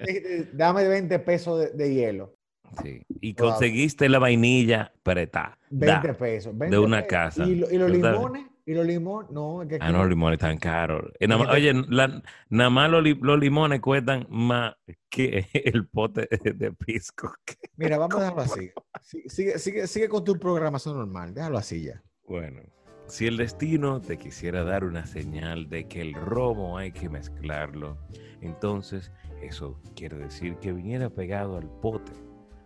dame 0.52 0.86
20 0.88 1.18
pesos 1.20 1.60
de, 1.60 1.70
de 1.70 1.94
hielo. 1.94 2.34
Sí. 2.82 3.00
Y 3.20 3.32
Wow. 3.34 3.50
conseguiste 3.50 4.08
la 4.08 4.18
vainilla 4.18 4.92
pretá. 5.02 5.56
20 5.70 6.14
pesos. 6.14 6.56
20 6.58 6.78
una 6.78 6.96
pesos. 6.98 7.08
casa. 7.08 7.44
Y, 7.44 7.54
lo- 7.56 7.70
y 7.70 7.78
los 7.78 7.90
limones, 7.90 8.44
y 8.66 8.74
los 8.74 8.84
limones, 8.84 9.30
no, 9.30 9.62
es 9.62 9.68
que 9.68 9.78
Ah, 9.80 9.92
no, 9.92 9.98
los 9.98 10.08
limones 10.08 10.38
están 10.38 10.58
caros. 10.58 11.10
Eh, 11.20 11.28
oye, 11.32 11.72
la- 11.88 12.20
nada 12.50 12.68
más 12.70 12.90
los, 12.90 13.02
los 13.20 13.38
limones 13.38 13.80
cuestan 13.80 14.26
más 14.28 14.74
que 15.08 15.46
el 15.54 15.86
pote 15.86 16.28
de 16.42 16.72
pisco. 16.72 17.32
Mira, 17.76 17.96
vamos 17.96 18.16
a 18.16 18.20
dejarlo 18.20 18.42
así. 18.42 18.70
Sí- 19.02 19.22
Sigue, 19.28 19.58
sigue, 19.58 19.86
sigue 19.86 20.08
con 20.08 20.24
tu 20.24 20.36
programación 20.38 20.96
normal. 20.96 21.32
Déjalo 21.32 21.58
así 21.58 21.84
ya. 21.84 22.02
Bueno, 22.26 22.60
si 23.06 23.26
el 23.28 23.36
destino 23.36 24.00
te 24.00 24.18
quisiera 24.18 24.64
dar 24.64 24.82
una 24.82 25.06
señal 25.06 25.68
de 25.68 25.86
que 25.86 26.00
el 26.00 26.14
romo 26.14 26.76
hay 26.76 26.90
que 26.90 27.08
mezclarlo, 27.08 27.96
entonces 28.40 29.12
eso 29.40 29.80
quiere 29.94 30.16
decir 30.18 30.56
que 30.56 30.72
viniera 30.72 31.08
pegado 31.08 31.56
al 31.56 31.70
pote, 31.80 32.10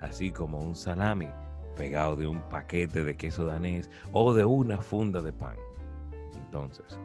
así 0.01 0.31
como 0.31 0.61
un 0.61 0.75
salami 0.75 1.29
pegado 1.77 2.17
de 2.17 2.27
un 2.27 2.41
paquete 2.49 3.05
de 3.05 3.17
queso 3.17 3.45
danés 3.45 3.91
o 4.13 4.33
de 4.33 4.45
una 4.47 4.79
funda 4.79 5.21
de 5.21 5.33
pan. 5.35 5.57
Entonces, 6.51 6.99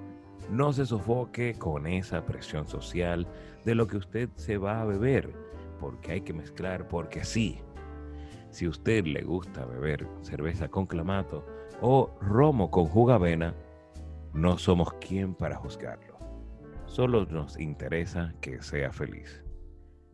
no 0.49 0.73
se 0.73 0.87
sofoque 0.87 1.53
con 1.53 1.85
esa 1.85 2.25
presión 2.25 2.67
social 2.67 3.27
de 3.63 3.75
lo 3.75 3.85
que 3.85 3.97
usted 3.97 4.27
se 4.33 4.57
va 4.57 4.81
a 4.81 4.85
beber, 4.85 5.35
porque 5.79 6.13
hay 6.13 6.21
que 6.21 6.33
mezclar, 6.33 6.87
porque 6.87 7.23
sí. 7.23 7.59
Si 8.49 8.65
a 8.65 8.69
usted 8.69 9.05
le 9.05 9.21
gusta 9.21 9.63
beber 9.65 10.07
cerveza 10.23 10.67
con 10.67 10.87
clamato, 10.87 11.45
o 11.79 12.09
romo 12.21 12.71
con 12.71 12.85
jugavena, 12.85 13.53
No 14.33 14.57
somos 14.57 14.91
quien 14.95 15.35
para 15.35 15.55
juzgarlo. 15.55 16.17
Solo 16.87 17.25
nos 17.25 17.57
interesa 17.57 18.33
que 18.41 18.61
sea 18.61 18.91
feliz. 18.91 19.45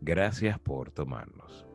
Gracias 0.02 0.60
por 0.60 0.92
tomarnos. 0.92 1.71